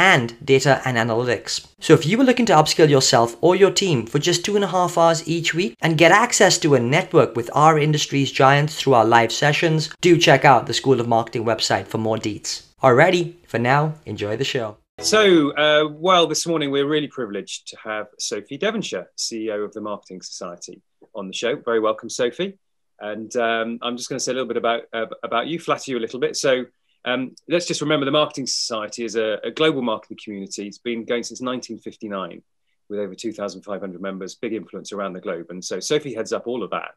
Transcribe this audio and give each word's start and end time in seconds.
and 0.00 0.34
data 0.42 0.80
and 0.86 0.96
analytics. 0.96 1.66
So 1.78 1.92
if 1.92 2.06
you 2.06 2.16
were 2.16 2.24
looking 2.24 2.46
to 2.46 2.54
upskill 2.54 2.88
yourself 2.88 3.36
or 3.42 3.54
your 3.54 3.70
team 3.70 4.06
for 4.06 4.18
just 4.18 4.42
two 4.42 4.56
and 4.56 4.64
a 4.64 4.68
half 4.68 4.96
hours 4.96 5.28
each 5.28 5.52
week 5.52 5.76
and 5.82 5.98
get 5.98 6.10
access 6.10 6.56
to 6.60 6.74
a 6.74 6.80
network 6.80 7.36
with 7.36 7.50
our 7.52 7.78
industry's 7.78 8.32
giants 8.32 8.80
through 8.80 8.94
our 8.94 9.04
live 9.04 9.30
sessions, 9.30 9.90
do 10.00 10.16
check 10.16 10.46
out 10.46 10.66
the 10.66 10.72
School 10.72 11.00
of 11.00 11.06
Marketing 11.06 11.44
website 11.44 11.86
for 11.86 11.98
more 11.98 12.16
deets. 12.16 12.62
Alrighty, 12.82 13.34
for 13.46 13.58
now, 13.58 13.92
enjoy 14.06 14.38
the 14.38 14.44
show. 14.44 14.78
So, 15.00 15.52
uh, 15.52 15.88
well, 15.90 16.26
this 16.26 16.46
morning 16.46 16.70
we're 16.70 16.88
really 16.88 17.08
privileged 17.08 17.68
to 17.68 17.76
have 17.84 18.06
Sophie 18.18 18.56
Devonshire, 18.56 19.10
CEO 19.18 19.62
of 19.66 19.74
the 19.74 19.82
Marketing 19.82 20.22
Society, 20.22 20.80
on 21.14 21.26
the 21.26 21.34
show. 21.34 21.56
Very 21.56 21.80
welcome, 21.80 22.08
Sophie. 22.08 22.58
And 23.00 23.34
um, 23.36 23.78
I'm 23.82 23.98
just 23.98 24.08
going 24.08 24.18
to 24.18 24.24
say 24.24 24.32
a 24.32 24.34
little 24.34 24.48
bit 24.48 24.56
about 24.56 24.82
uh, 24.94 25.06
about 25.22 25.46
you, 25.46 25.58
flatter 25.58 25.90
you 25.90 25.98
a 25.98 26.04
little 26.06 26.20
bit. 26.20 26.36
So, 26.36 26.64
um, 27.04 27.34
let's 27.48 27.66
just 27.66 27.80
remember 27.80 28.04
the 28.04 28.12
Marketing 28.12 28.46
Society 28.46 29.04
is 29.04 29.16
a, 29.16 29.38
a, 29.44 29.50
global 29.50 29.82
marketing 29.82 30.18
community. 30.22 30.66
It's 30.66 30.78
been 30.78 31.04
going 31.04 31.22
since 31.22 31.40
1959 31.40 32.42
with 32.88 32.98
over 32.98 33.14
2,500 33.14 34.00
members, 34.00 34.34
big 34.34 34.52
influence 34.52 34.92
around 34.92 35.14
the 35.14 35.20
globe. 35.20 35.46
And 35.50 35.64
so 35.64 35.80
Sophie 35.80 36.14
heads 36.14 36.32
up 36.32 36.46
all 36.46 36.62
of 36.62 36.70
that. 36.70 36.90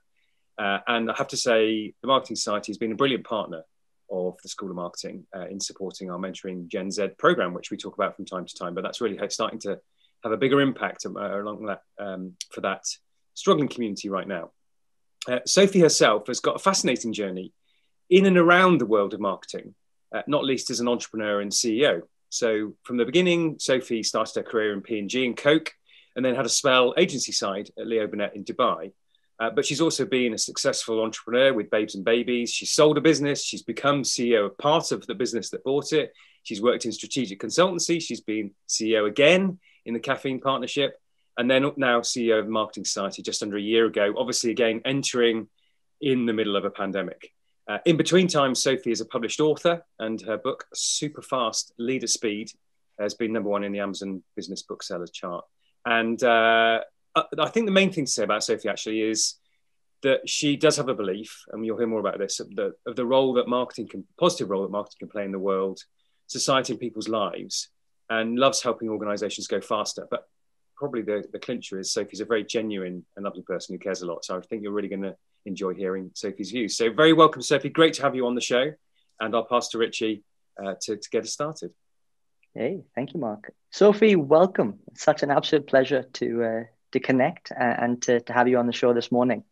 Uh, 0.58 0.80
and 0.88 1.10
I 1.10 1.16
have 1.18 1.30
to 1.30 1.38
say, 1.38 1.94
the 2.02 2.08
Marketing 2.08 2.36
Society 2.36 2.72
has 2.72 2.78
been 2.78 2.92
a 2.92 2.95
brilliant 2.95 3.23
partner 3.23 3.64
of 4.12 4.36
the 4.44 4.50
School 4.50 4.70
of 4.70 4.76
Marketing 4.76 5.26
uh, 5.36 5.48
in 5.48 5.60
supporting 5.60 6.12
our 6.12 6.17
mentoring 6.17 6.67
Gen 6.67 6.92
Z 6.92 7.10
program, 7.17 7.54
which 7.54 7.72
we 7.72 7.78
talk 7.78 7.95
about 7.95 8.16
from 8.16 8.26
time 8.26 8.45
to 8.45 8.56
time. 8.56 8.73
But 8.73 8.84
that's 8.84 9.02
really 9.02 9.17
starting 9.30 9.60
to 9.60 9.80
have 10.23 10.34
a 10.34 10.38
bigger 10.38 10.62
impact 10.62 11.06
uh, 11.06 11.42
along 11.42 11.66
that 11.66 11.82
um, 11.98 12.34
for 12.52 12.62
that 12.62 12.84
struggling 13.36 13.70
community 13.70 14.10
right 14.10 14.28
now. 14.28 14.52
Uh, 15.28 15.40
Sophie 15.45 15.80
herself 15.80 16.28
has 16.28 16.42
got 16.42 16.58
a 16.58 16.60
fascinating 16.60 17.14
journey 17.14 17.54
in 18.10 18.26
and 18.26 18.38
around 18.38 18.80
the 18.80 18.86
world 18.86 19.14
of 19.14 19.22
marketing 19.22 19.73
uh, 20.14 20.22
not 20.28 20.45
least 20.45 20.69
as 20.69 20.80
an 20.80 20.88
entrepreneur 20.88 21.42
and 21.42 21.52
CEO. 21.52 22.02
So 22.30 22.73
from 22.83 22.97
the 22.97 23.06
beginning, 23.06 23.58
Sophie 23.59 24.03
started 24.03 24.36
her 24.36 24.44
career 24.44 24.73
in 24.73 24.81
P&G 24.81 25.25
and 25.25 25.38
Coke, 25.38 25.73
and 26.16 26.23
then 26.23 26.36
had 26.36 26.45
a 26.45 26.50
spell 26.50 26.94
agency 26.97 27.31
side 27.31 27.70
at 27.78 27.88
Leo 27.88 28.08
Burnett 28.08 28.36
in 28.36 28.44
Dubai. 28.44 28.92
Uh, 29.39 29.50
but 29.50 29.66
she's 29.66 29.81
also 29.81 30.05
been 30.05 30.33
a 30.33 30.38
successful 30.38 31.02
entrepreneur 31.02 31.53
with 31.53 31.72
Babes 31.72 31.95
and 31.95 32.05
Babies. 32.05 32.52
She's 32.52 32.72
sold 32.72 32.97
a 32.97 33.02
business. 33.02 33.44
She's 33.44 33.64
become 33.64 34.03
CEO 34.03 34.45
of 34.45 34.58
part 34.58 34.92
of 34.92 35.05
the 35.08 35.16
business 35.16 35.50
that 35.50 35.64
bought 35.64 35.92
it. 35.92 36.14
She's 36.44 36.61
worked 36.61 36.86
in 36.86 36.92
strategic 36.92 37.42
consultancy. 37.42 38.02
She's 38.02 38.22
been 38.22 38.52
CEO 38.70 39.08
again 39.08 39.59
in 39.86 39.94
the 39.94 40.00
Caffeine 40.00 40.39
Partnership, 40.39 40.95
and 41.38 41.50
then 41.50 41.72
now 41.77 42.02
CEO 42.02 42.39
of 42.39 42.48
Marketing 42.48 42.86
Society 42.86 43.22
just 43.22 43.42
under 43.42 43.58
a 43.58 43.61
year 43.61 43.86
ago. 43.86 44.14
Obviously, 44.17 44.52
again 44.52 44.81
entering 44.86 45.50
in 46.00 46.25
the 46.25 46.33
middle 46.33 46.55
of 46.55 46.66
a 46.66 46.70
pandemic. 46.70 47.33
Uh, 47.67 47.78
in 47.86 47.95
between 47.95 48.28
times, 48.28 48.61
Sophie 48.61 48.92
is 48.92 49.02
a 49.02 49.06
published 49.06 49.39
author, 49.39 49.83
and 50.00 50.22
her 50.22 50.38
book, 50.38 50.66
Super 50.73 51.22
Fast 51.22 51.73
Lead 51.78 52.04
at 52.04 52.10
Speed, 52.10 52.52
has 52.99 53.14
been 53.14 53.33
number 53.33 53.49
one 53.49 53.64
in 53.64 53.71
the 53.71 53.80
Amazon 53.80 54.21
Business 54.36 54.64
Booksellers 54.64 55.11
chart. 55.11 55.45
And 55.86 56.21
uh, 56.23 56.82
I 57.15 57.49
think 57.49 57.65
the 57.65 57.71
main 57.71 57.92
thing 57.92 58.05
to 58.05 58.11
say 58.11 58.23
about 58.23 58.43
Sophie 58.43 58.70
actually 58.70 59.02
is 59.02 59.36
that 60.02 60.27
she 60.30 60.58
does 60.58 60.76
have 60.77 60.89
a 60.89 60.93
belief, 60.93 61.43
and 61.52 61.65
you'll 61.65 61.77
hear 61.77 61.88
more 61.88 62.02
about 62.02 62.20
this, 62.20 62.39
of 62.42 62.54
the, 62.55 62.73
of 62.86 62.95
the 62.95 63.05
role 63.05 63.33
that 63.33 63.48
marketing 63.48 63.88
can, 63.88 64.05
positive 64.20 64.49
role 64.49 64.64
that 64.64 64.71
marketing 64.71 64.99
can 64.99 65.09
play 65.09 65.23
in 65.23 65.32
the 65.32 65.39
world, 65.39 65.80
society, 66.27 66.73
and 66.73 66.80
people's 66.80 67.08
lives, 67.08 67.70
and 68.09 68.38
loves 68.38 68.61
helping 68.61 68.89
organizations 68.89 69.48
go 69.48 69.61
faster. 69.61 70.05
But 70.11 70.27
probably 70.76 71.02
the, 71.02 71.23
the 71.32 71.39
clincher 71.39 71.80
is 71.80 71.93
Sophie's 71.93 72.20
a 72.20 72.26
very 72.26 72.43
genuine 72.43 73.05
and 73.15 73.23
lovely 73.23 73.43
person 73.43 73.73
who 73.73 73.80
cares 73.80 74.02
a 74.02 74.05
lot. 74.05 74.26
So 74.26 74.38
I 74.38 74.42
think 74.42 74.64
you're 74.64 74.73
really 74.73 74.89
going 74.89 75.04
to 75.04 75.15
enjoy 75.45 75.73
hearing 75.73 76.11
Sophie's 76.14 76.52
views. 76.52 76.77
So 76.77 76.92
very 76.92 77.14
welcome, 77.14 77.42
Sophie. 77.42 77.70
Great 77.70 77.93
to 77.95 78.02
have 78.04 78.15
you 78.15 78.26
on 78.27 78.36
the 78.36 78.42
show. 78.42 78.71
And 79.20 79.36
I'll 79.36 79.45
pass 79.45 79.70
to 79.70 79.77
Richie 79.77 80.23
uh, 80.64 80.76
to, 80.81 80.98
to 80.98 81.09
get 81.09 81.23
us 81.23 81.31
started. 81.31 81.71
Hey, 82.54 82.83
thank 82.95 83.14
you, 83.14 83.20
Mark. 83.20 83.52
Sophie, 83.71 84.15
welcome. 84.15 84.80
It's 84.92 85.03
such 85.03 85.23
an 85.23 85.32
absolute 85.32 85.67
pleasure 85.67 86.03
to 86.14 86.43
uh, 86.43 86.64
to 86.92 86.99
connect 86.99 87.52
and 87.58 88.02
to, 88.03 88.20
to 88.21 88.33
have 88.33 88.48
you 88.48 88.59
on 88.59 88.67
the 88.67 88.73
show 88.73 88.93
this 88.93 89.11
morning. 89.11 89.43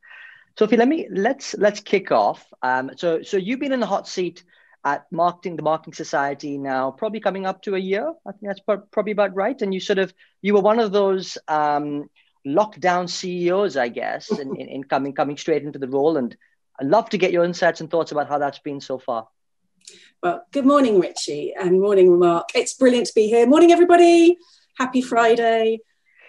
Sophie, 0.57 0.77
let 0.77 0.87
me 0.87 1.07
let's 1.11 1.55
let's 1.55 1.79
kick 1.79 2.11
off. 2.11 2.45
Um, 2.61 2.91
so 2.95 3.23
so 3.23 3.37
you've 3.37 3.59
been 3.59 3.71
in 3.71 3.79
the 3.79 3.87
hot 3.87 4.07
seat 4.07 4.43
at 4.83 5.05
marketing 5.11 5.55
the 5.55 5.61
marketing 5.61 5.93
society 5.93 6.57
now 6.57 6.89
probably 6.89 7.19
coming 7.19 7.45
up 7.45 7.61
to 7.61 7.75
a 7.75 7.79
year 7.79 8.11
i 8.25 8.31
think 8.31 8.41
that's 8.43 8.81
probably 8.91 9.11
about 9.11 9.35
right 9.35 9.61
and 9.61 9.73
you 9.73 9.79
sort 9.79 9.99
of 9.99 10.11
you 10.41 10.55
were 10.55 10.61
one 10.61 10.79
of 10.79 10.91
those 10.91 11.37
um, 11.47 12.09
lockdown 12.45 13.07
ceos 13.07 13.77
i 13.77 13.87
guess 13.87 14.31
in, 14.31 14.55
in, 14.55 14.67
in, 14.67 14.83
coming 14.83 15.13
coming 15.13 15.37
straight 15.37 15.63
into 15.63 15.79
the 15.79 15.87
role 15.87 16.17
and 16.17 16.35
i'd 16.79 16.87
love 16.87 17.09
to 17.09 17.17
get 17.17 17.31
your 17.31 17.43
insights 17.43 17.81
and 17.81 17.89
thoughts 17.91 18.11
about 18.11 18.27
how 18.27 18.37
that's 18.37 18.59
been 18.59 18.81
so 18.81 18.97
far. 18.97 19.27
Well 20.23 20.45
good 20.51 20.65
morning 20.65 20.99
richie 20.99 21.53
and 21.59 21.81
morning 21.81 22.17
mark. 22.19 22.49
It's 22.55 22.73
brilliant 22.73 23.07
to 23.07 23.13
be 23.13 23.27
here. 23.27 23.45
Morning 23.47 23.71
everybody. 23.71 24.37
Happy 24.77 25.01
friday. 25.01 25.79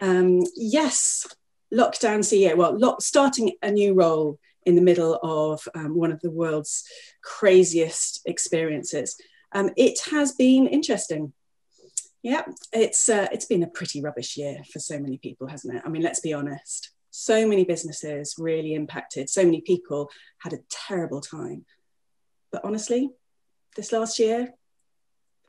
Um, 0.00 0.40
yes 0.56 1.26
lockdown 1.72 2.20
ceo 2.20 2.56
well 2.56 2.78
lock, 2.78 3.00
starting 3.00 3.52
a 3.62 3.70
new 3.70 3.94
role 3.94 4.38
in 4.64 4.74
the 4.74 4.82
middle 4.82 5.18
of 5.22 5.66
um, 5.74 5.96
one 5.96 6.12
of 6.12 6.20
the 6.20 6.30
world's 6.30 6.84
craziest 7.22 8.20
experiences. 8.26 9.16
Um, 9.52 9.70
it 9.76 9.98
has 10.10 10.32
been 10.32 10.66
interesting. 10.66 11.32
Yeah, 12.22 12.42
it's 12.72 13.08
uh, 13.08 13.26
it's 13.32 13.46
been 13.46 13.64
a 13.64 13.68
pretty 13.68 14.00
rubbish 14.00 14.36
year 14.36 14.62
for 14.72 14.78
so 14.78 14.98
many 14.98 15.18
people, 15.18 15.48
hasn't 15.48 15.74
it? 15.74 15.82
I 15.84 15.88
mean, 15.88 16.02
let's 16.02 16.20
be 16.20 16.32
honest. 16.32 16.90
So 17.10 17.46
many 17.46 17.64
businesses 17.64 18.36
really 18.38 18.74
impacted. 18.74 19.28
So 19.28 19.44
many 19.44 19.60
people 19.60 20.08
had 20.38 20.52
a 20.52 20.60
terrible 20.70 21.20
time. 21.20 21.66
But 22.52 22.64
honestly, 22.64 23.10
this 23.76 23.92
last 23.92 24.18
year, 24.18 24.54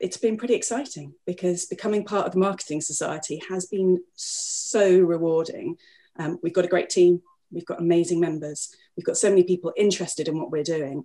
it's 0.00 0.16
been 0.16 0.36
pretty 0.36 0.54
exciting 0.54 1.14
because 1.26 1.66
becoming 1.66 2.04
part 2.04 2.26
of 2.26 2.32
the 2.32 2.38
marketing 2.38 2.80
society 2.80 3.40
has 3.48 3.66
been 3.66 4.02
so 4.14 4.98
rewarding. 4.98 5.76
Um, 6.18 6.38
we've 6.42 6.52
got 6.52 6.64
a 6.64 6.68
great 6.68 6.90
team. 6.90 7.22
We've 7.50 7.64
got 7.64 7.80
amazing 7.80 8.20
members. 8.20 8.74
We've 8.96 9.06
got 9.06 9.16
so 9.16 9.30
many 9.30 9.44
people 9.44 9.72
interested 9.76 10.28
in 10.28 10.38
what 10.38 10.50
we're 10.50 10.64
doing. 10.64 11.04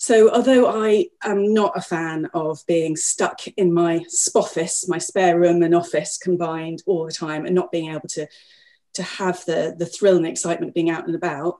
So, 0.00 0.30
although 0.30 0.66
I 0.66 1.08
am 1.22 1.52
not 1.52 1.76
a 1.76 1.82
fan 1.82 2.30
of 2.32 2.64
being 2.66 2.96
stuck 2.96 3.46
in 3.48 3.70
my 3.70 4.02
office, 4.34 4.88
my 4.88 4.96
spare 4.96 5.38
room 5.38 5.62
and 5.62 5.74
office 5.74 6.16
combined 6.16 6.82
all 6.86 7.04
the 7.04 7.12
time, 7.12 7.44
and 7.44 7.54
not 7.54 7.70
being 7.70 7.90
able 7.90 8.08
to, 8.08 8.26
to 8.94 9.02
have 9.02 9.44
the, 9.44 9.76
the 9.78 9.84
thrill 9.84 10.16
and 10.16 10.26
excitement 10.26 10.70
of 10.70 10.74
being 10.74 10.88
out 10.88 11.06
and 11.06 11.14
about, 11.14 11.58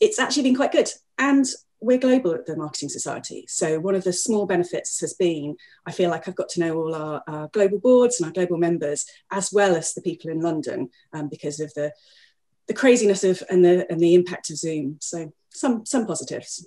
it's 0.00 0.18
actually 0.18 0.44
been 0.44 0.56
quite 0.56 0.72
good. 0.72 0.88
And 1.18 1.44
we're 1.82 1.98
global 1.98 2.32
at 2.32 2.46
the 2.46 2.56
Marketing 2.56 2.88
Society. 2.88 3.44
So, 3.46 3.78
one 3.78 3.94
of 3.94 4.04
the 4.04 4.14
small 4.14 4.46
benefits 4.46 4.98
has 5.02 5.12
been 5.12 5.56
I 5.84 5.92
feel 5.92 6.08
like 6.08 6.26
I've 6.26 6.34
got 6.34 6.48
to 6.50 6.60
know 6.60 6.78
all 6.78 6.94
our, 6.94 7.22
our 7.26 7.48
global 7.48 7.78
boards 7.78 8.18
and 8.18 8.26
our 8.26 8.32
global 8.32 8.56
members, 8.56 9.04
as 9.30 9.52
well 9.52 9.76
as 9.76 9.92
the 9.92 10.00
people 10.00 10.30
in 10.30 10.40
London, 10.40 10.88
um, 11.12 11.28
because 11.28 11.60
of 11.60 11.74
the 11.74 11.92
the 12.68 12.74
craziness 12.74 13.22
of 13.22 13.42
and 13.50 13.62
the 13.62 13.86
and 13.90 14.00
the 14.00 14.14
impact 14.14 14.48
of 14.48 14.56
Zoom. 14.56 14.96
So 15.02 15.34
some 15.50 15.84
some 15.84 16.06
positives. 16.06 16.66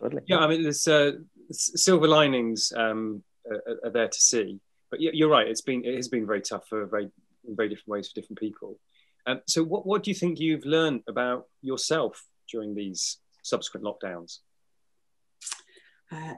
Totally. 0.00 0.22
Yeah, 0.26 0.38
I 0.38 0.46
mean, 0.46 0.62
there's 0.62 0.86
uh, 0.86 1.12
silver 1.50 2.06
linings 2.06 2.72
um, 2.76 3.22
are, 3.50 3.86
are, 3.86 3.90
there 3.90 4.08
to 4.08 4.20
see. 4.20 4.60
But 4.90 5.00
you're 5.00 5.28
right. 5.28 5.46
It's 5.46 5.60
been 5.60 5.84
it 5.84 5.96
has 5.96 6.08
been 6.08 6.26
very 6.26 6.40
tough 6.40 6.66
for 6.68 6.86
very 6.86 7.10
in 7.46 7.56
very 7.56 7.68
different 7.68 7.88
ways 7.88 8.08
for 8.08 8.14
different 8.18 8.38
people. 8.38 8.78
Um, 9.26 9.40
so, 9.46 9.62
what 9.62 9.86
what 9.86 10.02
do 10.02 10.10
you 10.10 10.14
think 10.14 10.40
you've 10.40 10.64
learned 10.64 11.02
about 11.08 11.46
yourself 11.62 12.24
during 12.50 12.74
these 12.74 13.18
subsequent 13.42 13.84
lockdowns? 13.84 14.38
Uh, 16.10 16.34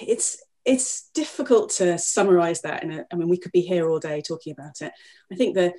it's 0.00 0.42
it's 0.64 1.10
difficult 1.14 1.70
to 1.70 1.98
summarize 1.98 2.62
that 2.62 2.82
in 2.82 2.92
a, 2.92 3.06
I 3.12 3.16
mean, 3.16 3.28
we 3.28 3.38
could 3.38 3.52
be 3.52 3.60
here 3.60 3.88
all 3.88 3.98
day 3.98 4.22
talking 4.22 4.52
about 4.52 4.80
it. 4.80 4.92
I 5.30 5.36
think 5.36 5.54
the 5.54 5.74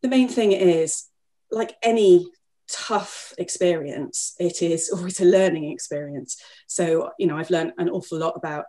the 0.00 0.08
main 0.08 0.28
thing 0.28 0.52
is 0.52 1.06
like 1.50 1.76
any 1.82 2.30
tough 2.68 3.32
experience, 3.38 4.34
it 4.38 4.62
is 4.62 4.90
always 4.90 5.20
a 5.20 5.24
learning 5.24 5.70
experience. 5.70 6.40
So, 6.66 7.10
you 7.18 7.26
know, 7.26 7.36
I've 7.36 7.50
learned 7.50 7.72
an 7.78 7.90
awful 7.90 8.18
lot 8.18 8.34
about 8.36 8.64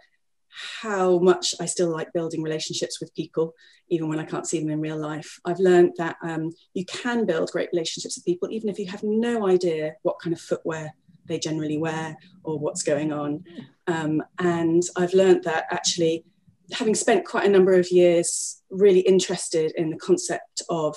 how 0.72 1.18
much 1.20 1.56
I 1.60 1.66
still 1.66 1.90
like 1.90 2.14
building 2.14 2.44
relationships 2.44 3.00
with 3.00 3.16
people, 3.16 3.54
even 3.90 4.08
when 4.08 4.20
I 4.20 4.26
can't 4.26 4.46
see 4.46 4.60
them 4.60 4.70
in 4.70 4.82
real 4.82 4.98
life. 4.98 5.40
I've 5.46 5.60
learned 5.60 5.94
that 5.98 6.18
um, 6.24 6.52
you 6.74 6.86
can 6.86 7.26
build 7.26 7.52
great 7.52 7.70
relationships 7.74 8.18
with 8.18 8.26
people, 8.26 8.50
even 8.52 8.70
if 8.70 8.78
you 8.78 8.86
have 8.88 9.04
no 9.04 9.48
idea 9.48 9.96
what 10.04 10.20
kind 10.20 10.34
of 10.34 10.42
footwear 10.42 10.94
they 11.26 11.40
generally 11.40 11.78
wear 11.78 12.18
or 12.44 12.60
what's 12.60 12.84
going 12.84 13.12
on. 13.12 13.44
Um, 13.88 14.22
and 14.40 14.84
I've 14.96 15.14
learned 15.14 15.44
that 15.46 15.66
actually 15.72 16.26
having 16.72 16.96
spent 16.96 17.26
quite 17.26 17.46
a 17.46 17.52
number 17.52 17.74
of 17.74 17.92
years 17.92 18.62
really 18.70 19.02
interested 19.02 19.72
in 19.76 19.90
the 19.90 19.98
concept 19.98 20.62
of 20.70 20.96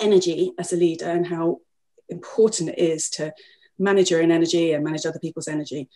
energy 0.00 0.52
as 0.58 0.72
a 0.72 0.76
leader 0.76 1.06
and 1.06 1.26
how 1.26 1.58
important 2.08 2.70
it 2.70 2.78
is 2.78 3.08
to 3.10 3.32
manage 3.78 4.10
your 4.10 4.22
own 4.22 4.30
energy 4.30 4.72
and 4.72 4.84
manage 4.84 5.06
other 5.06 5.18
people's 5.18 5.48
energy, 5.48 5.88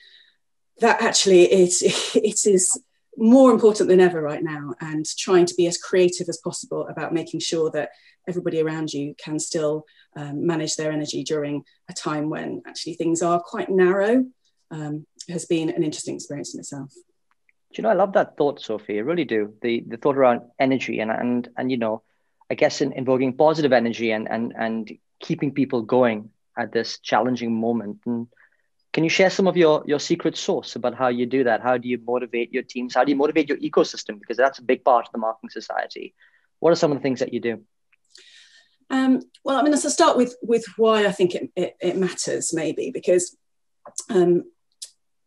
that 0.80 1.00
actually 1.02 1.44
it, 1.44 1.74
it 2.14 2.46
is 2.46 2.80
more 3.16 3.50
important 3.50 3.88
than 3.88 4.00
ever 4.00 4.22
right 4.22 4.42
now 4.42 4.74
and 4.80 5.04
trying 5.18 5.44
to 5.44 5.54
be 5.54 5.66
as 5.66 5.76
creative 5.76 6.28
as 6.28 6.38
possible 6.38 6.86
about 6.88 7.12
making 7.12 7.40
sure 7.40 7.70
that 7.70 7.90
everybody 8.28 8.60
around 8.60 8.92
you 8.92 9.14
can 9.22 9.38
still 9.38 9.84
um, 10.16 10.46
manage 10.46 10.76
their 10.76 10.92
energy 10.92 11.22
during 11.22 11.64
a 11.88 11.92
time 11.92 12.30
when 12.30 12.62
actually 12.66 12.94
things 12.94 13.22
are 13.22 13.40
quite 13.40 13.68
narrow 13.68 14.24
um, 14.70 15.06
has 15.28 15.44
been 15.46 15.70
an 15.70 15.82
interesting 15.82 16.14
experience 16.14 16.54
in 16.54 16.60
itself. 16.60 16.92
Do 16.92 17.02
you 17.74 17.82
know, 17.82 17.90
I 17.90 17.94
love 17.94 18.12
that 18.14 18.36
thought, 18.36 18.60
Sophie. 18.60 18.98
I 18.98 19.02
really 19.02 19.24
do. 19.24 19.54
The 19.62 19.84
the 19.86 19.96
thought 19.96 20.16
around 20.16 20.42
energy 20.58 20.98
and 21.00 21.10
and 21.10 21.48
and 21.56 21.70
you 21.70 21.76
know, 21.76 22.02
I 22.50 22.54
guess 22.54 22.80
in 22.80 22.92
invoking 22.92 23.36
positive 23.36 23.72
energy 23.72 24.10
and 24.10 24.28
and 24.28 24.52
and 24.56 24.90
keeping 25.30 25.52
people 25.52 25.82
going 25.82 26.30
at 26.58 26.72
this 26.72 26.98
challenging 26.98 27.52
moment. 27.66 27.98
And 28.04 28.26
can 28.92 29.04
you 29.04 29.10
share 29.10 29.30
some 29.30 29.46
of 29.46 29.56
your 29.56 29.84
your 29.86 30.00
secret 30.00 30.36
sauce 30.36 30.74
about 30.74 30.94
how 31.00 31.08
you 31.18 31.26
do 31.36 31.44
that? 31.44 31.62
How 31.68 31.76
do 31.78 31.86
you 31.88 31.98
motivate 32.12 32.52
your 32.52 32.64
teams? 32.64 32.96
How 32.96 33.04
do 33.04 33.12
you 33.12 33.20
motivate 33.24 33.48
your 33.48 33.58
ecosystem? 33.58 34.18
Because 34.18 34.36
that's 34.36 34.58
a 34.58 34.70
big 34.72 34.82
part 34.84 35.06
of 35.06 35.12
the 35.12 35.18
marketing 35.26 35.50
society. 35.50 36.14
What 36.58 36.72
are 36.72 36.80
some 36.82 36.90
of 36.90 36.98
the 36.98 37.02
things 37.02 37.20
that 37.20 37.32
you 37.32 37.40
do? 37.40 37.54
Um, 38.90 39.20
well, 39.44 39.56
I 39.56 39.62
mean, 39.62 39.70
let's 39.70 39.92
start 39.92 40.16
with 40.16 40.34
with 40.42 40.64
why 40.76 41.06
I 41.06 41.12
think 41.12 41.36
it, 41.36 41.44
it, 41.54 41.76
it 41.80 41.96
matters, 41.96 42.52
maybe 42.52 42.90
because 42.92 43.36
um, 44.08 44.42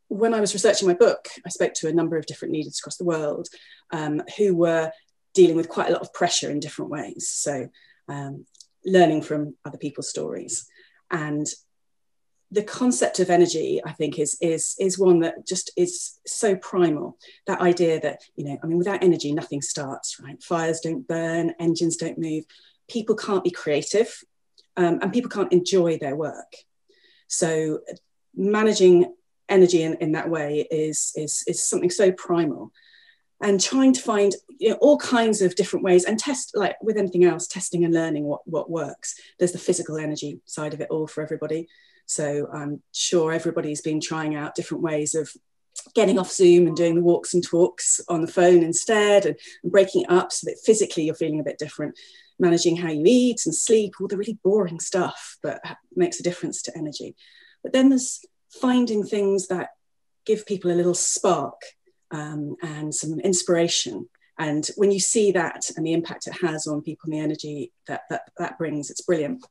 when 0.10 0.34
I 0.34 0.42
was 0.42 0.54
researching 0.54 0.90
my 0.90 1.00
book, 1.06 1.30
I 1.46 1.50
spoke 1.50 1.74
to 1.76 1.88
a 1.88 1.98
number 2.00 2.18
of 2.18 2.26
different 2.26 2.54
leaders 2.54 2.78
across 2.78 2.98
the 2.98 3.12
world 3.14 3.48
um, 3.92 4.22
who 4.38 4.54
were 4.54 4.92
dealing 5.34 5.56
with 5.56 5.70
quite 5.70 5.90
a 5.90 5.94
lot 5.94 6.02
of 6.02 6.14
pressure 6.14 6.52
in 6.52 6.60
different 6.60 6.92
ways. 6.92 7.30
So, 7.30 7.70
um, 8.10 8.46
learning 8.86 9.22
from 9.22 9.56
other 9.66 9.78
people's 9.78 10.10
stories. 10.10 10.68
And 11.12 11.48
the 12.52 12.64
concept 12.64 13.20
of 13.20 13.32
energy, 13.32 13.82
I 13.84 13.94
think, 13.94 14.20
is, 14.20 14.38
is, 14.40 14.76
is 14.80 15.00
one 15.00 15.20
that 15.22 15.48
just 15.48 15.72
is 15.76 16.20
so 16.28 16.56
primal. 16.56 17.18
That 17.48 17.62
idea 17.62 18.00
that, 18.02 18.22
you 18.36 18.46
know, 18.46 18.58
I 18.64 18.68
mean, 18.68 18.78
without 18.78 19.04
energy, 19.04 19.34
nothing 19.34 19.62
starts, 19.62 20.20
right? 20.20 20.42
Fires 20.42 20.80
don't 20.80 21.08
burn, 21.08 21.56
engines 21.60 21.98
don't 21.98 22.20
move. 22.20 22.46
People 22.88 23.16
can't 23.16 23.44
be 23.44 23.50
creative 23.50 24.24
um, 24.78 25.00
and 25.02 25.12
people 25.12 25.32
can't 25.32 25.52
enjoy 25.52 25.98
their 25.98 26.16
work. 26.16 26.54
So, 27.28 27.80
managing 28.36 29.14
energy 29.50 29.82
in, 29.82 29.96
in 29.96 30.12
that 30.12 30.30
way 30.30 30.68
is, 30.70 31.12
is, 31.16 31.44
is 31.48 31.68
something 31.68 31.90
so 31.90 32.12
primal 32.12 32.72
and 33.44 33.60
trying 33.60 33.92
to 33.94 34.02
find 34.02 34.34
you 34.58 34.70
know, 34.70 34.76
all 34.76 34.98
kinds 34.98 35.42
of 35.42 35.56
different 35.56 35.84
ways 35.84 36.06
and 36.06 36.18
test 36.18 36.54
like 36.56 36.78
with 36.82 36.98
anything 36.98 37.26
else 37.26 37.46
testing 37.46 37.84
and 37.84 37.94
learning 37.94 38.24
what, 38.24 38.42
what 38.48 38.72
works. 38.72 39.16
There's 39.38 39.52
the 39.52 39.60
physical 39.60 39.98
energy 39.98 40.40
side 40.46 40.74
of 40.74 40.80
it 40.82 40.90
all 40.90 41.06
for 41.06 41.22
everybody. 41.22 41.68
So 42.06 42.48
i'm 42.54 42.82
sure 42.94 43.32
everybody's 43.32 43.82
been 43.82 44.02
trying 44.02 44.36
out 44.36 44.56
different 44.56 44.84
ways 44.84 45.16
of 45.16 45.32
getting 45.96 46.20
off 46.20 46.32
zoom 46.32 46.68
and 46.68 46.76
doing 46.76 46.96
the 46.96 47.02
walks 47.02 47.34
and 47.34 47.44
talks 47.44 48.00
on 48.08 48.22
the 48.22 48.28
phone 48.28 48.62
instead 48.62 49.26
and, 49.26 49.36
and 49.64 49.72
breaking 49.72 50.04
it 50.04 50.10
up 50.10 50.32
so 50.32 50.50
that 50.50 50.60
physically 50.64 51.04
you're 51.04 51.16
feeling 51.16 51.40
a 51.40 51.44
bit 51.44 51.58
different. 51.58 51.98
Managing 52.40 52.78
how 52.78 52.90
you 52.90 53.04
eat 53.06 53.42
and 53.46 53.54
sleep 53.54 53.94
all 54.00 54.08
the 54.08 54.18
really 54.18 54.40
boring 54.44 54.80
stuff 54.80 55.38
but 55.44 55.62
makes 55.96 56.20
a 56.20 56.24
difference 56.24 56.62
to 56.64 56.78
energy. 56.78 57.16
But 57.62 57.74
then 57.74 57.90
there's 57.90 58.24
finding 58.50 59.04
things 59.04 59.48
that 59.48 59.70
give 60.26 60.46
people 60.46 60.72
a 60.72 60.74
little 60.74 60.94
spark 60.94 61.62
um, 62.14 62.56
and 62.62 62.96
some 62.96 63.20
inspiration. 63.20 64.08
And 64.40 64.68
when 64.78 64.92
you 64.92 65.00
see 65.00 65.32
that 65.34 65.70
and 65.76 65.86
the 65.86 65.94
impact 65.94 66.28
it 66.28 66.36
has 66.42 66.66
on 66.66 66.82
people 66.82 67.06
and 67.06 67.14
the 67.14 67.24
energy 67.24 67.74
that, 67.88 68.04
that 68.10 68.22
that 68.38 68.58
brings, 68.58 68.90
it's 68.90 69.02
brilliant. 69.02 69.46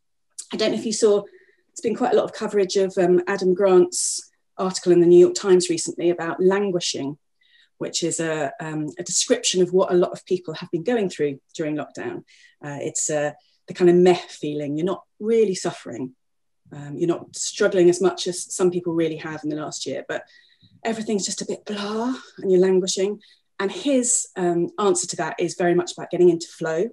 I 0.52 0.56
don't 0.56 0.72
know 0.72 0.78
if 0.78 0.86
you 0.86 0.92
saw, 0.92 1.22
it's 1.70 1.80
been 1.80 1.96
quite 1.96 2.12
a 2.12 2.16
lot 2.16 2.24
of 2.24 2.32
coverage 2.32 2.76
of 2.76 2.96
um, 2.98 3.20
Adam 3.26 3.54
Grant's 3.54 4.30
article 4.58 4.92
in 4.92 5.00
the 5.00 5.06
New 5.06 5.18
York 5.18 5.34
Times 5.34 5.68
recently 5.68 6.10
about 6.10 6.42
languishing, 6.42 7.18
which 7.78 8.02
is 8.02 8.20
a, 8.20 8.52
um, 8.60 8.88
a 8.98 9.02
description 9.02 9.62
of 9.62 9.72
what 9.72 9.92
a 9.92 9.96
lot 9.96 10.12
of 10.12 10.24
people 10.24 10.54
have 10.54 10.70
been 10.70 10.84
going 10.84 11.08
through 11.08 11.38
during 11.54 11.76
lockdown. 11.76 12.18
Uh, 12.64 12.78
it's 12.80 13.08
uh, 13.10 13.32
the 13.68 13.74
kind 13.74 13.90
of 13.90 13.96
meh 13.96 14.14
feeling. 14.28 14.76
You're 14.76 14.86
not 14.86 15.04
really 15.20 15.54
suffering, 15.54 16.14
um, 16.72 16.96
you're 16.96 17.08
not 17.08 17.34
struggling 17.36 17.88
as 17.88 18.00
much 18.00 18.26
as 18.26 18.54
some 18.54 18.70
people 18.70 18.94
really 18.94 19.16
have 19.16 19.42
in 19.44 19.50
the 19.50 19.56
last 19.56 19.86
year, 19.86 20.04
but 20.08 20.24
everything's 20.84 21.26
just 21.26 21.42
a 21.42 21.46
bit 21.46 21.64
blah 21.64 22.14
and 22.38 22.50
you're 22.50 22.60
languishing. 22.60 23.20
And 23.58 23.70
his 23.70 24.28
um, 24.36 24.70
answer 24.78 25.06
to 25.06 25.16
that 25.16 25.36
is 25.38 25.54
very 25.54 25.74
much 25.74 25.92
about 25.92 26.10
getting 26.10 26.30
into 26.30 26.48
flow. 26.48 26.88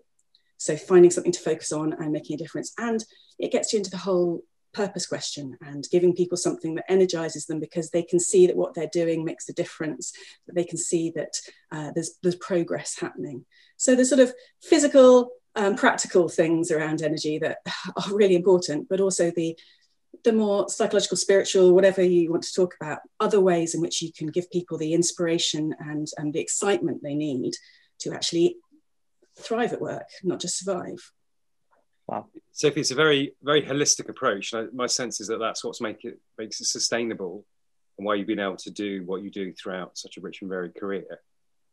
So 0.57 0.75
finding 0.75 1.09
something 1.09 1.31
to 1.31 1.39
focus 1.39 1.71
on 1.71 1.94
and 1.94 2.12
making 2.12 2.36
a 2.36 2.38
difference. 2.38 2.74
And 2.77 3.03
it 3.39 3.51
gets 3.51 3.71
you 3.74 3.77
into 3.77 3.89
the 3.89 3.97
whole 3.97 4.44
purpose 4.74 5.07
question 5.07 5.57
and 5.62 5.88
giving 5.91 6.13
people 6.13 6.38
something 6.38 6.75
that 6.75 6.86
energizes 6.89 7.45
them 7.45 7.59
because 7.59 7.89
they 7.89 8.03
can 8.03 8.19
see 8.19 8.45
that 8.47 8.56
what 8.56 8.74
they're 8.74 8.89
doing 8.91 9.24
makes 9.24 9.50
a 9.50 9.53
difference, 9.53 10.13
that 10.45 10.56
they 10.56 10.63
can 10.63 10.77
see 10.77 11.12
that 11.15 11.33
uh, 11.71 11.92
there's, 11.95 12.18
there's 12.21 12.35
progress 12.35 13.00
happening. 13.00 13.45
So 13.77 13.95
the 13.95 14.06
sort 14.06 14.21
of 14.21 14.33
physical, 14.62 15.31
um, 15.56 15.75
practical 15.75 16.30
things 16.30 16.71
around 16.71 17.01
energy 17.01 17.39
that 17.39 17.59
are 17.95 18.13
really 18.13 18.35
important, 18.35 18.88
but 18.89 19.01
also 19.01 19.31
the 19.31 19.57
the 20.23 20.33
more 20.33 20.69
psychological, 20.69 21.17
spiritual, 21.17 21.73
whatever 21.73 22.03
you 22.03 22.31
want 22.31 22.44
to 22.44 22.53
talk 22.53 22.75
about, 22.79 23.00
other 23.19 23.39
ways 23.39 23.73
in 23.73 23.81
which 23.81 24.01
you 24.01 24.11
can 24.11 24.27
give 24.27 24.50
people 24.51 24.77
the 24.77 24.94
inspiration 24.94 25.73
and, 25.79 26.07
and 26.17 26.33
the 26.33 26.39
excitement 26.39 27.01
they 27.01 27.15
need 27.15 27.53
to 28.00 28.13
actually 28.13 28.57
thrive 29.38 29.73
at 29.73 29.81
work, 29.81 30.07
not 30.23 30.39
just 30.39 30.57
survive. 30.57 31.11
Wow. 32.07 32.25
Sophie, 32.51 32.81
it's 32.81 32.91
a 32.91 32.95
very, 32.95 33.33
very 33.44 33.61
holistic 33.61 34.09
approach. 34.09 34.53
My 34.73 34.88
sense 34.88 35.21
is 35.21 35.27
that 35.27 35.38
that's 35.38 35.63
what's 35.63 35.79
make 35.79 36.03
it, 36.03 36.19
makes 36.38 36.59
it 36.59 36.65
sustainable 36.65 37.45
and 37.97 38.06
why 38.06 38.15
you've 38.15 38.27
been 38.27 38.39
able 38.39 38.57
to 38.57 38.71
do 38.71 39.03
what 39.06 39.21
you 39.21 39.29
do 39.29 39.53
throughout 39.53 39.97
such 39.97 40.17
a 40.17 40.21
rich 40.21 40.41
and 40.41 40.50
varied 40.50 40.75
career. 40.75 41.19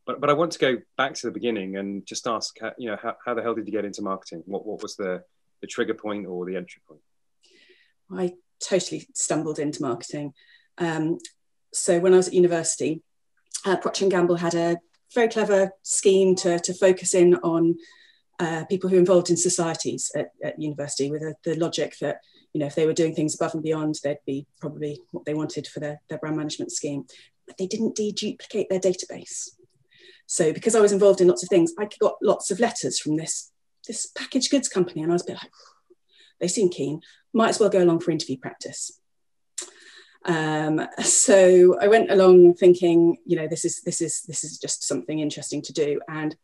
But, 0.07 0.21
but 0.21 0.31
I 0.31 0.35
want 0.35 0.53
to 0.53 0.59
go 0.59 0.77
back 0.97 1.15
to 1.15 1.27
the 1.27 1.33
beginning 1.33 1.77
and 1.77 2.07
just 2.07 2.27
ask, 2.27 2.57
you 2.79 2.91
know, 2.91 2.99
how, 3.03 3.17
how 3.25 3.35
the 3.35 3.43
hell 3.43 3.55
did 3.55 3.67
you 3.67 3.73
get 3.73 3.85
into 3.85 4.03
marketing? 4.03 4.43
What, 4.47 4.67
what 4.67 4.83
was 4.83 4.95
the, 4.95 5.25
the 5.63 5.67
trigger 5.67 5.95
point 5.95 6.27
or 6.27 6.45
the 6.45 6.57
entry 6.57 6.83
point? 6.87 7.01
I 8.11 8.35
totally 8.61 9.07
stumbled 9.15 9.59
into 9.59 9.83
marketing. 9.83 10.33
Um, 10.79 11.19
so 11.73 11.99
when 11.99 12.15
I 12.15 12.17
was 12.17 12.29
at 12.29 12.35
university, 12.35 13.03
uh, 13.65 13.77
Procter 13.77 14.09
& 14.09 14.09
Gamble 14.09 14.37
had 14.37 14.55
a 14.55 14.79
very 15.15 15.29
clever 15.29 15.71
scheme 15.83 16.35
to, 16.37 16.59
to 16.59 16.75
focus 16.75 17.15
in 17.15 17.35
on 17.37 17.77
uh, 18.39 18.65
people 18.67 18.91
who 18.91 18.97
are 18.97 19.01
involved 19.01 19.31
in 19.31 19.37
societies 19.37 20.11
at, 20.15 20.31
at 20.45 20.61
university 20.61 21.11
with 21.11 21.23
a, 21.23 21.35
the 21.45 21.55
logic 21.57 21.97
that 22.01 22.19
you 22.53 22.61
know 22.61 22.67
if 22.67 22.75
they 22.75 22.85
were 22.85 22.93
doing 22.93 23.15
things 23.15 23.35
above 23.35 23.55
and 23.55 23.63
beyond 23.63 23.95
they'd 24.05 24.19
be 24.27 24.47
probably 24.61 25.01
what 25.11 25.25
they 25.25 25.33
wanted 25.33 25.67
for 25.67 25.81
their, 25.81 26.01
their 26.11 26.19
brand 26.19 26.37
management 26.37 26.71
scheme. 26.71 27.05
But 27.47 27.57
they 27.57 27.67
didn't 27.67 27.97
deduplicate 27.97 28.69
their 28.69 28.81
database. 28.81 29.51
So 30.27 30.53
because 30.53 30.75
i 30.75 30.81
was 30.81 30.93
involved 30.93 31.21
in 31.21 31.29
lots 31.29 31.45
of 31.45 31.49
things 31.49 31.73
i 31.79 31.89
got 32.01 32.17
lots 32.21 32.51
of 32.51 32.59
letters 32.61 32.99
from 32.99 33.17
this 33.17 33.53
this 33.87 34.07
packaged 34.07 34.51
goods 34.51 34.69
company 34.69 35.03
and 35.03 35.13
i 35.13 35.15
was 35.15 35.23
a 35.23 35.27
bit 35.27 35.37
like 35.37 35.53
they 36.41 36.49
seem 36.49 36.69
keen, 36.69 37.01
might 37.37 37.51
as 37.51 37.61
well 37.61 37.69
go 37.69 37.83
along 37.83 38.01
for 38.01 38.11
interview 38.11 38.39
practice. 38.39 38.99
Um, 40.25 40.81
so 41.03 41.79
I 41.81 41.87
went 41.87 42.11
along 42.11 42.55
thinking, 42.55 43.19
you 43.25 43.37
know, 43.37 43.47
this 43.47 43.65
is 43.65 43.83
this 43.83 44.01
is 44.01 44.23
this 44.23 44.43
is 44.43 44.59
just 44.59 44.85
something 44.85 45.21
interesting 45.21 45.63
to 45.63 45.73
do, 45.73 46.01
and 46.09 46.35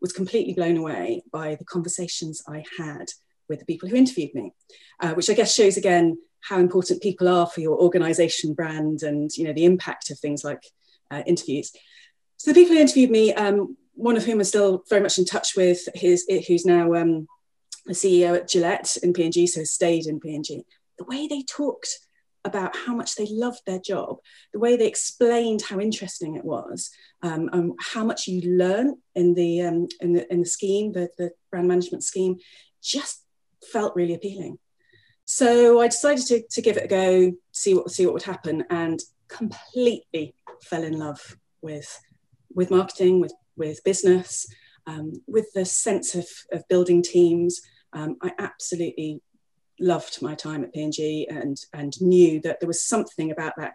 was 0.00 0.12
completely 0.12 0.54
blown 0.54 0.76
away 0.76 1.22
by 1.32 1.54
the 1.54 1.64
conversations 1.64 2.42
I 2.48 2.64
had 2.78 3.06
with 3.48 3.60
the 3.60 3.66
people 3.66 3.88
who 3.88 3.96
interviewed 3.96 4.34
me, 4.34 4.52
uh, 5.00 5.14
which 5.14 5.30
I 5.30 5.34
guess 5.34 5.54
shows 5.54 5.76
again 5.76 6.18
how 6.40 6.58
important 6.58 7.02
people 7.02 7.28
are 7.28 7.46
for 7.46 7.60
your 7.60 7.78
organisation 7.80 8.54
brand 8.54 9.02
and 9.02 9.30
you 9.36 9.44
know 9.44 9.52
the 9.52 9.64
impact 9.64 10.10
of 10.10 10.18
things 10.18 10.42
like 10.42 10.64
uh, 11.10 11.22
interviews. 11.26 11.72
So 12.38 12.52
the 12.52 12.60
people 12.60 12.74
who 12.74 12.80
interviewed 12.80 13.10
me, 13.10 13.34
um, 13.34 13.76
one 13.94 14.16
of 14.16 14.24
whom 14.24 14.38
I'm 14.38 14.44
still 14.44 14.84
very 14.88 15.02
much 15.02 15.18
in 15.18 15.24
touch 15.24 15.56
with, 15.56 15.80
his, 15.94 16.24
who's 16.46 16.64
now 16.64 16.94
um, 16.94 17.26
the 17.88 17.94
CEO 17.94 18.36
at 18.36 18.48
Gillette 18.48 18.96
in 19.02 19.12
P&G, 19.12 19.46
so 19.46 19.64
stayed 19.64 20.06
in 20.06 20.20
P&G, 20.20 20.64
the 20.98 21.04
way 21.04 21.26
they 21.26 21.42
talked 21.42 21.98
about 22.44 22.76
how 22.76 22.94
much 22.94 23.16
they 23.16 23.26
loved 23.30 23.60
their 23.66 23.80
job, 23.80 24.18
the 24.52 24.58
way 24.58 24.76
they 24.76 24.86
explained 24.86 25.62
how 25.62 25.80
interesting 25.80 26.36
it 26.36 26.44
was, 26.44 26.90
um, 27.22 27.48
and 27.52 27.72
how 27.80 28.04
much 28.04 28.28
you 28.28 28.40
learn 28.56 28.96
in 29.14 29.34
the 29.34 29.60
um, 29.62 29.88
in 30.00 30.12
the 30.12 30.32
in 30.32 30.40
the 30.40 30.46
scheme, 30.46 30.92
the, 30.92 31.08
the 31.18 31.30
brand 31.50 31.66
management 31.66 32.04
scheme, 32.04 32.36
just 32.82 33.24
felt 33.72 33.96
really 33.96 34.14
appealing. 34.14 34.58
So 35.24 35.80
I 35.80 35.88
decided 35.88 36.26
to, 36.26 36.42
to 36.50 36.62
give 36.62 36.76
it 36.76 36.84
a 36.84 36.88
go, 36.88 37.32
see 37.52 37.74
what 37.74 37.90
see 37.90 38.06
what 38.06 38.14
would 38.14 38.22
happen, 38.22 38.64
and 38.70 39.00
completely 39.28 40.34
fell 40.62 40.84
in 40.84 40.98
love 40.98 41.36
with 41.60 42.00
with 42.54 42.70
marketing, 42.70 43.20
with 43.20 43.34
with 43.56 43.82
business, 43.84 44.46
um, 44.86 45.12
with 45.26 45.52
the 45.52 45.64
sense 45.64 46.14
of, 46.14 46.26
of 46.52 46.66
building 46.68 47.02
teams, 47.02 47.60
um, 47.92 48.16
I 48.22 48.32
absolutely 48.38 49.22
loved 49.80 50.20
my 50.20 50.34
time 50.34 50.64
at 50.64 50.74
P&G 50.74 51.28
and, 51.30 51.58
and 51.72 52.00
knew 52.00 52.40
that 52.40 52.60
there 52.60 52.66
was 52.66 52.84
something 52.84 53.30
about 53.30 53.54
that 53.56 53.74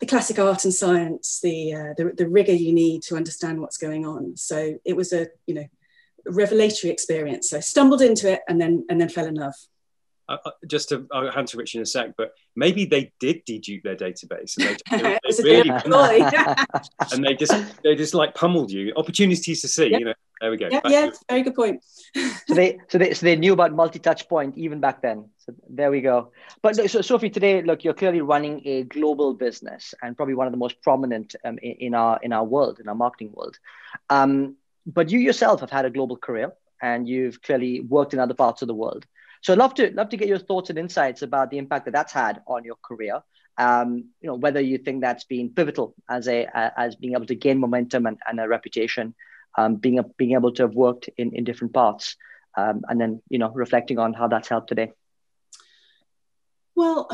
the 0.00 0.06
classic 0.06 0.38
art 0.38 0.64
and 0.64 0.74
science, 0.74 1.40
the, 1.42 1.72
uh, 1.72 1.94
the, 1.96 2.12
the 2.16 2.28
rigor 2.28 2.52
you 2.52 2.72
need 2.72 3.02
to 3.02 3.16
understand 3.16 3.60
what's 3.60 3.76
going 3.76 4.04
on. 4.04 4.36
So 4.36 4.74
it 4.84 4.96
was 4.96 5.12
a 5.12 5.28
you 5.46 5.54
know 5.54 5.66
revelatory 6.26 6.92
experience. 6.92 7.50
So 7.50 7.58
I 7.58 7.60
stumbled 7.60 8.02
into 8.02 8.30
it 8.30 8.40
and 8.48 8.60
then 8.60 8.84
and 8.88 9.00
then 9.00 9.08
fell 9.08 9.26
in 9.26 9.34
love. 9.34 9.54
Uh, 10.26 10.38
uh, 10.46 10.50
just 10.66 10.88
to 10.88 11.06
I'll 11.12 11.30
hand 11.30 11.48
to 11.48 11.58
Rich 11.58 11.74
in 11.74 11.82
a 11.82 11.86
sec, 11.86 12.14
but 12.16 12.32
maybe 12.56 12.86
they 12.86 13.12
did 13.20 13.44
dedupe 13.44 13.82
their 13.82 13.96
database 13.96 14.56
and 14.56 14.80
they, 14.90 15.02
they, 15.02 15.18
they 15.42 15.42
really 15.42 15.70
and 17.12 17.24
they 17.24 17.34
just 17.34 17.82
they 17.82 17.94
just 17.94 18.14
like 18.14 18.34
pummeled 18.34 18.70
you. 18.70 18.92
Opportunities 18.96 19.60
to 19.60 19.68
see, 19.68 19.90
yep. 19.90 20.00
you 20.00 20.06
know. 20.06 20.14
There 20.40 20.50
we 20.50 20.56
go. 20.56 20.68
Yeah, 20.70 20.80
yeah 20.86 21.10
very 21.28 21.42
good 21.42 21.54
point. 21.54 21.84
so 22.46 22.54
they 22.54 22.78
so 22.88 22.98
they 22.98 23.14
so 23.14 23.26
they 23.26 23.36
knew 23.36 23.52
about 23.52 23.72
multi-touch 23.72 24.28
point 24.28 24.56
even 24.56 24.80
back 24.80 25.02
then. 25.02 25.28
So 25.38 25.54
there 25.68 25.90
we 25.90 26.00
go. 26.00 26.32
But 26.62 26.76
so 26.90 27.02
Sophie, 27.02 27.30
today, 27.30 27.62
look, 27.62 27.84
you're 27.84 27.94
clearly 27.94 28.20
running 28.20 28.62
a 28.66 28.84
global 28.84 29.34
business 29.34 29.94
and 30.02 30.16
probably 30.16 30.34
one 30.34 30.46
of 30.46 30.52
the 30.52 30.58
most 30.58 30.80
prominent 30.82 31.36
um, 31.44 31.58
in, 31.58 31.72
in, 31.72 31.94
our 31.94 32.18
in 32.22 32.32
our 32.32 32.44
world, 32.44 32.80
in 32.80 32.88
our 32.88 32.94
marketing 32.94 33.30
world. 33.32 33.58
Um, 34.10 34.56
but 34.86 35.10
you 35.10 35.18
yourself 35.18 35.60
have 35.60 35.70
had 35.70 35.84
a 35.84 35.90
global 35.90 36.16
career 36.16 36.52
and 36.82 37.08
you've 37.08 37.40
clearly 37.42 37.80
worked 37.80 38.12
in 38.12 38.20
other 38.20 38.34
parts 38.34 38.62
of 38.62 38.68
the 38.68 38.74
world. 38.74 39.06
So 39.44 39.52
I'd 39.52 39.58
love 39.58 39.74
to 39.74 39.92
love 39.92 40.08
to 40.08 40.16
get 40.16 40.26
your 40.26 40.38
thoughts 40.38 40.70
and 40.70 40.78
insights 40.78 41.20
about 41.20 41.50
the 41.50 41.58
impact 41.58 41.84
that 41.84 41.92
that's 41.92 42.14
had 42.14 42.40
on 42.46 42.64
your 42.64 42.76
career. 42.82 43.20
Um, 43.58 44.08
you 44.22 44.28
know 44.28 44.36
whether 44.36 44.60
you 44.60 44.78
think 44.78 45.02
that's 45.02 45.24
been 45.24 45.50
pivotal 45.50 45.94
as 46.08 46.28
a 46.28 46.48
as 46.54 46.96
being 46.96 47.12
able 47.12 47.26
to 47.26 47.34
gain 47.34 47.60
momentum 47.60 48.06
and, 48.06 48.18
and 48.26 48.40
a 48.40 48.48
reputation, 48.48 49.14
um, 49.58 49.76
being 49.76 49.98
a, 49.98 50.04
being 50.16 50.32
able 50.32 50.52
to 50.54 50.62
have 50.62 50.74
worked 50.74 51.10
in 51.18 51.34
in 51.34 51.44
different 51.44 51.74
parts, 51.74 52.16
um, 52.56 52.80
and 52.88 52.98
then 52.98 53.20
you 53.28 53.38
know 53.38 53.50
reflecting 53.50 53.98
on 53.98 54.14
how 54.14 54.28
that's 54.28 54.48
helped 54.48 54.68
today. 54.68 54.92
Well, 56.74 57.10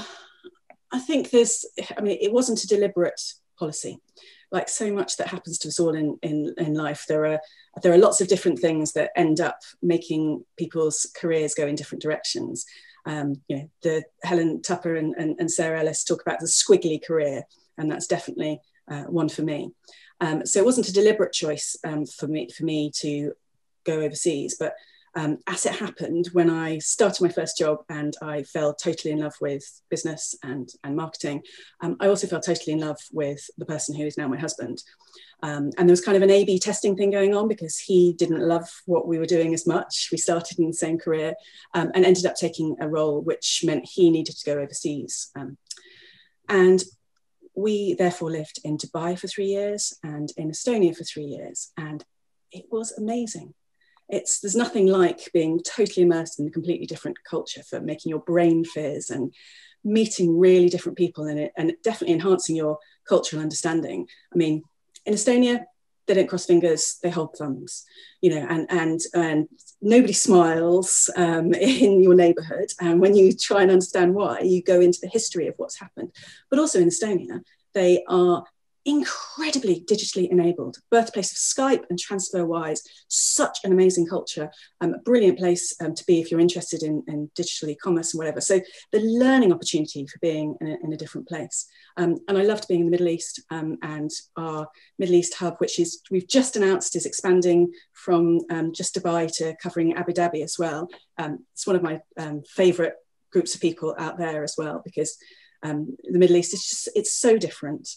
I 0.93 1.01
think 1.01 1.31
there's. 1.31 1.67
I 1.99 2.01
mean, 2.01 2.17
it 2.21 2.33
wasn't 2.33 2.63
a 2.63 2.69
deliberate 2.69 3.21
policy 3.59 3.99
like 4.53 4.69
so 4.69 4.93
much 4.93 5.17
that 5.17 5.29
happens 5.29 5.59
to 5.59 5.69
us 5.69 5.79
all 5.79 5.95
in, 5.95 6.19
in, 6.23 6.55
in 6.59 6.75
life, 6.75 7.05
there 7.09 7.27
are, 7.27 7.41
there 7.83 7.93
are 7.93 7.99
lots 7.99 8.21
of 8.21 8.29
different 8.29 8.59
things 8.59 8.93
that 8.93 9.11
end 9.17 9.41
up 9.41 9.61
making 9.83 10.45
people's 10.57 11.11
careers 11.17 11.55
go 11.55 11.67
in 11.67 11.77
different 11.77 12.03
directions. 12.03 12.67
Um, 13.07 13.37
you 13.49 13.57
know, 13.57 13.71
the 13.83 14.05
Helen 14.25 14.61
Tupper 14.63 14.97
and, 14.97 15.15
and, 15.17 15.37
and, 15.39 15.51
Sarah 15.51 15.81
Ellis 15.81 16.05
talk 16.05 16.21
about 16.21 16.41
the 16.41 16.47
squiggly 16.47 17.03
career, 17.03 17.45
and 17.79 17.91
that's 17.91 18.07
definitely 18.07 18.61
uh, 18.91 19.05
one 19.05 19.29
for 19.29 19.43
me. 19.43 19.73
Um, 20.21 20.45
so 20.45 20.61
it 20.61 20.67
wasn't 20.67 20.89
a 20.89 20.93
deliberate 20.93 21.33
choice 21.33 21.77
um, 21.83 22.05
for 22.05 22.27
me 22.27 22.51
for 22.51 22.65
me 22.65 22.91
to 22.97 23.33
go 23.85 24.01
overseas, 24.01 24.57
but 24.59 24.75
um, 25.15 25.39
as 25.47 25.67
it 25.67 25.75
happened, 25.75 26.29
when 26.33 26.49
I 26.49 26.79
started 26.79 27.23
my 27.23 27.31
first 27.31 27.59
job 27.59 27.79
and 27.89 28.15
I 28.23 28.45
fell 28.45 28.75
totally 28.75 29.13
in 29.13 29.21
love 29.21 29.35
with 29.41 29.65
business 29.91 30.35
and, 30.43 30.69
and 30.85 30.97
marketing, 30.97 31.43
um, 31.81 31.97
I 32.01 32.07
also 32.07 32.27
fell 32.27 32.41
totally 32.41 32.75
in 32.75 32.81
love 32.81 32.99
with 33.13 33.43
the 33.59 33.67
person 33.67 33.95
who 33.95 34.05
is 34.05 34.17
now 34.17 34.29
my 34.29 34.39
husband. 34.39 34.83
Um, 35.43 35.71
and 35.77 35.89
there 35.89 35.93
was 35.93 36.05
kind 36.05 36.17
of 36.17 36.23
an 36.23 36.31
A 36.31 36.45
B 36.45 36.59
testing 36.59 36.97
thing 36.97 37.11
going 37.11 37.35
on 37.35 37.49
because 37.49 37.79
he 37.79 38.13
didn't 38.13 38.47
love 38.47 38.69
what 38.87 39.09
we 39.09 39.19
were 39.19 39.27
doing 39.27 39.55
as 39.55 39.67
much. 39.67 40.09
We 40.13 40.19
started 40.19 40.59
in 40.59 40.69
the 40.69 40.75
same 40.75 40.99
career 40.99 41.35
um, 41.75 41.91
and 41.95 42.05
ended 42.05 42.27
up 42.27 42.37
taking 42.37 42.77
a 42.81 42.89
role 42.89 43.21
which 43.21 43.63
meant 43.65 43.89
he 43.91 44.11
needed 44.11 44.37
to 44.37 44.45
go 44.45 44.61
overseas. 44.61 45.31
Um, 45.35 45.57
and 46.49 46.83
we 47.57 47.95
therefore 47.95 48.31
lived 48.31 48.61
in 48.65 48.79
Dubai 48.79 49.19
for 49.19 49.29
three 49.29 49.47
years 49.47 49.95
and 50.03 50.31
in 50.37 50.51
Estonia 50.51 50.97
for 50.97 51.05
three 51.05 51.25
years. 51.25 51.73
And 51.77 52.05
it 52.53 52.67
was 52.71 52.93
amazing 52.93 53.55
it's 54.11 54.41
there's 54.41 54.57
nothing 54.57 54.87
like 54.87 55.31
being 55.33 55.61
totally 55.61 56.05
immersed 56.05 56.39
in 56.39 56.47
a 56.47 56.51
completely 56.51 56.87
different 56.87 57.19
culture 57.29 57.63
for 57.63 57.81
making 57.81 58.11
your 58.11 58.21
brain 58.21 58.65
fizz 58.65 59.11
and 59.11 59.33
meeting 59.85 60.39
really 60.39 60.69
different 60.69 60.99
people 60.99 61.27
in 61.27 61.39
it 61.39 61.53
and 61.57 61.73
definitely 61.83 62.15
enhancing 62.15 62.57
your 62.57 62.79
cultural 63.09 63.43
understanding. 63.43 64.07
I 64.33 64.37
mean, 64.37 64.63
in 65.07 65.15
Estonia, 65.15 65.65
they 66.07 66.15
don't 66.15 66.29
cross 66.29 66.47
fingers, 66.47 66.99
they 67.03 67.11
hold 67.11 67.37
thumbs, 67.37 67.85
you 68.21 68.31
know, 68.31 68.47
and 68.49 68.67
and 68.71 69.01
and 69.15 69.49
nobody 69.81 70.13
smiles 70.13 71.09
um, 71.17 71.55
in 71.55 72.03
your 72.03 72.15
neighborhood. 72.15 72.73
And 72.81 73.01
when 73.01 73.15
you 73.15 73.33
try 73.33 73.63
and 73.63 73.71
understand 73.71 74.15
why, 74.15 74.41
you 74.41 74.63
go 74.63 74.81
into 74.81 74.99
the 75.01 75.09
history 75.09 75.47
of 75.47 75.55
what's 75.57 75.79
happened. 75.79 76.13
But 76.51 76.59
also 76.59 76.81
in 76.81 76.89
Estonia, 76.89 77.43
they 77.75 78.03
are 78.09 78.45
incredibly 78.87 79.83
digitally 79.83 80.29
enabled, 80.31 80.79
birthplace 80.91 81.33
of 81.33 81.37
Skype 81.37 81.85
and 81.91 81.99
TransferWise, 81.99 82.81
such 83.09 83.59
an 83.65 83.73
amazing 83.73 84.07
culture, 84.07 84.51
um, 84.81 84.95
a 84.95 84.99
brilliant 84.99 85.39
place 85.39 85.75
um, 85.81 85.95
to 85.95 86.05
be 86.07 86.21
if 86.21 86.31
you're 86.31 86.41
interested 86.41 86.83
in, 86.83 87.03
in, 87.07 87.31
digital 87.35 87.69
e-commerce 87.69 88.15
and 88.15 88.19
whatever. 88.19 88.41
So 88.41 88.61
the 88.93 89.01
learning 89.01 89.53
opportunity 89.53 90.07
for 90.07 90.19
being 90.21 90.57
in 90.61 90.69
a, 90.69 90.77
in 90.83 90.93
a 90.93 90.97
different 90.97 91.29
place. 91.29 91.67
Um, 91.97 92.19
and 92.29 92.39
I 92.39 92.43
loved 92.43 92.69
being 92.69 92.81
in 92.81 92.87
the 92.87 92.91
Middle 92.91 93.09
East 93.09 93.43
um, 93.51 93.77
and 93.83 94.11
our 94.37 94.67
Middle 94.99 95.17
East 95.17 95.35
hub, 95.35 95.57
which 95.59 95.79
is 95.79 96.01
we've 96.11 96.29
just 96.29 96.57
announced 96.57 96.97
is 96.97 97.07
expanding 97.07 97.73
from 97.93 98.41
um, 98.51 98.73
just 98.73 98.95
Dubai 98.95 99.31
to 99.37 99.55
covering 99.63 99.95
Abu 99.95 100.13
Dhabi 100.13 100.43
as 100.43 100.57
well. 100.59 100.89
Um, 101.19 101.41
it's 101.53 101.67
one 101.67 101.77
of 101.77 101.83
my 101.83 102.01
favorite 102.49 102.95
groups 103.31 103.55
of 103.55 103.61
people 103.61 103.95
out 103.99 104.19
there 104.19 104.43
as 104.43 104.55
well, 104.57 104.81
because 104.85 105.17
the 105.63 105.95
Middle 106.05 106.37
East 106.37 106.55
is 106.55 106.67
just, 106.67 106.89
it's 106.95 107.13
so 107.13 107.37
different. 107.37 107.89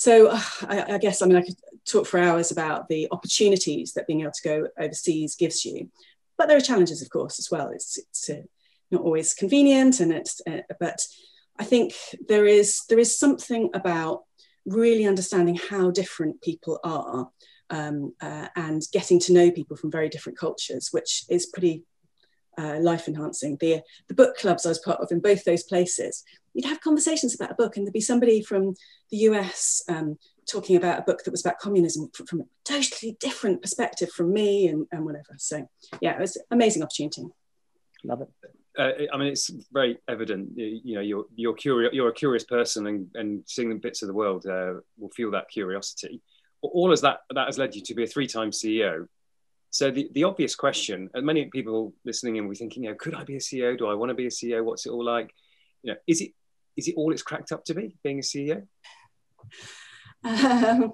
So 0.00 0.30
I, 0.66 0.94
I, 0.94 0.98
guess 0.98 1.20
I 1.20 1.26
mean 1.26 1.36
I 1.36 1.42
could 1.42 1.56
talk 1.86 2.06
for 2.06 2.18
hours 2.18 2.50
about 2.50 2.88
the 2.88 3.06
opportunities 3.10 3.92
that 3.92 4.06
being 4.06 4.22
able 4.22 4.32
to 4.32 4.48
go 4.48 4.66
overseas 4.78 5.36
gives 5.36 5.64
you, 5.64 5.90
but 6.38 6.48
there 6.48 6.56
are 6.56 6.62
challenges, 6.62 7.02
of 7.02 7.10
course, 7.10 7.38
as 7.38 7.50
well. 7.50 7.68
It's 7.68 7.98
it's 7.98 8.30
uh, 8.30 8.42
not 8.90 9.02
always 9.02 9.34
convenient, 9.34 10.00
and 10.00 10.10
it's 10.10 10.40
uh, 10.48 10.62
but 10.80 11.06
I 11.58 11.64
think 11.64 11.92
there 12.28 12.46
is 12.46 12.82
there 12.88 12.98
is 12.98 13.18
something 13.18 13.68
about 13.74 14.22
really 14.64 15.06
understanding 15.06 15.58
how 15.68 15.90
different 15.90 16.40
people 16.40 16.80
are 16.82 17.28
um, 17.68 18.14
uh, 18.22 18.48
and 18.56 18.82
getting 18.92 19.20
to 19.20 19.34
know 19.34 19.50
people 19.50 19.76
from 19.76 19.90
very 19.90 20.08
different 20.08 20.38
cultures, 20.38 20.88
which 20.92 21.24
is 21.28 21.46
pretty 21.46 21.84
uh, 22.60 22.78
life 22.80 23.08
enhancing. 23.08 23.56
The, 23.60 23.80
the 24.08 24.14
book 24.14 24.36
clubs 24.36 24.66
I 24.66 24.70
was 24.70 24.78
part 24.78 25.00
of 25.00 25.10
in 25.10 25.20
both 25.20 25.44
those 25.44 25.62
places, 25.62 26.24
you'd 26.52 26.66
have 26.66 26.80
conversations 26.80 27.34
about 27.34 27.52
a 27.52 27.54
book, 27.54 27.76
and 27.76 27.86
there'd 27.86 27.92
be 27.92 28.00
somebody 28.00 28.42
from 28.42 28.74
the 29.10 29.18
US 29.18 29.82
um, 29.88 30.18
talking 30.50 30.76
about 30.76 30.98
a 30.98 31.02
book 31.02 31.24
that 31.24 31.30
was 31.30 31.44
about 31.44 31.58
communism 31.58 32.10
from, 32.12 32.26
from, 32.26 32.40
a 32.40 32.44
totally 32.64 33.16
different 33.20 33.62
perspective 33.62 34.10
from 34.10 34.32
me 34.32 34.68
and, 34.68 34.86
and 34.92 35.04
whatever. 35.04 35.34
So, 35.38 35.68
yeah, 36.00 36.12
it 36.12 36.20
was 36.20 36.36
an 36.36 36.42
amazing 36.50 36.82
opportunity. 36.82 37.24
Love 38.04 38.22
it. 38.22 38.28
Uh, 38.78 39.12
I 39.12 39.16
mean, 39.16 39.28
it's 39.28 39.50
very 39.72 39.98
evident. 40.08 40.50
You 40.56 40.94
know, 40.94 41.00
you're 41.00 41.24
you're 41.34 41.54
curious. 41.54 41.92
You're 41.92 42.08
a 42.08 42.14
curious 42.14 42.44
person, 42.44 42.86
and, 42.86 43.08
and 43.14 43.42
seeing 43.46 43.76
bits 43.78 44.02
of 44.02 44.08
the 44.08 44.14
world 44.14 44.46
uh, 44.46 44.74
will 44.96 45.10
fuel 45.10 45.32
that 45.32 45.50
curiosity. 45.50 46.22
All 46.62 46.92
as 46.92 47.00
that 47.00 47.20
that 47.34 47.46
has 47.46 47.58
led 47.58 47.74
you 47.74 47.82
to 47.82 47.94
be 47.94 48.04
a 48.04 48.06
three-time 48.06 48.52
CEO 48.52 49.08
so 49.70 49.90
the, 49.90 50.10
the 50.12 50.24
obvious 50.24 50.54
question, 50.54 51.08
and 51.14 51.24
many 51.24 51.46
people 51.46 51.94
listening 52.04 52.36
in 52.36 52.44
will 52.44 52.50
be 52.50 52.56
thinking, 52.56 52.84
you 52.84 52.90
know, 52.90 52.96
could 52.96 53.14
I 53.14 53.24
be 53.24 53.36
a 53.36 53.40
CEO? 53.40 53.78
Do 53.78 53.86
I 53.86 53.94
want 53.94 54.10
to 54.10 54.14
be 54.14 54.26
a 54.26 54.30
CEO? 54.30 54.64
What's 54.64 54.86
it 54.86 54.90
all 54.90 55.04
like? 55.04 55.32
You 55.82 55.92
know, 55.92 55.98
is 56.06 56.20
it 56.20 56.32
is 56.76 56.88
it 56.88 56.94
all 56.96 57.12
it's 57.12 57.22
cracked 57.22 57.52
up 57.52 57.64
to 57.64 57.74
be 57.74 57.96
being 58.02 58.18
a 58.18 58.22
CEO? 58.22 58.66
Um, 60.24 60.92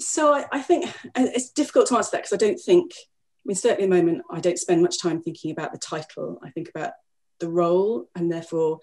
so 0.00 0.32
I, 0.32 0.46
I, 0.52 0.62
think 0.62 0.92
it's 1.16 1.50
difficult 1.50 1.88
to 1.88 1.96
answer 1.96 2.10
that 2.12 2.22
because 2.22 2.32
I 2.32 2.36
don't 2.36 2.58
think, 2.58 2.92
I 2.94 3.44
mean, 3.44 3.56
certainly 3.56 3.84
at 3.84 3.90
the 3.90 3.96
moment, 3.96 4.24
I 4.30 4.40
don't 4.40 4.58
spend 4.58 4.82
much 4.82 5.00
time 5.00 5.20
thinking 5.20 5.50
about 5.50 5.72
the 5.72 5.78
title. 5.78 6.38
I 6.42 6.50
think 6.50 6.68
about 6.68 6.92
the 7.40 7.48
role 7.48 8.08
and 8.14 8.30
therefore 8.30 8.78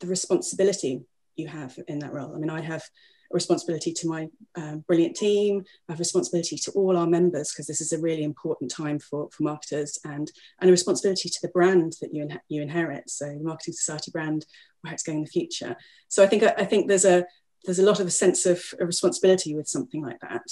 the 0.00 0.06
responsibility 0.06 1.02
you 1.36 1.48
have 1.48 1.78
in 1.88 2.00
that 2.00 2.12
role. 2.12 2.34
I 2.34 2.38
mean, 2.38 2.50
I 2.50 2.60
have 2.60 2.82
a 3.30 3.34
responsibility 3.34 3.92
to 3.92 4.08
my 4.08 4.28
um, 4.56 4.84
brilliant 4.86 5.14
team, 5.14 5.64
I 5.88 5.92
have 5.92 5.98
responsibility 5.98 6.56
to 6.56 6.72
all 6.72 6.96
our 6.96 7.06
members 7.06 7.52
because 7.52 7.66
this 7.66 7.80
is 7.80 7.92
a 7.92 8.00
really 8.00 8.24
important 8.24 8.70
time 8.70 8.98
for, 8.98 9.28
for 9.30 9.42
marketers 9.44 9.98
and, 10.04 10.30
and 10.60 10.68
a 10.68 10.72
responsibility 10.72 11.28
to 11.28 11.38
the 11.42 11.48
brand 11.48 11.94
that 12.00 12.12
you, 12.12 12.22
in, 12.22 12.40
you 12.48 12.62
inherit. 12.62 13.08
So 13.08 13.26
the 13.26 13.44
Marketing 13.44 13.74
Society 13.74 14.10
brand, 14.10 14.46
where 14.80 14.92
it's 14.92 15.02
going 15.02 15.18
in 15.18 15.24
the 15.24 15.30
future. 15.30 15.76
So 16.08 16.24
I 16.24 16.26
think, 16.26 16.42
I 16.42 16.64
think 16.64 16.88
there's 16.88 17.04
a, 17.04 17.24
there's 17.64 17.78
a 17.78 17.84
lot 17.84 18.00
of 18.00 18.06
a 18.06 18.10
sense 18.10 18.46
of 18.46 18.62
a 18.80 18.86
responsibility 18.86 19.54
with 19.54 19.68
something 19.68 20.02
like 20.02 20.18
that. 20.20 20.42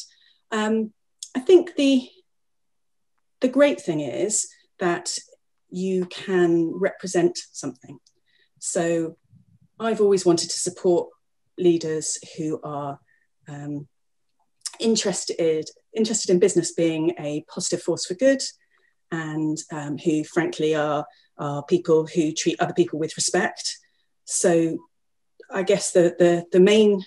Um, 0.52 0.92
I 1.34 1.40
think 1.40 1.74
the, 1.76 2.08
the 3.40 3.48
great 3.48 3.80
thing 3.80 4.00
is 4.00 4.48
that 4.78 5.18
you 5.70 6.06
can 6.06 6.72
represent 6.74 7.38
something. 7.52 7.98
So 8.58 9.16
I've 9.80 10.00
always 10.00 10.24
wanted 10.24 10.50
to 10.50 10.58
support 10.58 11.08
leaders 11.58 12.18
who 12.36 12.60
are 12.62 12.98
um, 13.48 13.88
interested 14.80 15.68
interested 15.94 16.30
in 16.30 16.38
business 16.38 16.72
being 16.72 17.14
a 17.18 17.44
positive 17.48 17.82
force 17.82 18.06
for 18.06 18.14
good, 18.14 18.42
and 19.10 19.58
um, 19.72 19.98
who 19.98 20.24
frankly 20.24 20.74
are 20.74 21.06
are 21.38 21.64
people 21.64 22.06
who 22.06 22.32
treat 22.32 22.60
other 22.60 22.74
people 22.74 22.98
with 22.98 23.16
respect. 23.16 23.78
So, 24.24 24.78
I 25.50 25.62
guess 25.62 25.92
the 25.92 26.14
the, 26.18 26.46
the 26.52 26.60
main 26.60 27.04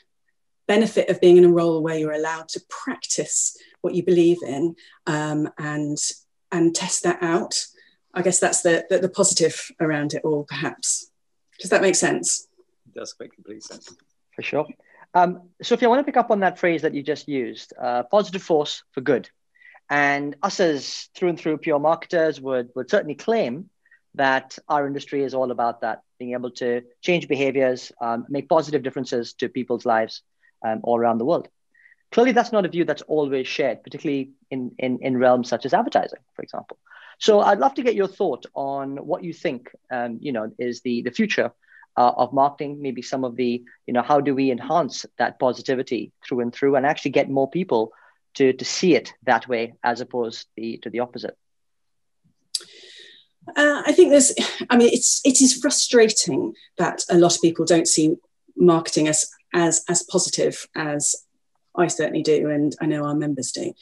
benefit 0.67 1.10
of 1.10 1.22
being 1.22 1.38
in 1.38 1.46
a 1.46 1.51
role 1.51 1.81
where 1.81 1.98
you're 1.98 2.13
allowed 2.13 2.48
to 2.50 2.62
practice 2.70 3.58
what 3.81 3.93
you 3.93 4.03
believe 4.03 4.38
in 4.43 4.75
um, 5.08 5.50
and 5.58 5.98
and 6.51 6.75
test 6.75 7.03
that 7.03 7.22
out. 7.22 7.65
I 8.13 8.22
guess 8.22 8.39
that's 8.39 8.62
the, 8.62 8.86
the, 8.89 9.00
the 9.00 9.10
positive 9.10 9.72
around 9.79 10.13
it 10.13 10.24
all, 10.25 10.43
perhaps. 10.43 11.10
Does 11.60 11.70
that 11.70 11.81
make 11.81 11.96
sense? 11.96 12.48
It 12.86 13.00
does 13.00 13.15
make 13.20 13.34
complete 13.34 13.63
sense 13.63 13.96
For 14.41 14.48
sure. 14.48 14.67
Um, 15.13 15.50
Sophie, 15.62 15.86
I 15.86 15.89
want 15.89 16.00
to 16.00 16.03
pick 16.03 16.17
up 16.17 16.31
on 16.31 16.39
that 16.39 16.57
phrase 16.57 16.81
that 16.81 16.95
you 16.95 17.03
just 17.03 17.27
used 17.27 17.74
uh, 17.79 18.01
positive 18.10 18.41
force 18.41 18.83
for 18.91 19.01
good. 19.01 19.29
And 19.88 20.36
us 20.41 20.60
as 20.60 21.10
through 21.13 21.29
and 21.29 21.39
through 21.39 21.60
pure 21.60 21.77
marketers 21.77 22.41
would, 22.41 22.69
would 22.75 22.89
certainly 22.89 23.13
claim 23.13 23.69
that 24.15 24.57
our 24.67 24.88
industry 24.88 25.24
is 25.24 25.36
all 25.36 25.51
about 25.51 25.81
that, 25.81 26.01
being 26.17 26.33
able 26.33 26.50
to 26.51 26.81
change 27.01 27.27
behaviors, 27.27 27.91
um, 28.01 28.25
make 28.29 28.50
positive 28.50 28.81
differences 28.81 29.33
to 29.33 29.48
people's 29.48 29.86
lives 29.86 30.24
um, 30.65 30.79
all 30.83 30.98
around 30.98 31.19
the 31.19 31.25
world. 31.25 31.48
Clearly, 32.12 32.31
that's 32.31 32.51
not 32.51 32.65
a 32.65 32.69
view 32.69 32.83
that's 32.83 33.03
always 33.03 33.48
shared, 33.48 33.83
particularly 33.83 34.31
in, 34.50 34.71
in, 34.79 34.98
in 35.03 35.17
realms 35.17 35.50
such 35.50 35.67
as 35.67 35.74
advertising, 35.74 36.19
for 36.36 36.41
example. 36.41 36.77
So 37.19 37.41
I'd 37.41 37.60
love 37.60 37.75
to 37.75 37.83
get 37.83 37.93
your 37.93 38.07
thought 38.07 38.48
on 38.55 38.98
what 38.98 39.24
you 39.24 39.33
think, 39.33 39.69
um, 39.91 40.17
you 40.19 40.31
know, 40.31 40.51
is 40.57 40.81
the, 40.81 41.03
the 41.03 41.12
future 41.12 41.51
uh, 41.98 42.12
of 42.17 42.33
marketing, 42.33 42.81
maybe 42.81 43.01
some 43.01 43.24
of 43.24 43.36
the, 43.36 43.63
you 43.86 43.93
know, 43.93 44.01
how 44.01 44.19
do 44.21 44.33
we 44.33 44.51
enhance 44.51 45.05
that 45.17 45.39
positivity 45.39 46.12
through 46.25 46.41
and 46.41 46.53
through 46.53 46.75
and 46.75 46.86
actually 46.86 47.12
get 47.12 47.29
more 47.29 47.50
people 47.50 47.91
to, 48.36 48.53
to 48.53 48.65
see 48.65 48.95
it 48.95 49.13
that 49.24 49.48
way 49.48 49.74
as 49.83 50.01
opposed 50.01 50.48
the, 50.55 50.77
to 50.77 50.89
the 50.89 51.00
opposite? 51.00 51.38
Uh, 53.48 53.81
I 53.86 53.91
think 53.91 54.12
there's, 54.12 54.33
I 54.69 54.77
mean, 54.77 54.89
it's 54.93 55.19
it 55.25 55.41
is 55.41 55.57
frustrating 55.57 56.53
that 56.77 57.03
a 57.10 57.17
lot 57.17 57.36
of 57.36 57.41
people 57.41 57.65
don't 57.65 57.88
see 57.88 58.15
marketing 58.55 59.07
as 59.07 59.29
as 59.53 59.83
as 59.89 60.03
positive 60.03 60.67
as 60.75 61.15
I 61.75 61.88
certainly 61.88 62.21
do, 62.21 62.50
and 62.50 62.75
I 62.79 62.86
know 62.86 63.03
our 63.03 63.15
members 63.15 63.51
do. 63.51 63.74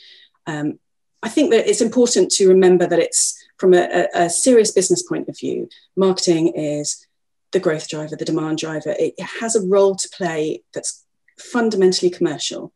Um, 0.48 0.80
I 1.22 1.30
think 1.30 1.52
that 1.52 1.70
it's 1.70 1.82
important 1.82 2.32
to 2.32 2.48
remember 2.48 2.88
that 2.88 3.00
it's 3.00 3.38
from 3.58 3.74
a, 3.74 4.08
a, 4.14 4.30
serious 4.30 4.72
business 4.72 5.04
point 5.04 5.28
of 5.28 5.38
view, 5.38 5.68
marketing 5.98 6.54
is 6.56 7.06
the 7.52 7.60
growth 7.60 7.88
driver, 7.88 8.16
the 8.16 8.26
demand 8.26 8.58
driver. 8.58 8.96
It 8.98 9.20
has 9.40 9.56
a 9.56 9.66
role 9.66 9.96
to 9.96 10.10
play 10.10 10.64
that's 10.74 11.06
fundamentally 11.38 12.10
commercial. 12.10 12.74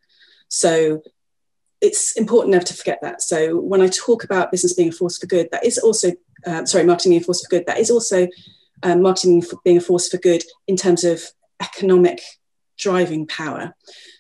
So 0.48 1.04
it's 1.82 2.16
important 2.16 2.52
never 2.52 2.66
to 2.66 2.74
forget 2.74 3.00
that. 3.02 3.22
So 3.22 3.60
when 3.60 3.82
I 3.82 3.88
talk 3.88 4.24
about 4.24 4.52
business 4.52 4.74
being 4.74 4.90
a 4.90 4.94
force 4.94 5.18
for 5.18 5.28
good, 5.28 5.50
that 5.52 5.66
is 5.66 5.78
also, 5.78 6.14
uh, 6.46 6.66
sorry, 6.66 6.86
marketing 6.86 7.12
being 7.12 7.22
a 7.22 7.26
force 7.26 7.44
for 7.44 7.50
good, 7.50 7.66
that 7.68 7.78
is 7.78 7.92
also 7.92 8.28
um, 8.84 9.02
marketing 9.02 9.44
being 9.64 9.78
a 9.78 9.82
force 9.82 10.08
for 10.08 10.18
good 10.18 10.44
in 10.68 10.78
terms 10.78 11.04
of 11.04 11.22
economic 11.62 12.22
driving 12.78 13.28
power. 13.28 13.76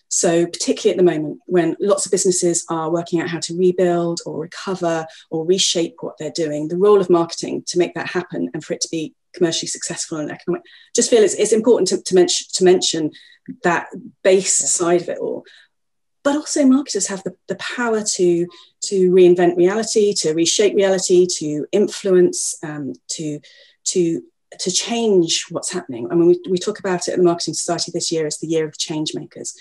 So, 0.10 0.46
particularly 0.46 0.92
at 0.92 0.98
the 0.98 1.12
moment, 1.12 1.40
when 1.48 1.76
lots 1.80 2.06
of 2.06 2.12
businesses 2.12 2.66
are 2.70 2.92
working 2.92 3.20
out 3.20 3.30
how 3.30 3.40
to 3.40 3.58
rebuild 3.58 4.20
or 4.28 4.42
recover 4.42 5.08
or 5.32 5.44
reshape 5.46 5.96
what 6.02 6.18
they're 6.20 6.30
doing, 6.30 6.68
the 6.68 6.78
role 6.78 7.02
of 7.02 7.10
marketing 7.10 7.64
to 7.68 7.80
make 7.80 7.96
that 7.96 8.10
happen 8.10 8.52
and 8.54 8.64
for 8.64 8.74
it 8.74 8.82
to 8.82 8.90
be 8.92 9.16
commercially 9.34 9.68
successful 9.68 10.18
and 10.18 10.32
economic, 10.32 10.64
just 10.96 11.10
feel 11.10 11.24
it's, 11.24 11.36
it's 11.36 11.54
important 11.54 11.88
to, 11.90 12.02
to, 12.02 12.16
mention, 12.16 12.48
to 12.54 12.64
mention 12.64 13.12
that 13.64 13.88
base 14.24 14.62
yeah. 14.62 14.68
side 14.68 15.02
of 15.02 15.10
it 15.10 15.18
all. 15.18 15.46
But 16.24 16.38
also, 16.38 16.66
marketers 16.66 17.08
have 17.08 17.24
the, 17.24 17.36
the 17.48 17.56
power 17.56 18.02
to, 18.02 18.48
to 18.86 19.12
reinvent 19.12 19.58
reality, 19.58 20.14
to 20.20 20.34
reshape 20.34 20.74
reality, 20.74 21.28
to 21.40 21.66
influence, 21.72 22.56
um, 22.64 22.94
to, 23.10 23.40
to 23.86 24.24
to 24.60 24.70
change 24.70 25.48
what's 25.50 25.74
happening. 25.74 26.08
I 26.12 26.14
mean, 26.14 26.28
we, 26.28 26.40
we 26.48 26.58
talk 26.60 26.78
about 26.78 27.08
it 27.08 27.14
at 27.14 27.18
the 27.18 27.24
Marketing 27.24 27.56
Society 27.56 27.90
this 27.92 28.12
year 28.12 28.28
as 28.28 28.38
the 28.38 28.46
year 28.46 28.66
of 28.66 28.74
the 28.74 28.78
change 28.78 29.16
makers 29.16 29.56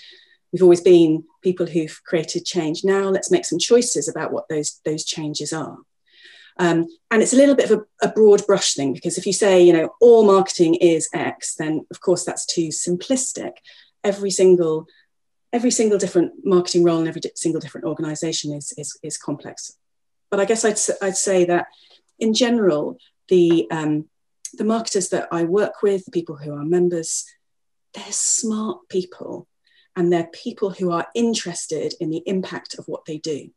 we've 0.53 0.63
always 0.63 0.81
been 0.81 1.25
people 1.41 1.65
who've 1.65 1.99
created 2.05 2.45
change. 2.45 2.85
Now 2.85 3.09
let's 3.09 3.31
make 3.31 3.43
some 3.43 3.59
choices 3.59 4.07
about 4.07 4.31
what 4.31 4.47
those, 4.47 4.79
those 4.85 5.03
changes 5.03 5.51
are. 5.51 5.79
Um, 6.57 6.87
and 7.09 7.21
it's 7.21 7.33
a 7.33 7.37
little 7.37 7.55
bit 7.55 7.71
of 7.71 7.79
a, 7.79 8.07
a, 8.07 8.11
broad 8.11 8.45
brush 8.45 8.75
thing 8.75 8.93
because 8.93 9.17
if 9.17 9.25
you 9.25 9.33
say, 9.33 9.63
you 9.63 9.73
know, 9.73 9.89
all 9.99 10.23
marketing 10.23 10.75
is 10.75 11.09
X, 11.13 11.55
then 11.55 11.85
of 11.89 11.99
course 11.99 12.23
that's 12.23 12.45
too 12.45 12.67
simplistic. 12.67 13.53
Every 14.03 14.29
single, 14.29 14.85
every 15.51 15.71
single 15.71 15.97
different 15.97 16.33
marketing 16.43 16.83
role 16.83 16.99
in 16.99 17.07
every 17.07 17.21
single 17.35 17.59
different 17.59 17.87
organization 17.87 18.53
is, 18.53 18.71
is, 18.77 18.97
is 19.01 19.17
complex. 19.17 19.77
But 20.29 20.39
I 20.39 20.45
guess 20.45 20.63
I'd, 20.63 20.77
I'd 21.05 21.17
say 21.17 21.45
that 21.45 21.67
in 22.19 22.33
general, 22.33 22.97
the, 23.29 23.67
um, 23.71 24.05
the 24.53 24.63
marketers 24.63 25.09
that 25.09 25.29
I 25.31 25.45
work 25.45 25.81
with, 25.81 26.05
the 26.05 26.11
people 26.11 26.35
who 26.35 26.53
are 26.53 26.63
members, 26.63 27.25
they're 27.93 28.03
smart 28.11 28.89
people 28.89 29.47
and 29.95 30.11
they're 30.11 30.29
people 30.33 30.71
who 30.71 30.91
are 30.91 31.07
interested 31.15 31.93
in 31.99 32.09
the 32.09 32.23
impact 32.25 32.75
of 32.77 32.85
what 32.87 33.05
they 33.05 33.17
do. 33.17 33.49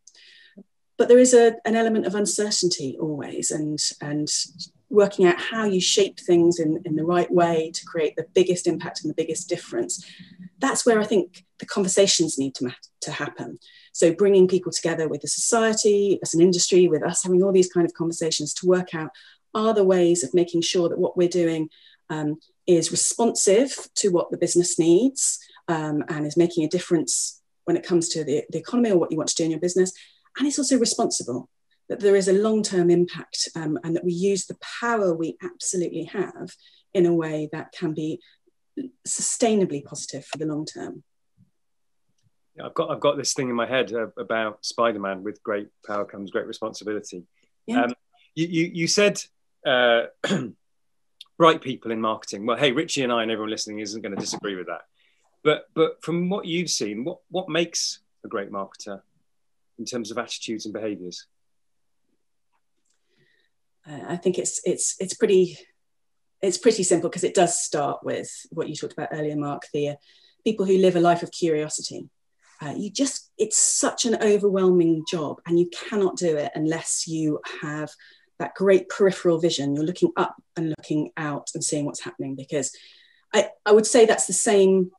But 0.99 1.09
there 1.09 1.19
is 1.19 1.35
a, 1.35 1.57
an 1.65 1.77
element 1.77 2.07
of 2.07 2.15
uncertainty 2.15 2.97
always, 3.01 3.51
and, 3.51 3.79
and 4.01 4.29
working 4.89 5.27
out 5.27 5.41
how 5.41 5.65
you 5.65 5.81
shape 5.81 6.19
things 6.21 6.59
in, 6.59 6.81
in 6.85 6.97
the 6.97 7.05
right 7.05 7.31
way 7.31 7.71
to 7.75 7.85
create 7.85 8.17
the 8.17 8.27
biggest 8.35 8.67
impact 8.67 9.03
and 9.03 9.11
the 9.11 9.15
biggest 9.15 9.49
difference. 9.49 10.05
That's 10.59 10.87
where 10.87 11.01
I 11.01 11.05
think 11.05 11.45
the 11.59 11.67
conversations 11.67 12.39
need 12.39 12.55
to, 12.57 12.71
to 13.03 13.11
happen. 13.11 13.59
So, 13.93 14.13
bringing 14.13 14.49
people 14.49 14.73
together 14.73 15.09
with 15.09 15.23
the 15.23 15.29
society, 15.29 16.19
as 16.23 16.35
an 16.35 16.41
industry, 16.41 16.89
with 16.89 17.03
us 17.03 17.23
having 17.23 17.43
all 17.43 17.53
these 17.53 17.73
kind 17.73 17.87
of 17.87 17.95
conversations 17.95 18.55
to 18.55 18.67
work 18.67 18.95
out 18.95 19.11
are 19.55 19.75
the 19.75 19.85
ways 19.85 20.23
of 20.23 20.35
making 20.35 20.61
sure 20.61 20.89
that 20.89 20.99
what 20.99 21.17
we're 21.17 21.29
doing 21.29 21.71
um, 22.11 22.39
is 22.67 22.91
responsive 22.91 23.89
to 23.95 24.09
what 24.09 24.31
the 24.31 24.37
business 24.37 24.79
needs 24.79 25.39
um, 25.69 26.05
and 26.09 26.27
is 26.27 26.37
making 26.37 26.65
a 26.65 26.69
difference 26.69 27.41
when 27.65 27.77
it 27.77 27.87
comes 27.87 28.09
to 28.11 28.23
the, 28.23 28.45
the 28.51 28.59
economy 28.59 28.91
or 28.91 28.99
what 28.99 29.11
you 29.11 29.17
want 29.17 29.29
to 29.29 29.35
do 29.35 29.45
in 29.45 29.51
your 29.51 29.61
business. 29.61 29.93
And 30.37 30.47
it's 30.47 30.59
also 30.59 30.79
responsible, 30.79 31.49
that 31.89 32.01
there 32.01 32.17
is 32.17 32.29
a 32.29 32.33
long 32.33 32.63
term 32.63 32.91
impact 32.91 33.49
um, 33.55 33.79
and 33.85 33.95
that 33.97 34.05
we 34.05 34.13
use 34.13 34.47
the 34.47 34.59
power 34.81 35.15
we 35.15 35.37
absolutely 35.43 36.05
have 36.05 36.51
in 36.95 37.07
a 37.07 37.15
way 37.15 37.49
that 37.53 37.73
can 37.73 37.93
be 37.95 38.21
sustainably 39.07 39.85
positive 39.85 40.25
for 40.25 40.39
the 40.39 40.47
long 40.47 40.67
term. 40.67 41.03
Yeah, 42.57 42.67
I've 42.67 42.75
got 42.75 42.91
I've 42.91 43.01
got 43.01 43.17
this 43.17 43.35
thing 43.35 43.49
in 43.49 43.55
my 43.55 43.67
head 43.67 43.93
uh, 43.93 44.09
about 44.19 44.65
Spider-Man. 44.65 45.23
With 45.23 45.43
great 45.43 45.69
power 45.87 46.05
comes 46.05 46.31
great 46.31 46.47
responsibility. 46.47 47.25
Yeah. 47.67 47.85
Um, 47.85 47.95
you, 48.35 48.47
you, 48.47 48.71
you 48.73 48.87
said 48.87 49.23
uh, 49.67 50.07
bright 51.39 51.61
people 51.61 51.91
in 51.91 52.01
marketing. 52.01 52.47
Well, 52.47 52.57
hey, 52.57 52.73
Richie 52.73 53.03
and 53.03 53.13
I 53.13 53.23
and 53.23 53.31
everyone 53.31 53.51
listening 53.51 53.81
isn't 53.81 54.03
going 54.03 54.15
to 54.15 54.21
disagree 54.21 54.57
with 54.57 54.67
that. 54.67 54.83
But 55.43 55.67
but 55.75 56.03
from 56.03 56.29
what 56.29 56.47
you've 56.47 56.71
seen, 56.71 57.05
what 57.05 57.19
what 57.31 57.49
makes 57.49 58.01
a 58.25 58.29
great 58.29 58.51
marketer 58.51 59.03
in 59.79 59.85
terms 59.85 60.11
of 60.11 60.19
attitudes 60.19 60.65
and 60.65 60.75
behaviours? 60.75 61.27
Uh, 63.89 64.01
I 64.09 64.17
think 64.17 64.39
it's 64.39 64.61
it's 64.65 64.97
it's 64.99 65.15
pretty 65.15 65.59
it's 66.43 66.59
pretty 66.59 66.83
simple 66.83 67.09
because 67.09 67.25
it 67.25 67.35
does 67.35 67.61
start 67.61 68.01
with 68.03 68.31
what 68.51 68.69
you 68.69 68.75
talked 68.75 68.93
about 68.93 69.09
earlier, 69.13 69.37
Mark. 69.37 69.63
The 69.73 69.91
uh, 69.91 69.95
people 70.45 70.67
who 70.67 70.79
live 70.79 70.97
a 70.97 71.01
life 71.01 71.23
of 71.23 71.31
curiosity. 71.31 72.09
Uh, 72.61 72.73
you 72.77 72.91
just 72.91 73.31
it's 73.37 73.59
such 73.59 74.07
an 74.07 74.17
overwhelming 74.23 75.05
job, 75.11 75.41
and 75.47 75.59
you 75.59 75.69
cannot 75.71 76.17
do 76.17 76.37
it 76.37 76.53
unless 76.55 77.07
you 77.07 77.41
have 77.63 77.91
that 78.39 78.55
great 78.55 78.89
peripheral 78.89 79.39
vision. 79.39 79.75
You're 79.75 79.85
looking 79.85 80.13
up 80.17 80.37
and 80.57 80.71
looking 80.71 81.11
out 81.17 81.51
and 81.55 81.63
seeing 81.63 81.85
what's 81.85 82.03
happening. 82.03 82.35
Because 82.35 82.75
I, 83.35 83.51
I 83.65 83.73
would 83.73 83.87
say 83.87 84.07
that's 84.07 84.27
the 84.27 84.33
same 84.33 84.91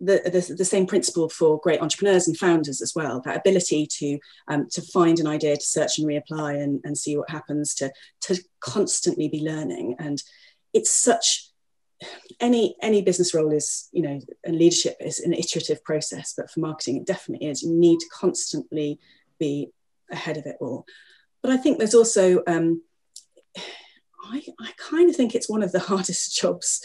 the, 0.00 0.20
the, 0.24 0.54
the, 0.54 0.64
same 0.64 0.86
principle 0.86 1.28
for 1.28 1.60
great 1.60 1.82
entrepreneurs 1.82 2.26
and 2.26 2.36
founders 2.36 2.80
as 2.80 2.94
well 2.94 3.20
that 3.20 3.36
ability 3.36 3.86
to 3.86 4.18
um, 4.48 4.66
to 4.70 4.80
find 4.80 5.20
an 5.20 5.26
idea 5.26 5.56
to 5.56 5.62
search 5.62 5.98
and 5.98 6.08
reapply 6.08 6.60
and, 6.60 6.80
and 6.84 6.96
see 6.96 7.16
what 7.16 7.30
happens 7.30 7.74
to 7.74 7.92
to 8.22 8.42
constantly 8.60 9.28
be 9.28 9.40
learning. 9.40 9.96
And 9.98 10.22
it's 10.72 10.90
such 10.90 11.50
any 12.40 12.76
any 12.80 13.02
business 13.02 13.34
role 13.34 13.52
is 13.52 13.88
you 13.92 14.00
know 14.00 14.18
and 14.42 14.56
leadership 14.58 14.96
is 15.00 15.20
an 15.20 15.34
iterative 15.34 15.84
process 15.84 16.32
but 16.34 16.50
for 16.50 16.60
marketing 16.60 16.96
it 16.96 17.06
definitely 17.06 17.48
is. 17.48 17.62
You 17.62 17.72
need 17.72 18.00
to 18.00 18.06
constantly 18.12 18.98
be 19.38 19.70
ahead 20.10 20.38
of 20.38 20.46
it 20.46 20.56
all. 20.60 20.86
But 21.42 21.52
i 21.52 21.56
think 21.56 21.78
there's 21.78 21.94
also 21.94 22.42
um, 22.46 22.82
I, 24.24 24.42
I 24.60 24.72
kind 24.76 25.10
of 25.10 25.16
think 25.16 25.34
it's 25.34 25.48
one 25.48 25.62
of 25.62 25.72
the 25.72 25.80
hardest 25.90 26.36
jobs 26.40 26.80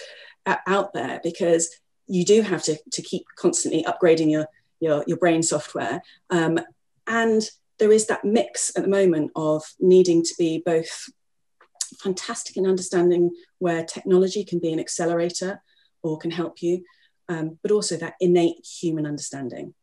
out 0.46 0.94
there 0.94 1.20
because 1.24 1.70
you 2.08 2.26
do 2.26 2.42
have 2.42 2.64
to, 2.64 2.78
to 2.92 3.02
keep 3.02 3.26
constantly 3.36 3.84
upgrading 3.84 4.32
your, 4.32 4.48
your, 4.80 5.04
your 5.08 5.18
brain 5.18 5.44
software. 5.44 6.02
Um, 6.30 6.60
and 7.08 7.42
there 7.80 7.92
is 7.92 8.08
that 8.08 8.24
mix 8.24 8.72
at 8.76 8.84
the 8.84 8.90
moment 8.90 9.32
of 9.36 9.64
needing 9.80 10.24
to 10.24 10.34
be 10.38 10.62
both 10.66 11.10
fantastic 12.00 12.58
in 12.58 12.66
understanding 12.66 13.32
where 13.60 13.84
technology 13.84 14.44
can 14.44 14.60
be 14.60 14.72
an 14.72 14.80
accelerator 14.80 15.62
or 16.04 16.18
can 16.18 16.32
help 16.32 16.62
you, 16.62 16.84
um, 17.30 17.58
but 17.62 17.72
also 17.72 17.98
that 17.98 18.16
innate 18.20 18.66
human 18.66 19.06
understanding. 19.06 19.74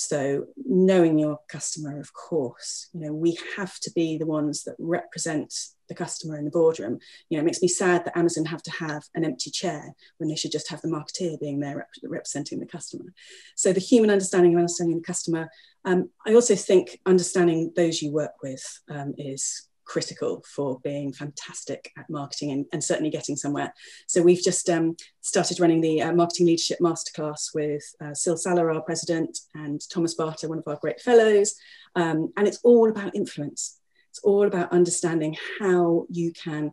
So 0.00 0.46
knowing 0.56 1.18
your 1.18 1.40
customer, 1.46 2.00
of 2.00 2.14
course, 2.14 2.88
you 2.94 3.00
know, 3.00 3.12
we 3.12 3.36
have 3.58 3.78
to 3.80 3.90
be 3.94 4.16
the 4.16 4.24
ones 4.24 4.64
that 4.64 4.74
represent 4.78 5.52
the 5.88 5.94
customer 5.94 6.38
in 6.38 6.46
the 6.46 6.50
boardroom. 6.50 6.98
You 7.28 7.36
know, 7.36 7.42
it 7.42 7.44
makes 7.44 7.60
me 7.60 7.68
sad 7.68 8.06
that 8.06 8.16
Amazon 8.16 8.46
have 8.46 8.62
to 8.62 8.70
have 8.70 9.02
an 9.14 9.26
empty 9.26 9.50
chair 9.50 9.92
when 10.16 10.30
they 10.30 10.36
should 10.36 10.52
just 10.52 10.70
have 10.70 10.80
the 10.80 10.88
marketeer 10.88 11.38
being 11.38 11.60
there 11.60 11.76
rep- 11.76 11.90
representing 12.02 12.60
the 12.60 12.66
customer. 12.66 13.12
So 13.56 13.74
the 13.74 13.80
human 13.80 14.08
understanding 14.08 14.54
of 14.54 14.60
understanding 14.60 14.96
the 14.96 15.04
customer. 15.04 15.50
Um, 15.84 16.08
I 16.26 16.32
also 16.32 16.54
think 16.54 16.98
understanding 17.04 17.72
those 17.76 18.00
you 18.00 18.10
work 18.10 18.42
with 18.42 18.64
um, 18.88 19.12
is 19.18 19.68
critical 19.90 20.40
for 20.46 20.78
being 20.84 21.12
fantastic 21.12 21.92
at 21.98 22.08
marketing 22.08 22.52
and, 22.52 22.64
and 22.72 22.82
certainly 22.82 23.10
getting 23.10 23.34
somewhere. 23.34 23.74
So 24.06 24.22
we've 24.22 24.40
just 24.40 24.70
um, 24.70 24.96
started 25.20 25.58
running 25.58 25.80
the 25.80 26.00
uh, 26.00 26.12
Marketing 26.12 26.46
Leadership 26.46 26.78
Masterclass 26.80 27.52
with 27.52 27.82
uh, 28.00 28.14
Syl 28.14 28.36
Saller, 28.36 28.72
our 28.72 28.82
president, 28.82 29.36
and 29.54 29.80
Thomas 29.90 30.16
Barta, 30.16 30.48
one 30.48 30.58
of 30.58 30.68
our 30.68 30.78
great 30.80 31.00
fellows. 31.00 31.56
Um, 31.96 32.32
and 32.36 32.46
it's 32.46 32.60
all 32.62 32.88
about 32.88 33.16
influence. 33.16 33.80
It's 34.10 34.20
all 34.20 34.46
about 34.46 34.72
understanding 34.72 35.36
how 35.58 36.06
you 36.08 36.32
can 36.32 36.70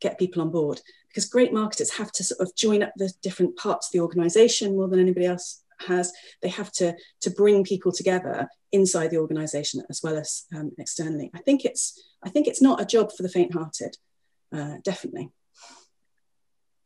get 0.00 0.18
people 0.18 0.42
on 0.42 0.50
board 0.50 0.78
because 1.08 1.24
great 1.24 1.54
marketers 1.54 1.90
have 1.92 2.12
to 2.12 2.22
sort 2.22 2.40
of 2.40 2.54
join 2.54 2.82
up 2.82 2.92
the 2.96 3.10
different 3.22 3.56
parts 3.56 3.88
of 3.88 3.92
the 3.92 4.00
organization 4.00 4.76
more 4.76 4.88
than 4.88 5.00
anybody 5.00 5.26
else 5.26 5.62
has 5.86 6.12
they 6.42 6.48
have 6.48 6.70
to 6.72 6.94
to 7.20 7.30
bring 7.30 7.64
people 7.64 7.92
together 7.92 8.48
inside 8.72 9.10
the 9.10 9.18
organization 9.18 9.82
as 9.90 10.00
well 10.02 10.16
as 10.16 10.44
um, 10.54 10.72
externally 10.78 11.30
i 11.34 11.38
think 11.38 11.64
it's 11.64 12.00
i 12.22 12.28
think 12.28 12.46
it's 12.46 12.62
not 12.62 12.80
a 12.80 12.86
job 12.86 13.10
for 13.12 13.22
the 13.22 13.28
faint-hearted 13.28 13.96
uh, 14.52 14.74
definitely 14.82 15.30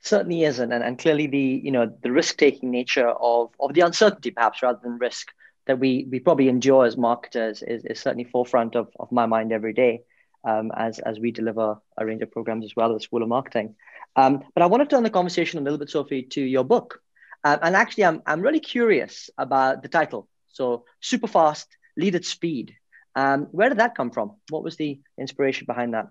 certainly 0.01 0.43
isn't 0.43 0.73
and, 0.73 0.83
and 0.83 0.99
clearly 0.99 1.27
the 1.27 1.61
you 1.65 1.71
know 1.71 1.91
the 2.03 2.13
risk-taking 2.13 2.71
nature 2.71 3.09
of 3.09 3.51
of 3.61 3.73
the 3.75 3.81
uncertainty 3.81 4.31
perhaps 4.31 4.63
rather 4.63 4.81
than 4.83 4.99
risk 4.99 5.29
that 5.67 5.79
we 5.79 6.07
we 6.11 6.19
probably 6.19 6.49
endure 6.49 6.85
as 6.85 6.97
marketers 6.97 7.63
is, 7.63 7.85
is 7.85 8.01
certainly 8.01 8.25
forefront 8.25 8.75
of, 8.75 8.89
of 8.99 9.11
my 9.13 9.27
mind 9.27 9.53
every 9.53 9.73
day 9.73 10.03
um, 10.45 10.71
as 10.77 10.99
as 10.99 11.19
we 11.19 11.31
deliver 11.31 11.79
a 11.97 12.07
range 12.07 12.23
of 12.23 12.31
programs 12.31 12.65
as 12.65 12.75
well 12.77 12.93
the 12.93 13.01
School 13.01 13.23
of 13.23 13.29
Marketing. 13.29 13.75
Um, 14.17 14.45
but 14.55 14.63
I 14.63 14.67
want 14.67 14.83
to 14.83 14.95
turn 14.95 15.03
the 15.03 15.11
conversation 15.11 15.59
a 15.59 15.63
little 15.63 15.79
bit, 15.79 15.91
Sophie, 15.91 16.23
to 16.23 16.43
your 16.43 16.65
book. 16.65 17.01
Um, 17.45 17.59
and 17.63 17.77
actually, 17.77 18.05
I'm, 18.05 18.23
I'm 18.27 18.41
really 18.41 18.61
curious 18.61 19.31
about 19.39 19.83
the 19.83 19.89
title. 19.89 20.29
So, 20.53 20.85
Super 21.01 21.27
Fast, 21.27 21.69
Lead 21.97 22.15
at 22.15 22.25
Speed. 22.25 22.75
Um, 23.15 23.49
where 23.51 23.69
did 23.69 23.79
that 23.79 23.95
come 23.95 24.11
from? 24.11 24.33
What 24.49 24.63
was 24.63 24.77
the 24.77 25.01
inspiration 25.19 25.67
behind 25.67 25.95
that? 25.95 26.09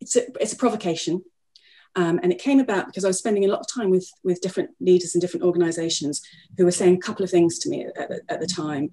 It's 0.00 0.16
a, 0.16 0.22
it's 0.40 0.52
a 0.52 0.56
provocation. 0.56 1.22
Um, 1.96 2.18
and 2.22 2.32
it 2.32 2.40
came 2.40 2.58
about 2.58 2.86
because 2.86 3.04
I 3.04 3.08
was 3.08 3.18
spending 3.18 3.44
a 3.44 3.48
lot 3.48 3.60
of 3.60 3.66
time 3.72 3.90
with, 3.90 4.10
with 4.24 4.40
different 4.40 4.70
leaders 4.80 5.14
and 5.14 5.22
different 5.22 5.44
organizations 5.44 6.20
who 6.56 6.64
were 6.64 6.72
saying 6.72 6.96
a 6.96 6.98
couple 6.98 7.24
of 7.24 7.30
things 7.30 7.58
to 7.60 7.68
me 7.68 7.84
at, 7.84 7.96
at, 7.96 8.20
at 8.28 8.40
the 8.40 8.46
time. 8.46 8.90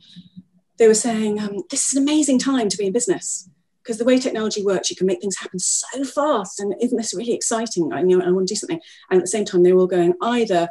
They 0.78 0.88
were 0.88 0.94
saying, 0.94 1.40
um, 1.40 1.64
This 1.70 1.88
is 1.88 1.96
an 1.96 2.04
amazing 2.04 2.40
time 2.40 2.70
to 2.70 2.78
be 2.78 2.86
in 2.86 2.94
business 2.94 3.50
because 3.84 3.98
the 3.98 4.06
way 4.06 4.20
technology 4.20 4.64
works, 4.64 4.90
you 4.90 4.96
can 4.96 5.08
make 5.08 5.22
things 5.22 5.38
happen 5.38 5.60
so 5.60 6.04
fast. 6.04 6.60
And 6.60 6.76
isn't 6.80 6.98
this 6.98 7.16
really 7.16 7.34
exciting? 7.34 7.92
I, 7.92 8.04
know, 8.04 8.22
I 8.22 8.32
want 8.32 8.48
to 8.48 8.54
do 8.54 8.58
something. 8.58 8.80
And 9.10 9.20
at 9.20 9.24
the 9.24 9.28
same 9.28 9.46
time, 9.46 9.64
they 9.64 9.74
were 9.74 9.82
all 9.82 9.88
going 9.88 10.14
either, 10.22 10.70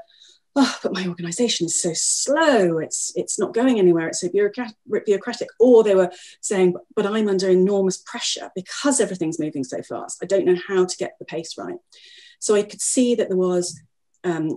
oh, 0.56 0.78
but 0.82 0.92
my 0.92 1.06
organization 1.06 1.66
is 1.66 1.80
so 1.80 1.92
slow. 1.94 2.78
It's, 2.78 3.12
it's 3.14 3.38
not 3.38 3.54
going 3.54 3.78
anywhere. 3.78 4.08
It's 4.08 4.20
so 4.20 4.28
bureaucratic. 4.28 5.48
Or 5.58 5.82
they 5.82 5.94
were 5.94 6.10
saying, 6.40 6.74
but 6.94 7.06
I'm 7.06 7.28
under 7.28 7.48
enormous 7.48 7.98
pressure 7.98 8.50
because 8.54 9.00
everything's 9.00 9.38
moving 9.38 9.64
so 9.64 9.82
fast. 9.82 10.18
I 10.22 10.26
don't 10.26 10.46
know 10.46 10.58
how 10.66 10.84
to 10.84 10.96
get 10.96 11.14
the 11.18 11.24
pace 11.24 11.56
right. 11.56 11.78
So 12.40 12.54
I 12.54 12.62
could 12.62 12.80
see 12.80 13.14
that 13.14 13.28
there 13.28 13.36
was 13.36 13.80
um, 14.24 14.56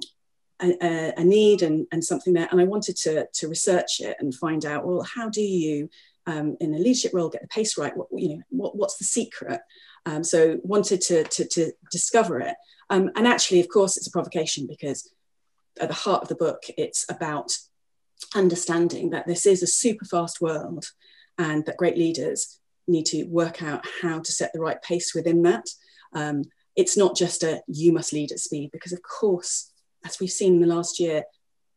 a, 0.62 1.14
a, 1.18 1.24
need 1.24 1.62
and, 1.62 1.86
and 1.92 2.04
something 2.04 2.34
there. 2.34 2.48
And 2.52 2.60
I 2.60 2.64
wanted 2.64 2.96
to, 2.98 3.28
to 3.32 3.48
research 3.48 4.00
it 4.00 4.18
and 4.20 4.34
find 4.34 4.66
out, 4.66 4.86
well, 4.86 5.04
how 5.04 5.30
do 5.30 5.42
you 5.42 5.90
um, 6.26 6.56
in 6.60 6.74
a 6.74 6.78
leadership 6.78 7.12
role 7.14 7.30
get 7.30 7.42
the 7.42 7.48
pace 7.48 7.78
right 7.78 7.96
what, 7.96 8.08
you 8.14 8.30
know 8.30 8.42
what, 8.50 8.78
what's 8.78 8.98
the 8.98 9.04
secret 9.04 9.60
um, 10.06 10.24
so 10.24 10.58
wanted 10.64 11.02
to, 11.02 11.24
to, 11.26 11.46
to 11.50 11.72
discover 11.92 12.40
it 12.40 12.56
um, 12.90 13.12
and 13.16 13.28
actually 13.28 13.60
of 13.60 13.68
course 13.68 13.98
it's 13.98 14.08
a 14.08 14.12
provocation 14.12 14.66
because 14.68 15.12
at 15.80 15.88
the 15.88 15.94
heart 15.94 16.22
of 16.22 16.28
the 16.28 16.36
book 16.36 16.64
it's 16.78 17.06
about 17.10 17.52
understanding 18.36 19.10
that 19.10 19.28
this 19.28 19.46
is 19.46 19.62
a 19.62 19.68
super 19.68 20.06
fast 20.06 20.42
world 20.42 20.86
and 21.38 21.66
that 21.66 21.78
great 21.78 21.98
leaders 21.98 22.60
need 22.88 23.06
to 23.06 23.24
work 23.26 23.64
out 23.64 23.86
how 24.02 24.20
to 24.20 24.32
set 24.32 24.52
the 24.54 24.60
right 24.60 24.82
pace 24.82 25.14
within 25.14 25.42
that 25.42 25.66
um, 26.14 26.44
it's 26.76 26.98
not 26.98 27.16
just 27.16 27.44
a 27.44 27.62
you 27.68 27.92
must 27.92 28.14
lead 28.14 28.32
at 28.32 28.40
speed 28.40 28.70
because 28.72 28.94
of 28.94 29.02
course 29.02 29.72
as 30.06 30.20
we've 30.20 30.32
seen 30.32 30.56
in 30.56 30.62
the 30.62 30.68
last 30.76 31.00
year 31.00 31.24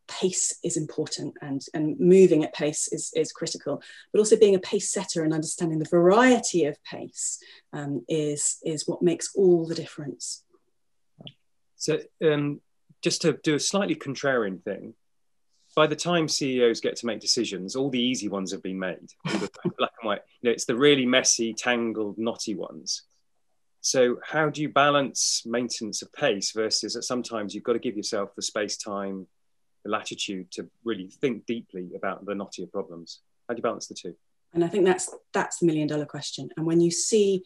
pace 0.08 0.58
is 0.62 0.76
important 0.76 1.34
and, 1.42 1.62
and 1.74 1.98
moving 1.98 2.44
at 2.44 2.54
pace 2.54 2.88
is, 2.92 3.12
is 3.14 3.32
critical, 3.32 3.82
but 4.12 4.18
also 4.18 4.36
being 4.36 4.54
a 4.54 4.60
pace 4.60 4.90
setter 4.90 5.24
and 5.24 5.32
understanding 5.32 5.78
the 5.78 5.88
variety 5.88 6.64
of 6.64 6.82
pace 6.84 7.38
um, 7.72 8.04
is, 8.08 8.58
is 8.64 8.86
what 8.86 9.02
makes 9.02 9.30
all 9.34 9.66
the 9.66 9.74
difference. 9.74 10.42
So, 11.76 11.98
um, 12.24 12.60
just 13.06 13.22
to 13.22 13.38
do 13.44 13.54
a 13.54 13.60
slightly 13.60 13.94
contrarian 13.94 14.60
thing, 14.64 14.92
by 15.76 15.86
the 15.86 15.94
time 15.94 16.26
CEOs 16.26 16.80
get 16.80 16.96
to 16.96 17.06
make 17.06 17.20
decisions, 17.20 17.76
all 17.76 17.88
the 17.88 18.02
easy 18.02 18.28
ones 18.28 18.50
have 18.50 18.64
been 18.64 18.80
made. 18.80 19.12
black 19.24 19.92
and 20.00 20.08
white. 20.08 20.22
You 20.40 20.48
know, 20.48 20.50
it's 20.50 20.64
the 20.64 20.74
really 20.74 21.06
messy, 21.06 21.54
tangled, 21.54 22.18
knotty 22.18 22.56
ones. 22.56 23.02
So, 23.80 24.18
how 24.24 24.50
do 24.50 24.60
you 24.60 24.70
balance 24.70 25.44
maintenance 25.46 26.02
of 26.02 26.12
pace 26.14 26.50
versus 26.50 26.94
that 26.94 27.04
sometimes 27.04 27.54
you've 27.54 27.62
got 27.62 27.74
to 27.74 27.78
give 27.78 27.96
yourself 27.96 28.34
the 28.34 28.42
space 28.42 28.76
time 28.76 29.28
the 29.84 29.92
latitude 29.92 30.50
to 30.50 30.68
really 30.82 31.08
think 31.20 31.46
deeply 31.46 31.92
about 31.94 32.26
the 32.26 32.32
knottier 32.32 32.68
problems. 32.72 33.20
How 33.46 33.54
do 33.54 33.58
you 33.60 33.62
balance 33.62 33.86
the 33.86 33.94
two? 33.94 34.16
And 34.52 34.64
I 34.64 34.68
think 34.68 34.84
that's 34.84 35.14
that's 35.32 35.60
the 35.60 35.66
million 35.66 35.86
dollar 35.86 36.06
question. 36.06 36.50
And 36.56 36.66
when 36.66 36.80
you 36.80 36.90
see 36.90 37.44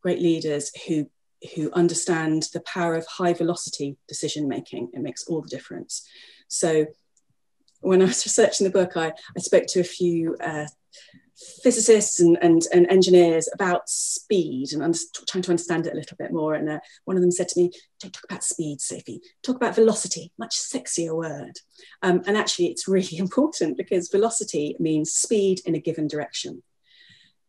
great 0.00 0.22
leaders 0.22 0.72
who 0.86 1.10
who 1.54 1.70
understand 1.72 2.48
the 2.52 2.60
power 2.60 2.94
of 2.94 3.06
high 3.06 3.32
velocity 3.32 3.96
decision 4.08 4.48
making, 4.48 4.90
it 4.92 5.00
makes 5.00 5.26
all 5.26 5.42
the 5.42 5.48
difference. 5.48 6.06
So 6.48 6.86
when 7.80 8.00
I 8.00 8.06
was 8.06 8.24
researching 8.24 8.64
the 8.64 8.72
book, 8.72 8.96
I, 8.96 9.12
I 9.36 9.40
spoke 9.40 9.66
to 9.68 9.80
a 9.80 9.84
few 9.84 10.36
uh, 10.40 10.66
physicists 11.62 12.20
and, 12.20 12.38
and, 12.40 12.62
and 12.72 12.86
engineers 12.90 13.48
about 13.52 13.88
speed 13.88 14.72
and 14.72 14.82
I'm 14.82 14.94
trying 15.26 15.42
to 15.42 15.50
understand 15.50 15.86
it 15.86 15.92
a 15.92 15.96
little 15.96 16.16
bit 16.16 16.32
more. 16.32 16.54
And 16.54 16.68
uh, 16.68 16.78
one 17.04 17.16
of 17.16 17.22
them 17.22 17.32
said 17.32 17.48
to 17.48 17.60
me, 17.60 17.72
Don't 18.00 18.12
talk 18.12 18.24
about 18.24 18.44
speed, 18.44 18.80
Sophie, 18.80 19.20
talk 19.42 19.56
about 19.56 19.74
velocity, 19.74 20.32
much 20.38 20.56
sexier 20.56 21.14
word. 21.14 21.58
Um, 22.02 22.22
and 22.26 22.36
actually, 22.36 22.66
it's 22.66 22.88
really 22.88 23.16
important 23.18 23.76
because 23.76 24.08
velocity 24.08 24.76
means 24.78 25.12
speed 25.12 25.60
in 25.66 25.74
a 25.74 25.80
given 25.80 26.06
direction. 26.06 26.62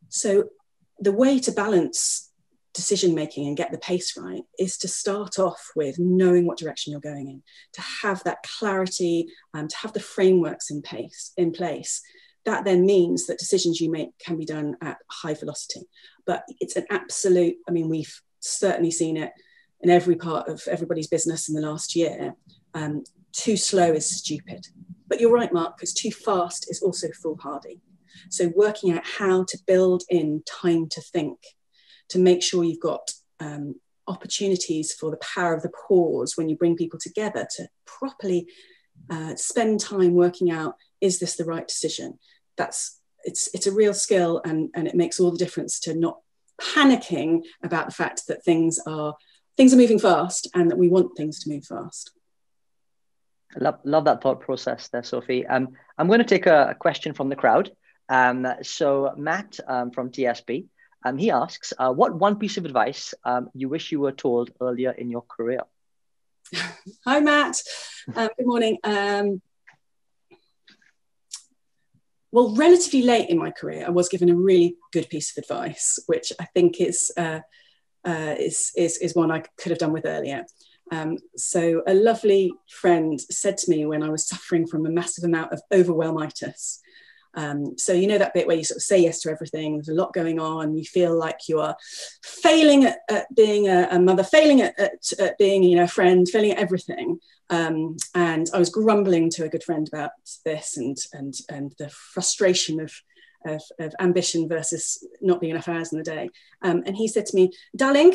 So, 0.09 0.45
the 0.99 1.11
way 1.11 1.39
to 1.39 1.51
balance 1.51 2.31
decision 2.75 3.15
making 3.15 3.47
and 3.47 3.57
get 3.57 3.71
the 3.71 3.77
pace 3.77 4.15
right 4.17 4.43
is 4.59 4.77
to 4.77 4.87
start 4.87 5.39
off 5.39 5.71
with 5.75 5.97
knowing 5.97 6.45
what 6.45 6.57
direction 6.57 6.91
you're 6.91 6.99
going 6.99 7.29
in, 7.29 7.41
to 7.73 7.81
have 7.81 8.23
that 8.23 8.39
clarity, 8.43 9.27
um, 9.53 9.67
to 9.67 9.77
have 9.77 9.93
the 9.93 9.99
frameworks 9.99 10.69
in 10.69 10.81
pace 10.81 11.31
in 11.37 11.51
place 11.51 12.01
that 12.45 12.63
then 12.63 12.85
means 12.85 13.25
that 13.25 13.39
decisions 13.39 13.81
you 13.81 13.91
make 13.91 14.17
can 14.19 14.37
be 14.37 14.45
done 14.45 14.75
at 14.81 14.97
high 15.09 15.33
velocity. 15.33 15.81
But 16.25 16.43
it's 16.59 16.75
an 16.75 16.85
absolute, 16.89 17.55
I 17.67 17.71
mean, 17.71 17.89
we've 17.89 18.21
certainly 18.39 18.91
seen 18.91 19.17
it 19.17 19.31
in 19.81 19.89
every 19.89 20.15
part 20.15 20.47
of 20.47 20.61
everybody's 20.67 21.07
business 21.07 21.49
in 21.49 21.55
the 21.55 21.67
last 21.67 21.95
year. 21.95 22.35
Um, 22.73 23.03
too 23.31 23.57
slow 23.57 23.91
is 23.91 24.09
stupid. 24.09 24.67
But 25.07 25.19
you're 25.19 25.33
right, 25.33 25.51
Mark, 25.51 25.77
because 25.77 25.93
too 25.93 26.11
fast 26.11 26.67
is 26.69 26.81
also 26.81 27.07
foolhardy. 27.21 27.81
So 28.29 28.51
working 28.55 28.93
out 28.93 29.05
how 29.05 29.43
to 29.49 29.57
build 29.67 30.03
in 30.09 30.43
time 30.47 30.87
to 30.89 31.01
think, 31.01 31.39
to 32.09 32.19
make 32.19 32.43
sure 32.43 32.63
you've 32.63 32.79
got 32.79 33.11
um, 33.39 33.75
opportunities 34.07 34.93
for 34.93 35.11
the 35.11 35.17
power 35.17 35.53
of 35.53 35.63
the 35.63 35.71
pause 35.87 36.33
when 36.35 36.49
you 36.49 36.55
bring 36.55 36.75
people 36.75 36.99
together 36.99 37.47
to 37.57 37.67
properly 37.85 38.47
uh, 39.09 39.35
spend 39.35 39.79
time 39.79 40.13
working 40.13 40.51
out 40.51 40.75
is 41.01 41.19
this 41.19 41.35
the 41.35 41.45
right 41.45 41.67
decision 41.67 42.17
that's 42.55 42.99
it's 43.23 43.49
it's 43.53 43.67
a 43.67 43.71
real 43.71 43.93
skill 43.93 44.41
and 44.45 44.69
and 44.75 44.87
it 44.87 44.95
makes 44.95 45.19
all 45.19 45.31
the 45.31 45.37
difference 45.37 45.79
to 45.79 45.93
not 45.93 46.19
panicking 46.61 47.41
about 47.63 47.87
the 47.87 47.93
fact 47.93 48.27
that 48.27 48.43
things 48.43 48.79
are 48.87 49.15
things 49.57 49.73
are 49.73 49.77
moving 49.77 49.99
fast 49.99 50.47
and 50.53 50.71
that 50.71 50.77
we 50.77 50.87
want 50.87 51.17
things 51.17 51.39
to 51.39 51.49
move 51.49 51.65
fast 51.65 52.11
I 53.55 53.63
love, 53.63 53.79
love 53.85 54.05
that 54.05 54.21
thought 54.21 54.41
process 54.41 54.89
there, 54.89 55.03
Sophie. 55.03 55.47
Um, 55.47 55.69
I'm 55.97 56.07
going 56.07 56.19
to 56.19 56.25
take 56.25 56.45
a, 56.45 56.71
a 56.71 56.75
question 56.75 57.13
from 57.13 57.29
the 57.29 57.37
crowd. 57.37 57.71
Um, 58.09 58.45
so 58.63 59.13
Matt 59.15 59.59
um, 59.65 59.91
from 59.91 60.11
TSB, 60.11 60.65
um, 61.05 61.17
he 61.19 61.29
asks, 61.29 61.71
uh, 61.77 61.93
what 61.93 62.15
one 62.15 62.37
piece 62.37 62.57
of 62.57 62.65
advice 62.65 63.13
um, 63.23 63.49
you 63.53 63.69
wish 63.69 63.91
you 63.91 63.99
were 63.99 64.11
told 64.11 64.49
earlier 64.59 64.91
in 64.91 65.09
your 65.09 65.21
career? 65.21 65.61
Hi, 67.05 67.19
Matt. 67.19 67.61
Um, 68.15 68.29
good 68.37 68.47
morning. 68.47 68.77
Um, 68.83 69.41
well, 72.31 72.55
relatively 72.55 73.03
late 73.03 73.29
in 73.29 73.37
my 73.37 73.51
career, 73.51 73.85
I 73.85 73.91
was 73.91 74.09
given 74.09 74.29
a 74.31 74.35
really 74.35 74.77
good 74.91 75.07
piece 75.09 75.37
of 75.37 75.43
advice, 75.43 75.99
which 76.07 76.33
I 76.39 76.45
think 76.55 76.81
is 76.81 77.11
uh, 77.15 77.41
uh, 78.03 78.35
is, 78.37 78.71
is 78.75 78.97
is 78.97 79.15
one 79.15 79.31
I 79.31 79.43
could 79.57 79.69
have 79.69 79.79
done 79.79 79.93
with 79.93 80.05
earlier. 80.05 80.45
Um, 80.91 81.17
so, 81.37 81.81
a 81.87 81.93
lovely 81.93 82.51
friend 82.69 83.19
said 83.21 83.57
to 83.59 83.71
me 83.71 83.85
when 83.85 84.03
I 84.03 84.09
was 84.09 84.27
suffering 84.27 84.67
from 84.67 84.85
a 84.85 84.89
massive 84.89 85.23
amount 85.23 85.53
of 85.53 85.61
overwhelmitis. 85.71 86.79
Um, 87.35 87.77
so, 87.77 87.93
you 87.93 88.07
know 88.07 88.17
that 88.17 88.33
bit 88.33 88.47
where 88.47 88.55
you 88.55 88.63
sort 88.63 88.77
of 88.77 88.83
say 88.83 88.99
yes 88.99 89.21
to 89.21 89.29
everything, 89.29 89.75
there's 89.75 89.89
a 89.89 89.93
lot 89.93 90.13
going 90.13 90.39
on, 90.39 90.75
you 90.75 90.85
feel 90.85 91.17
like 91.17 91.47
you 91.47 91.59
are 91.59 91.75
failing 92.23 92.85
at, 92.85 92.99
at 93.09 93.33
being 93.35 93.67
a, 93.67 93.87
a, 93.91 93.99
mother, 93.99 94.23
failing 94.23 94.61
at, 94.61 94.79
at, 94.79 95.11
at, 95.19 95.37
being 95.37 95.63
you 95.63 95.75
know, 95.75 95.83
a 95.83 95.87
friend, 95.87 96.27
failing 96.29 96.51
at 96.51 96.59
everything. 96.59 97.19
Um, 97.49 97.97
and 98.15 98.49
I 98.53 98.59
was 98.59 98.69
grumbling 98.69 99.29
to 99.31 99.43
a 99.43 99.49
good 99.49 99.63
friend 99.63 99.87
about 99.87 100.11
this 100.45 100.77
and 100.77 100.97
and 101.13 101.35
and 101.47 101.75
the 101.77 101.89
frustration 101.89 102.79
of 102.79 102.91
of, 103.45 103.61
of 103.79 103.93
ambition 103.99 104.49
versus 104.49 105.05
not 105.21 105.39
being 105.39 105.51
enough 105.51 105.67
hours 105.67 105.91
in 105.91 105.99
the 105.99 106.03
day. 106.03 106.29
Um, 106.61 106.83
and 106.85 106.95
he 106.95 107.07
said 107.07 107.25
to 107.27 107.35
me, 107.35 107.51
darling, 107.75 108.13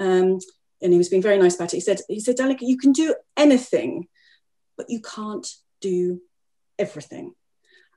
um, 0.00 0.38
and 0.80 0.92
he 0.92 0.98
was 0.98 1.08
being 1.08 1.22
very 1.22 1.38
nice 1.38 1.54
about 1.54 1.72
it. 1.72 1.76
He 1.76 1.80
said, 1.80 2.00
he 2.08 2.20
said, 2.20 2.36
darling, 2.36 2.58
you 2.60 2.76
can 2.76 2.92
do 2.92 3.14
anything, 3.36 4.08
but 4.76 4.88
you 4.88 5.00
can't 5.00 5.46
do 5.80 6.20
everything. 6.78 7.34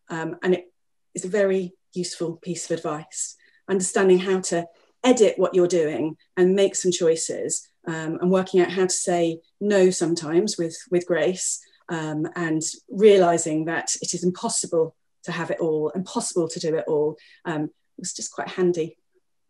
Um, 0.10 0.38
and 0.44 0.54
it 0.54 0.66
is 1.14 1.26
a 1.26 1.30
very 1.30 1.74
useful 1.94 2.38
piece 2.38 2.70
of 2.70 2.78
advice, 2.78 3.36
understanding 3.70 4.20
how 4.20 4.42
to 4.42 4.68
edit 5.04 5.36
what 5.38 5.54
you're 5.54 5.68
doing 5.68 6.18
and 6.36 6.56
make 6.56 6.76
some 6.76 6.92
choices 6.92 7.70
um, 7.88 8.18
and 8.20 8.32
working 8.32 8.60
out 8.60 8.72
how 8.72 8.84
to 8.84 8.90
say 8.90 9.40
no 9.62 9.90
sometimes 9.90 10.58
with, 10.58 10.76
with 10.90 11.06
grace 11.06 11.60
um, 11.90 12.28
and 12.36 12.62
realizing 12.90 13.66
that 13.66 13.92
it 14.02 14.14
is 14.14 14.24
impossible 14.24 14.96
to 15.24 15.32
have 15.32 15.52
it 15.52 15.60
all, 15.60 15.90
impossible 15.90 16.48
to 16.48 16.60
do 16.60 16.76
it 16.76 16.86
all, 16.88 17.16
um, 17.46 17.70
was 17.98 18.14
just 18.14 18.32
quite 18.32 18.50
handy. 18.50 18.98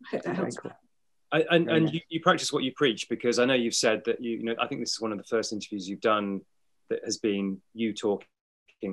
I 0.05 0.15
hope 0.15 0.23
that 0.23 0.35
helps. 0.35 0.57
Cool. 0.57 0.71
And, 1.31 1.69
and 1.69 1.93
you, 1.93 1.99
you, 2.07 2.21
practice 2.21 2.53
what 2.53 2.63
you 2.63 2.71
preach 2.73 3.09
because 3.09 3.39
I 3.39 3.45
know 3.45 3.55
you've 3.55 3.73
said 3.73 4.03
that 4.05 4.21
you, 4.21 4.37
you 4.37 4.43
know 4.43 4.55
I 4.59 4.67
think 4.67 4.79
this 4.79 4.91
is 4.91 5.01
one 5.01 5.11
of 5.11 5.17
the 5.17 5.25
first 5.25 5.51
interviews 5.51 5.89
you've 5.89 5.99
done 5.99 6.41
that 6.89 7.03
has 7.03 7.17
been 7.17 7.61
you 7.73 7.93
talking 7.93 8.27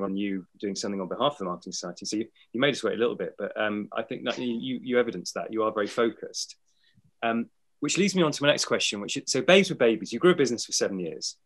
on 0.01 0.17
you 0.17 0.47
doing 0.61 0.77
something 0.77 1.01
on 1.01 1.09
behalf 1.09 1.33
of 1.33 1.39
the 1.39 1.45
marketing 1.45 1.73
society. 1.73 2.07
So 2.07 2.17
you, 2.17 2.29
you 2.53 2.61
made 2.61 2.73
us 2.73 2.85
wait 2.85 2.95
a 2.95 2.99
little 2.99 3.17
bit, 3.17 3.35
but 3.37 3.53
um, 3.61 3.89
I 3.93 4.03
think 4.03 4.25
that 4.25 4.39
you 4.39 4.79
you 4.81 4.99
evidence 4.99 5.33
that 5.33 5.53
you 5.53 5.65
are 5.65 5.73
very 5.73 5.89
focused. 5.89 6.57
Um, 7.23 7.51
which 7.81 7.99
leads 7.99 8.15
me 8.15 8.23
on 8.23 8.31
to 8.31 8.43
my 8.43 8.49
next 8.49 8.67
question. 8.67 9.01
Which 9.01 9.17
is, 9.17 9.25
so 9.27 9.43
babes 9.43 9.69
with 9.69 9.79
babies. 9.79 10.13
You 10.13 10.21
grew 10.21 10.31
a 10.31 10.37
business 10.37 10.65
for 10.65 10.73
seven 10.73 11.01
years. 11.01 11.37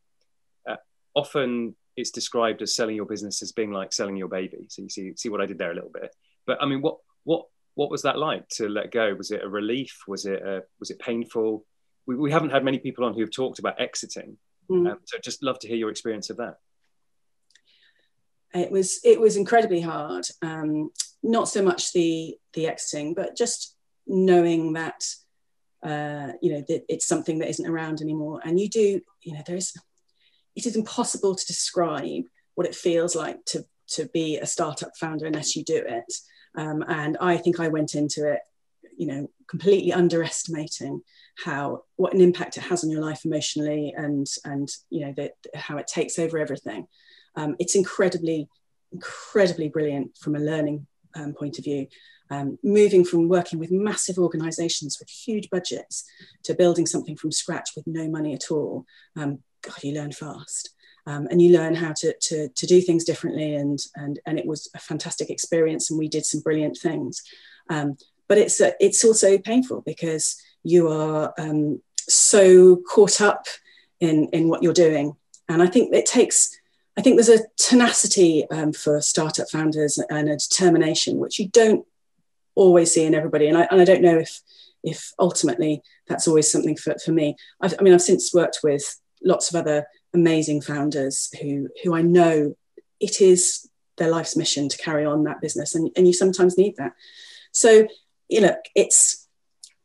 Uh, 0.68 0.76
often 1.14 1.74
it's 1.96 2.10
described 2.10 2.60
as 2.60 2.74
selling 2.74 2.94
your 2.94 3.06
business 3.06 3.42
as 3.42 3.52
being 3.52 3.72
like 3.72 3.92
selling 3.92 4.16
your 4.16 4.28
baby. 4.28 4.66
So 4.68 4.82
you 4.82 4.90
see 4.90 5.14
see 5.16 5.30
what 5.30 5.40
I 5.40 5.46
did 5.46 5.58
there 5.58 5.72
a 5.72 5.74
little 5.74 5.90
bit. 5.92 6.14
But 6.46 6.62
I 6.62 6.66
mean, 6.66 6.82
what 6.82 6.98
what 7.24 7.46
what 7.74 7.90
was 7.90 8.02
that 8.02 8.18
like 8.18 8.48
to 8.50 8.68
let 8.68 8.90
go? 8.90 9.14
Was 9.14 9.30
it 9.30 9.42
a 9.42 9.48
relief? 9.48 10.02
Was 10.06 10.26
it 10.26 10.42
a, 10.42 10.62
was 10.78 10.90
it 10.90 10.98
painful? 10.98 11.64
We, 12.06 12.16
we 12.16 12.32
haven't 12.32 12.50
had 12.50 12.64
many 12.64 12.78
people 12.78 13.04
on 13.04 13.14
who 13.14 13.20
have 13.20 13.30
talked 13.30 13.58
about 13.58 13.80
exiting. 13.80 14.38
Mm. 14.70 14.90
Um, 14.90 14.98
so 15.04 15.18
just 15.18 15.42
love 15.42 15.58
to 15.60 15.68
hear 15.68 15.76
your 15.76 15.90
experience 15.90 16.30
of 16.30 16.38
that. 16.38 16.56
It 18.56 18.70
was 18.70 19.00
it 19.04 19.20
was 19.20 19.36
incredibly 19.36 19.80
hard. 19.80 20.26
Um, 20.42 20.90
not 21.22 21.48
so 21.48 21.62
much 21.62 21.92
the 21.92 22.36
the 22.54 22.66
exiting, 22.66 23.14
but 23.14 23.36
just 23.36 23.76
knowing 24.06 24.74
that 24.74 25.04
uh, 25.82 26.32
you 26.40 26.52
know 26.52 26.64
that 26.68 26.84
it's 26.88 27.06
something 27.06 27.38
that 27.38 27.48
isn't 27.48 27.66
around 27.66 28.00
anymore. 28.00 28.40
And 28.44 28.58
you 28.58 28.68
do 28.68 29.00
you 29.22 29.34
know 29.34 29.42
there's 29.46 29.74
it 30.56 30.66
is 30.66 30.76
impossible 30.76 31.34
to 31.34 31.46
describe 31.46 32.24
what 32.54 32.66
it 32.66 32.74
feels 32.74 33.14
like 33.14 33.44
to, 33.44 33.64
to 33.88 34.08
be 34.12 34.38
a 34.38 34.46
startup 34.46 34.96
founder 34.96 35.26
unless 35.26 35.54
you 35.54 35.62
do 35.62 35.76
it. 35.86 36.12
Um, 36.56 36.82
and 36.88 37.16
I 37.20 37.36
think 37.36 37.60
I 37.60 37.68
went 37.68 37.94
into 37.94 38.32
it, 38.32 38.40
you 38.96 39.06
know, 39.06 39.30
completely 39.46 39.92
underestimating 39.92 41.02
how 41.44 41.82
what 41.96 42.14
an 42.14 42.22
impact 42.22 42.56
it 42.56 42.62
has 42.62 42.82
on 42.82 42.90
your 42.90 43.02
life 43.02 43.26
emotionally 43.26 43.92
and 43.94 44.26
and 44.44 44.68
you 44.88 45.04
know 45.04 45.12
that 45.18 45.32
how 45.54 45.76
it 45.76 45.86
takes 45.86 46.18
over 46.18 46.38
everything. 46.38 46.88
Um, 47.36 47.56
it's 47.58 47.74
incredibly 47.74 48.48
incredibly 48.92 49.68
brilliant 49.68 50.16
from 50.16 50.36
a 50.36 50.40
learning 50.40 50.86
um, 51.14 51.34
point 51.34 51.58
of 51.58 51.64
view. 51.64 51.86
Um, 52.30 52.58
moving 52.62 53.04
from 53.04 53.28
working 53.28 53.58
with 53.58 53.70
massive 53.70 54.18
organizations 54.18 54.98
with 54.98 55.08
huge 55.08 55.48
budgets 55.50 56.04
to 56.42 56.54
building 56.54 56.86
something 56.86 57.16
from 57.16 57.30
scratch 57.30 57.70
with 57.76 57.86
no 57.86 58.08
money 58.08 58.34
at 58.34 58.50
all 58.50 58.84
um, 59.16 59.38
God, 59.62 59.82
you 59.82 59.94
learn 59.94 60.12
fast. 60.12 60.70
Um, 61.08 61.28
and 61.30 61.40
you 61.40 61.52
learn 61.52 61.76
how 61.76 61.92
to, 61.92 62.14
to, 62.20 62.48
to 62.48 62.66
do 62.66 62.80
things 62.80 63.04
differently. 63.04 63.54
And, 63.54 63.78
and, 63.94 64.18
and 64.26 64.40
it 64.40 64.46
was 64.46 64.68
a 64.74 64.80
fantastic 64.80 65.30
experience, 65.30 65.88
and 65.88 65.98
we 65.98 66.08
did 66.08 66.26
some 66.26 66.40
brilliant 66.40 66.76
things. 66.76 67.22
Um, 67.70 67.96
but 68.28 68.38
it's, 68.38 68.60
uh, 68.60 68.72
it's 68.80 69.04
also 69.04 69.38
painful 69.38 69.82
because 69.86 70.36
you 70.64 70.88
are 70.88 71.32
so 72.08 72.82
caught 72.90 73.20
up 73.20 73.46
in, 74.00 74.28
in 74.32 74.48
what 74.48 74.64
you're 74.64 74.72
doing. 74.72 75.14
And 75.48 75.62
I 75.62 75.68
think 75.68 75.94
it 75.94 76.06
takes, 76.06 76.55
I 76.96 77.02
think 77.02 77.16
there's 77.16 77.40
a 77.40 77.44
tenacity 77.56 78.48
um, 78.50 78.72
for 78.72 79.00
startup 79.00 79.50
founders 79.50 79.98
and 79.98 80.28
a 80.28 80.36
determination, 80.36 81.18
which 81.18 81.38
you 81.38 81.48
don't 81.48 81.86
always 82.54 82.92
see 82.92 83.04
in 83.04 83.14
everybody. 83.14 83.48
And 83.48 83.58
I, 83.58 83.68
and 83.70 83.80
I 83.80 83.84
don't 83.84 84.02
know 84.02 84.18
if, 84.18 84.40
if 84.82 85.12
ultimately 85.18 85.82
that's 86.08 86.26
always 86.26 86.50
something 86.50 86.76
for, 86.76 86.96
for 87.04 87.12
me. 87.12 87.36
I've, 87.60 87.74
I 87.78 87.82
mean, 87.82 87.92
I've 87.92 88.02
since 88.02 88.32
worked 88.32 88.60
with 88.62 88.98
lots 89.22 89.50
of 89.50 89.56
other 89.56 89.86
amazing 90.14 90.62
founders 90.62 91.30
who 91.40 91.68
who 91.82 91.94
I 91.94 92.02
know 92.02 92.56
it 93.00 93.20
is 93.20 93.68
their 93.98 94.10
life's 94.10 94.36
mission 94.36 94.68
to 94.68 94.78
carry 94.78 95.04
on 95.04 95.24
that 95.24 95.40
business 95.40 95.74
and, 95.74 95.90
and 95.96 96.06
you 96.06 96.12
sometimes 96.12 96.56
need 96.56 96.74
that 96.76 96.92
so 97.52 97.86
you 98.28 98.40
know 98.40 98.56
it's 98.74 99.28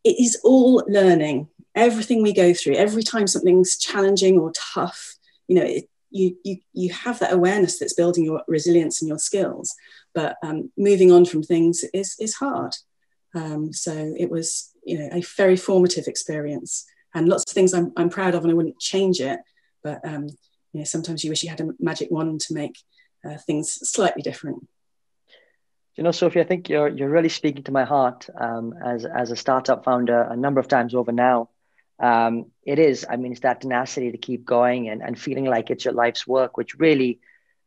it 0.03 0.15
is 0.19 0.39
all 0.43 0.83
learning 0.87 1.49
everything 1.75 2.21
we 2.21 2.33
go 2.33 2.53
through 2.53 2.75
every 2.75 3.03
time 3.03 3.27
something's 3.27 3.77
challenging 3.77 4.39
or 4.39 4.51
tough 4.53 5.15
you 5.47 5.55
know 5.55 5.65
it, 5.65 5.89
you, 6.11 6.35
you 6.43 6.57
you 6.73 6.91
have 6.91 7.19
that 7.19 7.33
awareness 7.33 7.79
that's 7.79 7.93
building 7.93 8.25
your 8.25 8.43
resilience 8.47 9.01
and 9.01 9.09
your 9.09 9.17
skills 9.17 9.73
but 10.13 10.35
um, 10.43 10.71
moving 10.77 11.11
on 11.11 11.25
from 11.25 11.41
things 11.41 11.83
is 11.93 12.15
is 12.19 12.35
hard 12.35 12.75
um, 13.33 13.71
so 13.71 14.13
it 14.17 14.29
was 14.29 14.71
you 14.83 14.99
know 14.99 15.09
a 15.11 15.21
very 15.37 15.55
formative 15.55 16.07
experience 16.07 16.85
and 17.13 17.27
lots 17.27 17.43
of 17.49 17.53
things 17.53 17.73
I'm, 17.73 17.91
I'm 17.97 18.09
proud 18.09 18.35
of 18.35 18.43
and 18.43 18.51
I 18.51 18.55
wouldn't 18.55 18.79
change 18.79 19.19
it. 19.19 19.39
But 19.83 19.99
um, 20.05 20.27
you 20.73 20.79
know, 20.79 20.83
sometimes 20.83 21.23
you 21.23 21.29
wish 21.29 21.43
you 21.43 21.49
had 21.49 21.61
a 21.61 21.69
magic 21.79 22.09
wand 22.11 22.41
to 22.41 22.53
make 22.53 22.77
uh, 23.25 23.37
things 23.37 23.71
slightly 23.89 24.21
different. 24.21 24.67
You 25.95 26.03
know, 26.03 26.11
Sophie, 26.11 26.39
I 26.39 26.45
think 26.45 26.69
you're 26.69 26.87
you're 26.87 27.09
really 27.09 27.29
speaking 27.29 27.63
to 27.63 27.71
my 27.71 27.83
heart 27.83 28.29
um, 28.39 28.73
as 28.83 29.05
as 29.05 29.31
a 29.31 29.35
startup 29.35 29.83
founder 29.83 30.21
a 30.21 30.37
number 30.37 30.59
of 30.59 30.67
times 30.67 30.95
over 30.95 31.11
now. 31.11 31.49
Um, 32.01 32.47
it 32.65 32.79
is, 32.79 33.05
I 33.07 33.15
mean, 33.15 33.31
it's 33.31 33.41
that 33.41 33.61
tenacity 33.61 34.11
to 34.11 34.17
keep 34.17 34.43
going 34.43 34.89
and, 34.89 35.01
and 35.03 35.19
feeling 35.19 35.45
like 35.45 35.69
it's 35.69 35.85
your 35.85 35.93
life's 35.93 36.25
work, 36.25 36.57
which 36.57 36.75
really, 36.75 37.19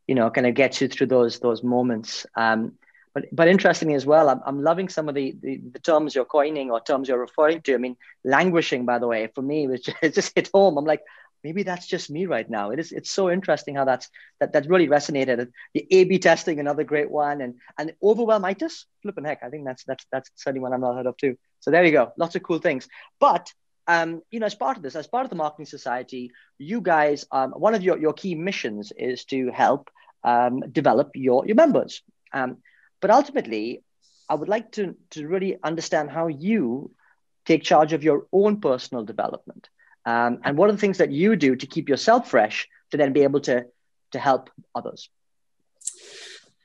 you 0.07 0.15
know, 0.15 0.29
kind 0.29 0.45
of 0.45 0.53
gets 0.55 0.81
you 0.81 0.87
through 0.89 1.07
those 1.07 1.39
those 1.39 1.63
moments. 1.63 2.25
Um, 2.35 2.73
but 3.13 3.25
but 3.31 3.47
interestingly 3.47 3.95
as 3.95 4.05
well, 4.05 4.27
I'm, 4.27 4.41
I'm 4.45 4.61
loving 4.61 4.89
some 4.89 5.07
of 5.07 5.15
the, 5.15 5.35
the, 5.41 5.61
the 5.71 5.79
terms 5.79 6.13
you're 6.13 6.25
coining 6.25 6.69
or 6.69 6.81
terms 6.81 7.07
you're 7.07 7.19
referring 7.19 7.61
to. 7.61 7.73
I 7.73 7.77
mean, 7.77 7.95
languishing, 8.25 8.85
by 8.85 8.99
the 8.99 9.07
way, 9.07 9.29
for 9.33 9.41
me, 9.41 9.67
which 9.67 9.89
it 10.01 10.13
just 10.13 10.33
hit 10.35 10.49
home. 10.53 10.77
I'm 10.77 10.85
like, 10.85 11.01
maybe 11.41 11.63
that's 11.63 11.87
just 11.87 12.09
me 12.09 12.25
right 12.25 12.49
now. 12.49 12.71
It 12.71 12.79
is 12.79 12.91
it's 12.91 13.11
so 13.11 13.29
interesting 13.29 13.75
how 13.75 13.85
that's 13.85 14.09
that 14.41 14.51
that 14.51 14.67
really 14.67 14.87
resonated. 14.89 15.49
The 15.73 15.87
A/B 15.91 16.19
testing, 16.19 16.59
another 16.59 16.83
great 16.83 17.09
one, 17.09 17.39
and 17.39 17.55
and 17.77 17.93
overwhelmitis, 18.03 18.83
flipping 19.01 19.23
heck, 19.23 19.43
I 19.43 19.49
think 19.49 19.63
that's 19.63 19.85
that's 19.85 20.05
that's 20.11 20.29
certainly 20.35 20.59
one 20.59 20.73
I'm 20.73 20.81
not 20.81 20.95
heard 20.95 21.05
of 21.05 21.15
too. 21.15 21.37
So 21.61 21.71
there 21.71 21.85
you 21.85 21.91
go, 21.91 22.11
lots 22.17 22.35
of 22.35 22.43
cool 22.43 22.59
things. 22.59 22.87
But 23.19 23.53
um, 23.87 24.21
you 24.31 24.39
know, 24.39 24.45
as 24.45 24.55
part 24.55 24.77
of 24.77 24.83
this, 24.83 24.95
as 24.95 25.07
part 25.07 25.25
of 25.25 25.29
the 25.29 25.35
Marketing 25.35 25.65
Society, 25.65 26.31
you 26.57 26.81
guys, 26.81 27.25
um, 27.31 27.51
one 27.51 27.75
of 27.75 27.83
your, 27.83 27.97
your 27.97 28.13
key 28.13 28.35
missions 28.35 28.91
is 28.97 29.25
to 29.25 29.51
help 29.51 29.89
um, 30.23 30.61
develop 30.71 31.11
your 31.13 31.45
your 31.45 31.55
members. 31.55 32.01
Um, 32.33 32.57
but 32.99 33.11
ultimately, 33.11 33.83
I 34.29 34.35
would 34.35 34.49
like 34.49 34.71
to, 34.73 34.95
to 35.11 35.27
really 35.27 35.57
understand 35.63 36.09
how 36.09 36.27
you 36.27 36.91
take 37.45 37.63
charge 37.63 37.93
of 37.93 38.03
your 38.03 38.25
own 38.31 38.59
personal 38.59 39.03
development. 39.03 39.69
Um, 40.05 40.39
and 40.43 40.57
what 40.57 40.69
are 40.69 40.73
the 40.73 40.79
things 40.79 40.97
that 40.97 41.11
you 41.11 41.35
do 41.35 41.55
to 41.55 41.67
keep 41.67 41.89
yourself 41.89 42.29
fresh 42.29 42.67
to 42.91 42.97
then 42.97 43.13
be 43.13 43.21
able 43.21 43.41
to, 43.41 43.65
to 44.11 44.19
help 44.19 44.49
others? 44.73 45.09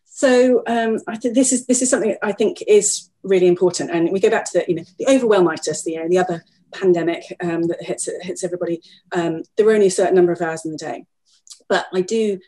So 0.07 0.63
um, 0.67 0.99
I 1.09 1.17
think 1.17 1.35
this 1.35 1.53
is 1.53 1.67
this 1.67 1.81
is 1.81 1.89
something 1.89 2.15
I 2.23 2.33
think 2.33 2.63
is 2.67 3.09
really 3.23 3.47
important, 3.47 3.91
and 3.91 4.11
we 4.13 4.21
go 4.21 4.29
back 4.29 4.45
to 4.51 4.59
the 4.59 4.65
you 4.69 4.75
know 4.77 4.85
the 4.99 5.07
overwhelmitis, 5.07 5.83
the 5.85 5.97
uh, 5.99 6.09
the 6.09 6.19
other 6.19 6.45
pandemic 6.73 7.25
um, 7.43 7.63
that 7.69 7.83
hits 7.83 8.09
hits 8.23 8.45
everybody. 8.45 8.83
Um, 9.13 9.43
there 9.57 9.67
were 9.67 9.75
only 9.75 9.87
a 9.87 9.91
certain 9.91 10.15
number 10.15 10.33
of 10.33 10.41
hours 10.41 10.65
in 10.65 10.73
the 10.73 10.79
day, 10.79 11.05
but 11.69 11.87
I 11.93 12.01
do 12.01 12.39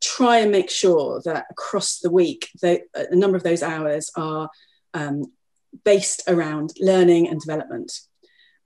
try 0.00 0.38
and 0.38 0.50
make 0.50 0.70
sure 0.70 1.20
that 1.24 1.46
across 1.50 1.98
the 1.98 2.10
week, 2.10 2.48
the, 2.60 2.82
a 2.94 3.14
number 3.14 3.36
of 3.36 3.42
those 3.42 3.62
hours 3.62 4.10
are 4.16 4.48
um, 4.94 5.24
based 5.84 6.22
around 6.26 6.72
learning 6.80 7.28
and 7.28 7.40
development. 7.40 7.92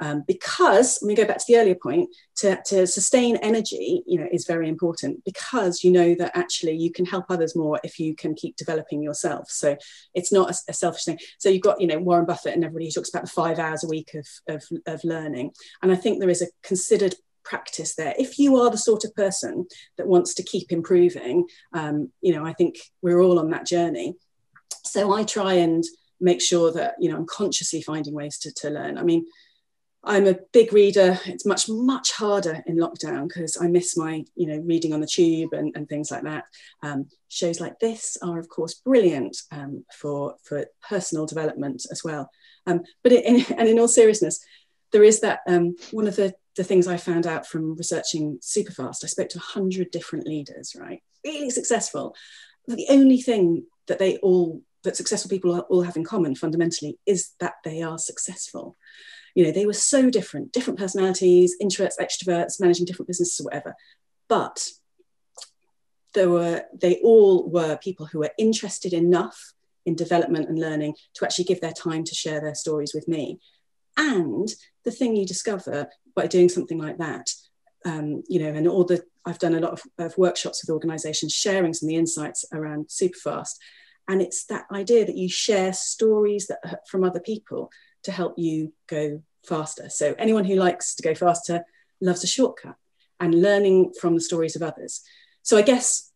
Um, 0.00 0.24
because 0.26 0.98
when 1.00 1.08
we 1.08 1.14
go 1.14 1.24
back 1.24 1.38
to 1.38 1.44
the 1.46 1.56
earlier 1.56 1.76
point, 1.76 2.10
to, 2.36 2.60
to 2.66 2.86
sustain 2.86 3.36
energy, 3.36 4.02
you 4.06 4.18
know, 4.18 4.26
is 4.32 4.46
very 4.46 4.68
important 4.68 5.24
because 5.24 5.84
you 5.84 5.92
know 5.92 6.14
that 6.16 6.32
actually 6.34 6.76
you 6.76 6.90
can 6.90 7.06
help 7.06 7.26
others 7.28 7.54
more 7.54 7.78
if 7.84 7.98
you 8.00 8.14
can 8.14 8.34
keep 8.34 8.56
developing 8.56 9.02
yourself. 9.02 9.50
So 9.50 9.76
it's 10.14 10.32
not 10.32 10.50
a, 10.50 10.54
a 10.70 10.72
selfish 10.72 11.04
thing. 11.04 11.18
So 11.38 11.48
you've 11.48 11.62
got, 11.62 11.80
you 11.80 11.86
know, 11.86 11.98
Warren 11.98 12.26
Buffett 12.26 12.54
and 12.54 12.64
everybody 12.64 12.86
who 12.86 12.90
talks 12.90 13.10
about 13.10 13.24
the 13.24 13.30
five 13.30 13.58
hours 13.58 13.84
a 13.84 13.88
week 13.88 14.14
of, 14.14 14.26
of, 14.48 14.64
of 14.86 15.04
learning. 15.04 15.52
And 15.82 15.92
I 15.92 15.96
think 15.96 16.18
there 16.18 16.30
is 16.30 16.42
a 16.42 16.48
considered 16.62 17.14
practice 17.44 17.94
there. 17.94 18.14
If 18.18 18.38
you 18.38 18.56
are 18.56 18.70
the 18.70 18.78
sort 18.78 19.04
of 19.04 19.14
person 19.14 19.66
that 19.96 20.08
wants 20.08 20.34
to 20.34 20.42
keep 20.42 20.72
improving, 20.72 21.46
um, 21.72 22.10
you 22.20 22.34
know, 22.34 22.44
I 22.44 22.52
think 22.54 22.76
we're 23.02 23.20
all 23.20 23.38
on 23.38 23.50
that 23.50 23.66
journey. 23.66 24.16
So 24.84 25.14
I 25.14 25.24
try 25.24 25.54
and 25.54 25.84
make 26.20 26.40
sure 26.40 26.72
that, 26.72 26.94
you 26.98 27.10
know, 27.10 27.16
I'm 27.16 27.26
consciously 27.26 27.82
finding 27.82 28.14
ways 28.14 28.38
to, 28.38 28.52
to 28.52 28.70
learn. 28.70 28.98
I 28.98 29.02
mean, 29.02 29.26
I'm 30.06 30.26
a 30.26 30.38
big 30.52 30.72
reader. 30.72 31.18
It's 31.24 31.46
much, 31.46 31.68
much 31.68 32.12
harder 32.12 32.62
in 32.66 32.76
lockdown 32.76 33.28
because 33.28 33.56
I 33.60 33.68
miss 33.68 33.96
my, 33.96 34.24
you 34.34 34.46
know, 34.46 34.58
reading 34.58 34.92
on 34.92 35.00
the 35.00 35.06
tube 35.06 35.52
and, 35.52 35.74
and 35.74 35.88
things 35.88 36.10
like 36.10 36.24
that. 36.24 36.44
Um, 36.82 37.08
shows 37.28 37.60
like 37.60 37.78
this 37.78 38.16
are, 38.22 38.38
of 38.38 38.48
course, 38.48 38.74
brilliant 38.74 39.36
um, 39.50 39.84
for, 39.94 40.36
for 40.44 40.66
personal 40.86 41.26
development 41.26 41.86
as 41.90 42.04
well. 42.04 42.30
Um, 42.66 42.82
but 43.02 43.12
in, 43.12 43.44
and 43.58 43.68
in 43.68 43.78
all 43.78 43.88
seriousness, 43.88 44.40
there 44.92 45.04
is 45.04 45.20
that 45.20 45.40
um, 45.48 45.76
one 45.90 46.06
of 46.06 46.16
the, 46.16 46.34
the 46.56 46.64
things 46.64 46.86
I 46.86 46.98
found 46.98 47.26
out 47.26 47.46
from 47.46 47.74
researching 47.74 48.38
Superfast, 48.42 49.04
I 49.04 49.08
spoke 49.08 49.30
to 49.30 49.38
100 49.38 49.90
different 49.90 50.26
leaders, 50.26 50.76
right? 50.78 51.02
Really 51.24 51.50
successful. 51.50 52.14
But 52.68 52.76
the 52.76 52.88
only 52.90 53.20
thing 53.20 53.64
that 53.86 53.98
they 53.98 54.18
all, 54.18 54.62
that 54.82 54.96
successful 54.96 55.30
people 55.30 55.58
all 55.58 55.82
have 55.82 55.96
in 55.96 56.04
common 56.04 56.34
fundamentally 56.34 56.98
is 57.06 57.32
that 57.40 57.54
they 57.64 57.82
are 57.82 57.98
successful 57.98 58.76
you 59.34 59.44
know 59.44 59.50
they 59.50 59.66
were 59.66 59.72
so 59.72 60.10
different 60.10 60.52
different 60.52 60.78
personalities 60.78 61.56
introverts 61.60 61.98
extroverts 62.00 62.60
managing 62.60 62.86
different 62.86 63.08
businesses 63.08 63.40
or 63.40 63.44
whatever. 63.44 63.74
But 64.28 64.70
there 66.14 66.30
were 66.30 66.62
they 66.72 67.00
all 67.02 67.48
were 67.48 67.76
people 67.76 68.06
who 68.06 68.20
were 68.20 68.30
interested 68.38 68.92
enough 68.92 69.52
in 69.86 69.94
development 69.94 70.48
and 70.48 70.58
learning 70.58 70.94
to 71.14 71.24
actually 71.24 71.44
give 71.44 71.60
their 71.60 71.72
time 71.72 72.04
to 72.04 72.14
share 72.14 72.40
their 72.40 72.54
stories 72.54 72.92
with 72.94 73.06
me. 73.08 73.38
And 73.96 74.48
the 74.84 74.90
thing 74.90 75.14
you 75.14 75.26
discover 75.26 75.88
by 76.14 76.26
doing 76.26 76.48
something 76.48 76.78
like 76.78 76.98
that 76.98 77.30
um, 77.84 78.22
you 78.28 78.40
know 78.40 78.48
and 78.48 78.66
all 78.66 78.84
the 78.84 79.02
i've 79.26 79.38
done 79.38 79.54
a 79.54 79.60
lot 79.60 79.72
of, 79.72 79.82
of 79.98 80.16
workshops 80.16 80.62
with 80.62 80.72
organizations 80.72 81.32
sharing 81.32 81.74
some 81.74 81.86
of 81.86 81.90
the 81.90 81.96
insights 81.96 82.44
around 82.52 82.86
superfast. 82.86 83.56
And 84.06 84.20
it's 84.20 84.44
that 84.46 84.66
idea 84.70 85.06
that 85.06 85.16
you 85.16 85.30
share 85.30 85.72
stories 85.72 86.46
that 86.48 86.80
from 86.90 87.04
other 87.04 87.20
people 87.20 87.70
to 88.04 88.12
help 88.12 88.34
you 88.38 88.72
go 88.86 89.22
faster. 89.46 89.88
So 89.88 90.14
anyone 90.18 90.44
who 90.44 90.56
likes 90.56 90.94
to 90.96 91.02
go 91.02 91.14
faster 91.14 91.64
loves 92.00 92.24
a 92.24 92.26
shortcut 92.26 92.76
and 93.20 93.40
learning 93.40 93.92
from 94.00 94.14
the 94.14 94.20
stories 94.20 94.56
of 94.56 94.62
others. 94.62 95.02
So 95.42 95.56
I 95.56 95.62
guess 95.62 96.10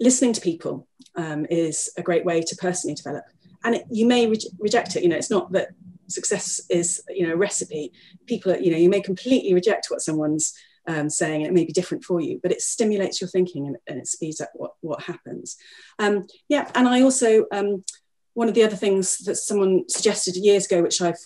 listening 0.00 0.32
to 0.34 0.40
people 0.40 0.86
um, 1.16 1.46
is 1.50 1.90
a 1.96 2.02
great 2.02 2.24
way 2.24 2.42
to 2.42 2.56
personally 2.56 2.94
develop. 2.94 3.24
And 3.64 3.76
it, 3.76 3.84
you 3.90 4.06
may 4.06 4.26
re- 4.26 4.50
reject 4.58 4.96
it. 4.96 5.02
You 5.02 5.08
know, 5.08 5.16
it's 5.16 5.30
not 5.30 5.52
that 5.52 5.68
success 6.08 6.60
is 6.68 7.02
you 7.08 7.26
know 7.26 7.34
a 7.34 7.36
recipe. 7.36 7.92
People, 8.26 8.56
you 8.56 8.70
know, 8.70 8.76
you 8.76 8.90
may 8.90 9.00
completely 9.00 9.54
reject 9.54 9.86
what 9.88 10.02
someone's 10.02 10.54
um, 10.86 11.08
saying, 11.08 11.42
and 11.42 11.46
it 11.46 11.54
may 11.54 11.64
be 11.64 11.72
different 11.72 12.04
for 12.04 12.20
you, 12.20 12.40
but 12.42 12.52
it 12.52 12.60
stimulates 12.60 13.20
your 13.20 13.28
thinking 13.28 13.66
and, 13.66 13.76
and 13.86 13.98
it 13.98 14.06
speeds 14.06 14.40
up 14.40 14.50
what 14.54 14.72
what 14.82 15.02
happens. 15.02 15.56
Um, 15.98 16.26
yeah, 16.48 16.70
and 16.74 16.86
I 16.88 17.00
also 17.00 17.46
um, 17.52 17.84
one 18.34 18.48
of 18.48 18.54
the 18.54 18.64
other 18.64 18.76
things 18.76 19.18
that 19.18 19.36
someone 19.36 19.88
suggested 19.88 20.36
years 20.36 20.66
ago, 20.66 20.82
which 20.82 21.00
I've 21.00 21.18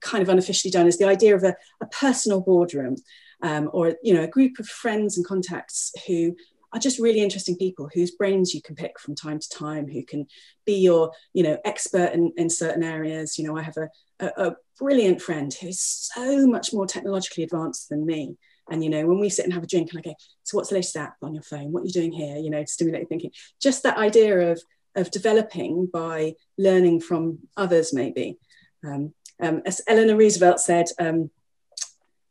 kind 0.00 0.22
of 0.22 0.28
unofficially 0.28 0.70
done, 0.70 0.86
is 0.86 0.98
the 0.98 1.08
idea 1.08 1.34
of 1.34 1.44
a, 1.44 1.56
a 1.80 1.86
personal 1.86 2.40
boardroom, 2.40 2.96
um, 3.42 3.70
or 3.72 3.96
you 4.02 4.14
know, 4.14 4.22
a 4.22 4.28
group 4.28 4.58
of 4.58 4.66
friends 4.66 5.16
and 5.16 5.26
contacts 5.26 5.92
who 6.06 6.36
are 6.72 6.80
just 6.80 6.98
really 6.98 7.20
interesting 7.20 7.56
people 7.56 7.88
whose 7.94 8.10
brains 8.10 8.52
you 8.52 8.60
can 8.60 8.74
pick 8.74 8.98
from 8.98 9.14
time 9.14 9.38
to 9.38 9.48
time, 9.48 9.88
who 9.88 10.04
can 10.04 10.26
be 10.64 10.74
your 10.74 11.12
you 11.32 11.42
know 11.42 11.58
expert 11.64 12.12
in, 12.12 12.32
in 12.36 12.50
certain 12.50 12.82
areas. 12.82 13.38
You 13.38 13.46
know, 13.46 13.56
I 13.56 13.62
have 13.62 13.76
a, 13.76 13.88
a, 14.20 14.48
a 14.48 14.56
brilliant 14.78 15.22
friend 15.22 15.54
who's 15.54 15.80
so 15.80 16.46
much 16.46 16.72
more 16.72 16.86
technologically 16.86 17.44
advanced 17.44 17.88
than 17.88 18.04
me. 18.04 18.36
And 18.68 18.82
you 18.82 18.90
know, 18.90 19.06
when 19.06 19.20
we 19.20 19.28
sit 19.28 19.44
and 19.44 19.54
have 19.54 19.62
a 19.62 19.68
drink, 19.68 19.90
and 19.90 20.00
I 20.00 20.02
go, 20.02 20.14
"So, 20.42 20.56
what's 20.56 20.70
the 20.70 20.74
latest 20.74 20.96
app 20.96 21.16
on 21.22 21.34
your 21.34 21.44
phone? 21.44 21.70
What 21.70 21.84
are 21.84 21.86
you 21.86 21.92
doing 21.92 22.12
here?" 22.12 22.36
You 22.36 22.50
know, 22.50 22.62
to 22.62 22.66
stimulate 22.66 23.08
thinking. 23.08 23.30
Just 23.60 23.84
that 23.84 23.96
idea 23.96 24.50
of 24.50 24.60
of 24.96 25.10
developing 25.10 25.86
by 25.92 26.34
learning 26.58 27.00
from 27.00 27.38
others, 27.56 27.92
maybe. 27.92 28.38
Um, 28.84 29.14
um, 29.40 29.62
as 29.66 29.82
Eleanor 29.86 30.16
Roosevelt 30.16 30.60
said, 30.60 30.86
um, 30.98 31.30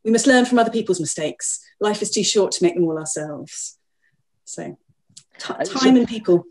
we 0.03 0.11
must 0.11 0.27
learn 0.27 0.45
from 0.45 0.59
other 0.59 0.71
people's 0.71 0.99
mistakes. 0.99 1.63
Life 1.79 2.01
is 2.01 2.11
too 2.11 2.23
short 2.23 2.51
to 2.53 2.63
make 2.63 2.75
them 2.75 2.83
all 2.85 2.97
ourselves. 2.97 3.77
So, 4.43 4.77
uh, 5.49 5.63
time 5.63 5.65
so, 5.65 5.89
and 5.89 6.07
people. 6.07 6.45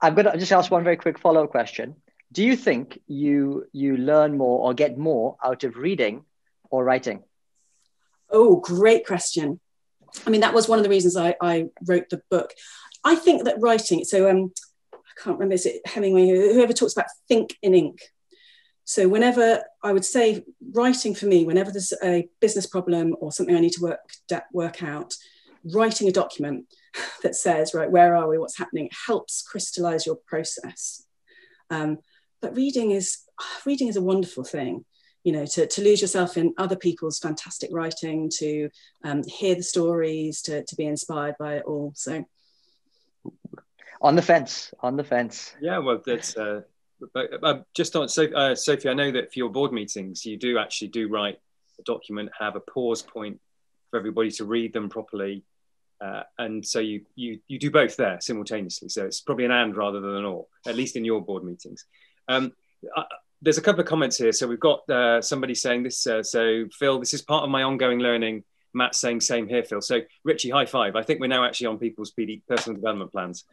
I'm 0.00 0.14
going 0.14 0.26
to 0.26 0.36
just 0.36 0.52
ask 0.52 0.70
one 0.70 0.84
very 0.84 0.96
quick 0.96 1.18
follow-up 1.18 1.50
question. 1.50 1.96
Do 2.32 2.42
you 2.42 2.56
think 2.56 3.00
you 3.06 3.66
you 3.72 3.96
learn 3.96 4.38
more 4.38 4.60
or 4.60 4.74
get 4.74 4.96
more 4.96 5.36
out 5.44 5.64
of 5.64 5.76
reading 5.76 6.24
or 6.70 6.82
writing? 6.84 7.22
Oh, 8.30 8.56
great 8.56 9.06
question. 9.06 9.60
I 10.26 10.30
mean, 10.30 10.40
that 10.40 10.54
was 10.54 10.68
one 10.68 10.78
of 10.78 10.84
the 10.84 10.90
reasons 10.90 11.16
I, 11.16 11.36
I 11.40 11.66
wrote 11.86 12.08
the 12.08 12.22
book. 12.30 12.54
I 13.04 13.14
think 13.16 13.44
that 13.44 13.60
writing, 13.60 14.04
so 14.04 14.30
um, 14.30 14.52
I 15.16 15.20
can't 15.20 15.38
remember, 15.38 15.54
is 15.54 15.66
it 15.66 15.86
Hemingway, 15.86 16.28
whoever 16.28 16.72
talks 16.72 16.92
about 16.92 17.06
think 17.28 17.56
in 17.62 17.74
ink. 17.74 18.00
So 18.84 19.08
whenever 19.08 19.62
I 19.82 19.92
would 19.92 20.04
say 20.04 20.44
writing 20.72 21.14
for 21.14 21.26
me, 21.26 21.44
whenever 21.44 21.70
there's 21.70 21.92
a 22.02 22.28
business 22.40 22.66
problem 22.66 23.14
or 23.20 23.30
something 23.30 23.54
I 23.54 23.60
need 23.60 23.72
to 23.72 23.82
work, 23.82 24.00
work 24.52 24.82
out, 24.82 25.14
writing 25.64 26.08
a 26.08 26.12
document 26.12 26.66
that 27.22 27.36
says, 27.36 27.74
right, 27.74 27.90
where 27.90 28.16
are 28.16 28.28
we, 28.28 28.38
what's 28.38 28.58
happening, 28.58 28.90
helps 29.06 29.42
crystallize 29.42 30.06
your 30.06 30.16
process. 30.26 31.06
Um, 31.70 31.98
but 32.40 32.56
reading 32.56 32.90
is, 32.90 33.18
reading 33.66 33.88
is 33.88 33.96
a 33.96 34.02
wonderful 34.02 34.44
thing 34.44 34.84
you 35.24 35.32
know 35.32 35.46
to, 35.46 35.66
to 35.66 35.82
lose 35.82 36.00
yourself 36.00 36.36
in 36.36 36.52
other 36.58 36.76
people's 36.76 37.18
fantastic 37.18 37.70
writing 37.72 38.28
to 38.38 38.68
um, 39.04 39.22
hear 39.24 39.54
the 39.54 39.62
stories 39.62 40.42
to, 40.42 40.64
to 40.64 40.74
be 40.74 40.84
inspired 40.84 41.36
by 41.38 41.54
it 41.54 41.64
all 41.64 41.92
so 41.94 42.24
on 44.02 44.16
the 44.16 44.22
fence 44.22 44.74
on 44.80 44.96
the 44.96 45.04
fence. 45.04 45.54
Yeah 45.60 45.78
well 45.78 46.00
that's 46.04 46.36
uh, 46.36 46.62
but 47.14 47.66
just 47.74 47.96
on 47.96 48.06
uh, 48.34 48.54
sophie 48.54 48.88
i 48.88 48.94
know 48.94 49.10
that 49.10 49.32
for 49.32 49.38
your 49.38 49.48
board 49.48 49.72
meetings 49.72 50.24
you 50.24 50.36
do 50.36 50.56
actually 50.58 50.86
do 50.88 51.08
write 51.08 51.38
a 51.80 51.82
document 51.82 52.30
have 52.38 52.54
a 52.54 52.60
pause 52.60 53.02
point 53.02 53.40
for 53.90 53.98
everybody 53.98 54.30
to 54.30 54.44
read 54.44 54.72
them 54.72 54.88
properly 54.88 55.44
uh, 56.02 56.22
and 56.38 56.66
so 56.66 56.80
you, 56.80 57.02
you 57.14 57.38
you 57.46 57.58
do 57.60 57.70
both 57.70 57.96
there 57.96 58.18
simultaneously. 58.20 58.88
So 58.88 59.04
it's 59.06 59.20
probably 59.20 59.44
an 59.44 59.52
and 59.52 59.76
rather 59.76 60.00
than 60.00 60.16
an 60.16 60.24
or 60.24 60.46
at 60.66 60.74
least 60.74 60.96
in 60.96 61.04
your 61.04 61.22
board 61.22 61.44
meetings. 61.44 61.86
Um, 62.28 62.52
uh, 62.96 63.04
there's 63.40 63.58
a 63.58 63.62
couple 63.62 63.80
of 63.80 63.86
comments 63.86 64.18
here. 64.18 64.32
So 64.32 64.48
we've 64.48 64.58
got 64.58 64.88
uh, 64.90 65.22
somebody 65.22 65.54
saying 65.54 65.84
this 65.84 66.04
uh, 66.06 66.22
so 66.24 66.64
phil 66.76 66.98
this 66.98 67.14
is 67.14 67.22
part 67.22 67.44
of 67.44 67.50
my 67.50 67.62
ongoing 67.62 68.00
learning. 68.00 68.42
Matt 68.74 68.96
saying 68.96 69.20
same 69.20 69.46
here 69.46 69.62
phil. 69.62 69.80
So 69.80 70.00
richie 70.24 70.50
high 70.50 70.66
five. 70.66 70.96
I 70.96 71.02
think 71.02 71.20
we're 71.20 71.28
now 71.28 71.44
actually 71.44 71.68
on 71.68 71.78
people's 71.78 72.12
PD, 72.18 72.42
personal 72.48 72.76
development 72.76 73.12
plans 73.12 73.44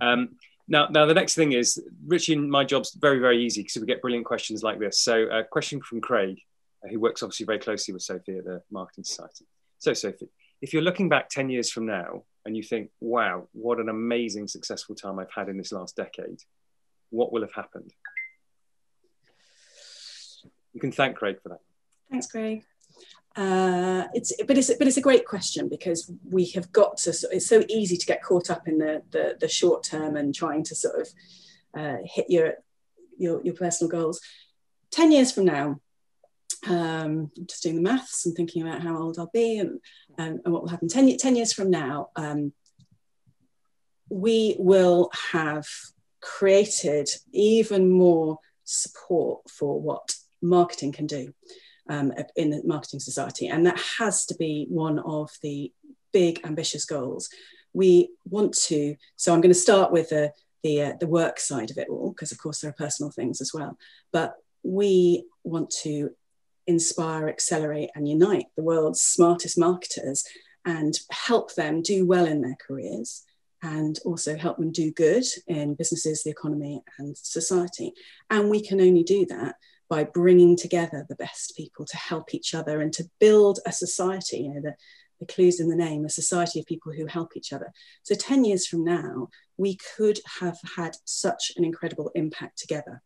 um, 0.00 0.36
now, 0.68 0.86
now 0.90 1.06
the 1.06 1.14
next 1.14 1.34
thing 1.34 1.52
is 1.52 1.82
Richie 2.06 2.34
and 2.34 2.50
my 2.50 2.64
job's 2.64 2.92
very, 2.92 3.18
very 3.18 3.42
easy 3.42 3.62
because 3.62 3.80
we 3.80 3.86
get 3.86 4.02
brilliant 4.02 4.26
questions 4.26 4.62
like 4.62 4.78
this. 4.78 5.00
So, 5.00 5.22
a 5.24 5.42
question 5.42 5.80
from 5.80 6.00
Craig, 6.00 6.40
uh, 6.84 6.88
who 6.88 7.00
works 7.00 7.22
obviously 7.22 7.46
very 7.46 7.58
closely 7.58 7.94
with 7.94 8.02
Sophie 8.02 8.38
at 8.38 8.44
the 8.44 8.62
Marketing 8.70 9.04
Society. 9.04 9.46
So, 9.78 9.94
Sophie, 9.94 10.28
if 10.60 10.72
you're 10.72 10.82
looking 10.82 11.08
back 11.08 11.30
10 11.30 11.48
years 11.48 11.70
from 11.70 11.86
now 11.86 12.24
and 12.44 12.56
you 12.56 12.62
think, 12.62 12.90
wow, 13.00 13.48
what 13.52 13.78
an 13.78 13.88
amazing, 13.88 14.48
successful 14.48 14.94
time 14.94 15.18
I've 15.18 15.32
had 15.34 15.48
in 15.48 15.56
this 15.56 15.72
last 15.72 15.96
decade, 15.96 16.42
what 17.10 17.32
will 17.32 17.42
have 17.42 17.52
happened? 17.52 17.92
You 20.74 20.80
can 20.80 20.92
thank 20.92 21.16
Craig 21.16 21.40
for 21.42 21.48
that. 21.50 21.60
Thanks, 22.10 22.26
Craig. 22.26 22.64
Uh, 23.36 24.08
it's 24.14 24.32
but 24.46 24.58
it's 24.58 24.74
but 24.74 24.86
it's 24.88 24.96
a 24.96 25.02
great 25.02 25.24
question 25.24 25.68
because 25.68 26.10
we 26.28 26.46
have 26.46 26.72
got 26.72 26.96
to. 26.96 27.10
It's 27.30 27.46
so 27.46 27.62
easy 27.68 27.96
to 27.96 28.06
get 28.06 28.22
caught 28.22 28.50
up 28.50 28.66
in 28.66 28.78
the 28.78 29.02
the, 29.10 29.36
the 29.40 29.48
short 29.48 29.84
term 29.84 30.16
and 30.16 30.34
trying 30.34 30.64
to 30.64 30.74
sort 30.74 31.00
of 31.00 31.08
uh, 31.78 31.96
hit 32.04 32.26
your, 32.28 32.54
your 33.16 33.40
your 33.44 33.54
personal 33.54 33.90
goals. 33.90 34.20
Ten 34.90 35.12
years 35.12 35.30
from 35.30 35.44
now, 35.44 35.80
um, 36.66 37.30
I'm 37.36 37.46
just 37.46 37.62
doing 37.62 37.76
the 37.76 37.82
maths 37.82 38.26
and 38.26 38.34
thinking 38.34 38.62
about 38.62 38.82
how 38.82 38.98
old 38.98 39.18
I'll 39.18 39.30
be 39.32 39.58
and 39.58 39.80
and, 40.18 40.40
and 40.44 40.52
what 40.52 40.62
will 40.62 40.70
happen. 40.70 40.88
10, 40.88 41.16
10 41.16 41.36
years 41.36 41.52
from 41.52 41.70
now, 41.70 42.08
um, 42.16 42.52
we 44.10 44.56
will 44.58 45.10
have 45.32 45.66
created 46.20 47.08
even 47.32 47.88
more 47.88 48.38
support 48.64 49.48
for 49.48 49.80
what 49.80 50.14
marketing 50.42 50.92
can 50.92 51.06
do 51.06 51.32
um, 51.88 52.12
in 52.36 52.50
the 52.50 52.62
marketing 52.64 53.00
society. 53.00 53.48
And 53.48 53.66
that 53.66 53.80
has 53.98 54.26
to 54.26 54.34
be 54.36 54.66
one 54.68 54.98
of 54.98 55.30
the 55.42 55.72
big 56.12 56.40
ambitious 56.44 56.84
goals. 56.84 57.28
We 57.72 58.10
want 58.24 58.54
to, 58.66 58.96
so 59.16 59.32
I'm 59.32 59.40
going 59.40 59.52
to 59.52 59.58
start 59.58 59.92
with 59.92 60.10
the, 60.10 60.32
the, 60.62 60.82
uh, 60.82 60.92
the 61.00 61.06
work 61.06 61.38
side 61.38 61.70
of 61.70 61.78
it 61.78 61.88
all, 61.88 62.10
because 62.10 62.32
of 62.32 62.38
course 62.38 62.60
there 62.60 62.70
are 62.70 62.74
personal 62.74 63.10
things 63.10 63.40
as 63.40 63.52
well. 63.54 63.76
But 64.12 64.34
we 64.62 65.24
want 65.44 65.70
to 65.82 66.10
inspire, 66.66 67.28
accelerate, 67.28 67.90
and 67.94 68.08
unite 68.08 68.46
the 68.56 68.62
world's 68.62 69.00
smartest 69.00 69.58
marketers 69.58 70.24
and 70.64 70.98
help 71.10 71.54
them 71.54 71.80
do 71.80 72.06
well 72.06 72.26
in 72.26 72.42
their 72.42 72.56
careers 72.66 73.24
and 73.62 73.98
also 74.04 74.36
help 74.36 74.58
them 74.58 74.70
do 74.70 74.92
good 74.92 75.24
in 75.46 75.74
businesses, 75.74 76.22
the 76.22 76.30
economy, 76.30 76.82
and 76.98 77.16
society. 77.16 77.92
And 78.30 78.50
we 78.50 78.60
can 78.60 78.80
only 78.80 79.02
do 79.02 79.26
that 79.26 79.56
by 79.88 80.04
bringing 80.04 80.56
together 80.56 81.06
the 81.08 81.16
best 81.16 81.56
people 81.56 81.84
to 81.86 81.96
help 81.96 82.34
each 82.34 82.54
other 82.54 82.80
and 82.80 82.92
to 82.92 83.08
build 83.18 83.58
a 83.64 83.72
society, 83.72 84.38
you 84.38 84.54
know, 84.54 84.60
the, 84.60 84.74
the 85.20 85.26
clues 85.26 85.60
in 85.60 85.68
the 85.68 85.76
name, 85.76 86.04
a 86.04 86.10
society 86.10 86.60
of 86.60 86.66
people 86.66 86.92
who 86.92 87.06
help 87.06 87.36
each 87.36 87.52
other. 87.52 87.72
So 88.02 88.14
10 88.14 88.44
years 88.44 88.66
from 88.66 88.84
now, 88.84 89.28
we 89.56 89.78
could 89.96 90.20
have 90.40 90.58
had 90.76 90.96
such 91.04 91.52
an 91.56 91.64
incredible 91.64 92.10
impact 92.14 92.58
together. 92.58 93.02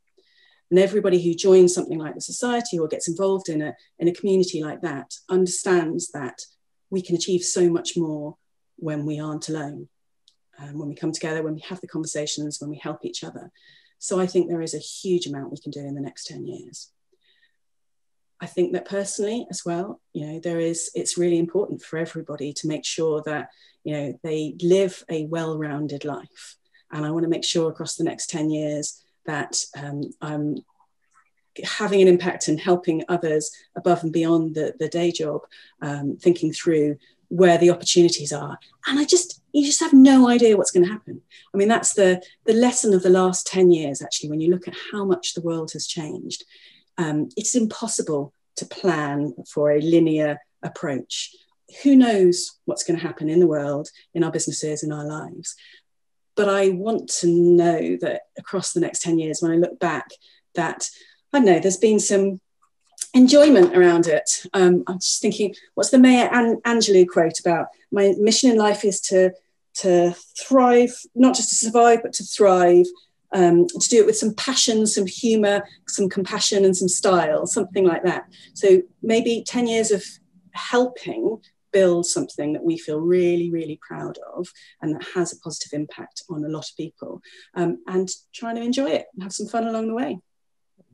And 0.71 0.79
everybody 0.79 1.23
who 1.23 1.35
joins 1.35 1.75
something 1.75 1.99
like 1.99 2.15
the 2.15 2.21
society 2.21 2.79
or 2.79 2.89
gets 2.89 3.09
involved 3.09 3.49
in 3.49 3.61
a, 3.61 3.75
in 3.99 4.09
a 4.09 4.15
community 4.15 4.63
like 4.63 4.81
that 4.81 5.15
understands 5.29 6.09
that 6.13 6.41
we 6.91 7.03
can 7.03 7.15
achieve 7.15 7.43
so 7.43 7.69
much 7.69 7.97
more 7.97 8.37
when 8.77 9.07
we 9.07 9.21
aren't 9.21 9.49
alone, 9.49 9.89
um, 10.59 10.79
when 10.79 10.89
we 10.89 10.95
come 10.95 11.13
together, 11.13 11.43
when 11.43 11.55
we 11.55 11.61
have 11.61 11.81
the 11.81 11.89
conversations, 11.89 12.59
when 12.61 12.71
we 12.71 12.79
help 12.79 13.05
each 13.05 13.23
other. 13.23 13.51
So 14.03 14.19
I 14.19 14.27
think 14.27 14.49
there 14.49 14.61
is 14.61 14.75
a 14.75 14.79
huge 14.79 15.29
amount 15.29 15.53
we 15.53 15.59
can 15.59 15.71
do 15.71 15.79
in 15.79 15.95
the 15.95 16.01
next 16.01 16.27
10 16.27 16.45
years. 16.45 16.91
I 18.41 18.47
think 18.47 18.73
that 18.73 18.85
personally 18.85 19.47
as 19.49 19.65
well, 19.65 20.01
you 20.13 20.27
know, 20.27 20.41
there 20.41 20.59
is, 20.59 20.91
it's 20.97 21.17
really 21.17 21.39
important 21.39 21.83
for 21.83 22.01
everybody 22.01 22.53
to 22.55 22.67
make 22.67 22.85
sure 22.85 23.23
that, 23.27 23.51
you 23.85 23.97
know, 23.97 24.19
they 24.25 24.57
live 24.61 25.05
a 25.09 25.27
well-rounded 25.27 26.05
life. 26.05 26.57
And 26.91 27.07
I 27.07 27.13
want 27.13 27.23
to 27.23 27.31
make 27.31 27.45
sure 27.45 27.71
across 27.71 27.95
the 27.95 28.03
next 28.03 28.29
10 28.29 28.51
years 28.51 29.01
that 29.25 29.65
um, 29.81 30.11
I'm 30.21 30.57
having 31.63 32.03
an 32.03 32.09
impact 32.09 32.49
and 32.49 32.59
helping 32.59 33.05
others 33.09 33.53
above 33.77 34.03
and 34.03 34.13
beyond 34.13 34.57
the, 34.57 34.75
the 34.81 34.89
day 34.89 35.13
job, 35.13 35.43
um, 35.81 36.17
thinking 36.21 36.53
through 36.53 36.97
where 37.33 37.57
the 37.57 37.71
opportunities 37.71 38.31
are. 38.31 38.59
And 38.87 38.99
I 38.99 39.07
just, 39.07 39.41
you 39.53 39.65
just 39.65 39.81
have 39.81 39.95
no 39.95 40.29
idea 40.29 40.55
what's 40.55 40.71
going 40.71 40.85
to 40.85 40.93
happen. 40.93 41.23
I 41.55 41.57
mean, 41.57 41.69
that's 41.69 41.95
the, 41.95 42.23
the 42.45 42.53
lesson 42.53 42.93
of 42.93 43.03
the 43.03 43.09
last 43.09 43.47
10 43.47 43.71
years, 43.71 44.03
actually, 44.03 44.29
when 44.29 44.43
you 44.43 44.51
look 44.51 44.69
at 44.69 44.77
how 44.93 45.07
much 45.07 45.33
the 45.33 45.41
world 45.41 45.73
has 45.73 45.87
changed. 45.87 46.45
Um, 46.99 47.31
it's 47.35 47.55
impossible 47.55 48.35
to 48.57 48.67
plan 48.67 49.33
for 49.49 49.71
a 49.71 49.81
linear 49.81 50.41
approach. 50.63 51.35
Who 51.83 51.97
knows 51.97 52.61
what's 52.67 52.85
going 52.85 53.01
to 53.01 53.07
happen 53.07 53.31
in 53.31 53.41
the 53.41 53.47
world, 53.47 53.89
in 54.13 54.23
our 54.23 54.31
businesses, 54.31 54.83
in 54.83 54.93
our 54.93 55.07
lives? 55.07 55.57
But 56.37 56.51
I 56.51 56.69
want 56.69 57.09
to 57.21 57.29
know 57.29 57.97
that 58.03 58.23
across 58.39 58.75
the 58.75 58.81
next 58.81 59.01
10 59.01 59.19
years, 59.19 59.41
when 59.41 59.53
I 59.53 59.57
look 59.57 59.81
back, 59.81 60.11
that 60.55 60.87
I 61.33 61.39
don't 61.39 61.47
know, 61.47 61.61
there's 61.61 61.79
been 61.79 61.99
some 61.99 62.43
enjoyment 63.15 63.77
around 63.77 64.07
it. 64.07 64.45
Um, 64.55 64.85
I'm 64.87 64.99
just 64.99 65.21
thinking, 65.21 65.55
what's 65.75 65.91
the 65.91 65.99
Maya 65.99 66.29
An- 66.33 66.61
Angelou 66.65 67.07
quote 67.09 67.41
about? 67.41 67.69
My 67.91 68.15
mission 68.19 68.51
in 68.51 68.57
life 68.57 68.85
is 68.85 69.01
to 69.03 69.33
to 69.75 70.15
thrive, 70.39 70.95
not 71.15 71.35
just 71.35 71.49
to 71.49 71.55
survive, 71.55 72.03
but 72.03 72.13
to 72.15 72.25
thrive. 72.25 72.87
Um, 73.35 73.67
to 73.67 73.89
do 73.89 73.97
it 73.97 74.05
with 74.05 74.19
some 74.19 74.35
passion, 74.35 74.87
some 74.87 75.07
humor, 75.07 75.67
some 75.89 76.11
compassion, 76.11 76.67
and 76.67 76.77
some 76.77 76.89
style, 76.89 77.47
something 77.47 77.87
like 77.87 78.03
that. 78.03 78.25
So 78.53 78.83
maybe 79.03 79.43
10 79.47 79.69
years 79.69 79.91
of 79.91 80.05
helping 80.51 81.41
build 81.73 82.07
something 82.07 82.53
that 82.53 82.63
we 82.63 82.79
feel 82.79 83.01
really, 83.01 83.51
really 83.51 83.81
proud 83.87 84.19
of 84.37 84.49
and 84.83 84.95
that 84.95 85.07
has 85.15 85.33
a 85.33 85.39
positive 85.39 85.73
impact 85.73 86.23
on 86.31 86.45
a 86.45 86.49
lot 86.49 86.69
of 86.69 86.77
people 86.77 87.23
um, 87.55 87.79
and 87.87 88.11
trying 88.35 88.57
to 88.57 88.63
enjoy 88.63 88.91
it 88.91 89.07
and 89.15 89.23
have 89.23 89.33
some 89.33 89.47
fun 89.47 89.67
along 89.67 89.89
the 89.89 89.95
way. 89.95 90.19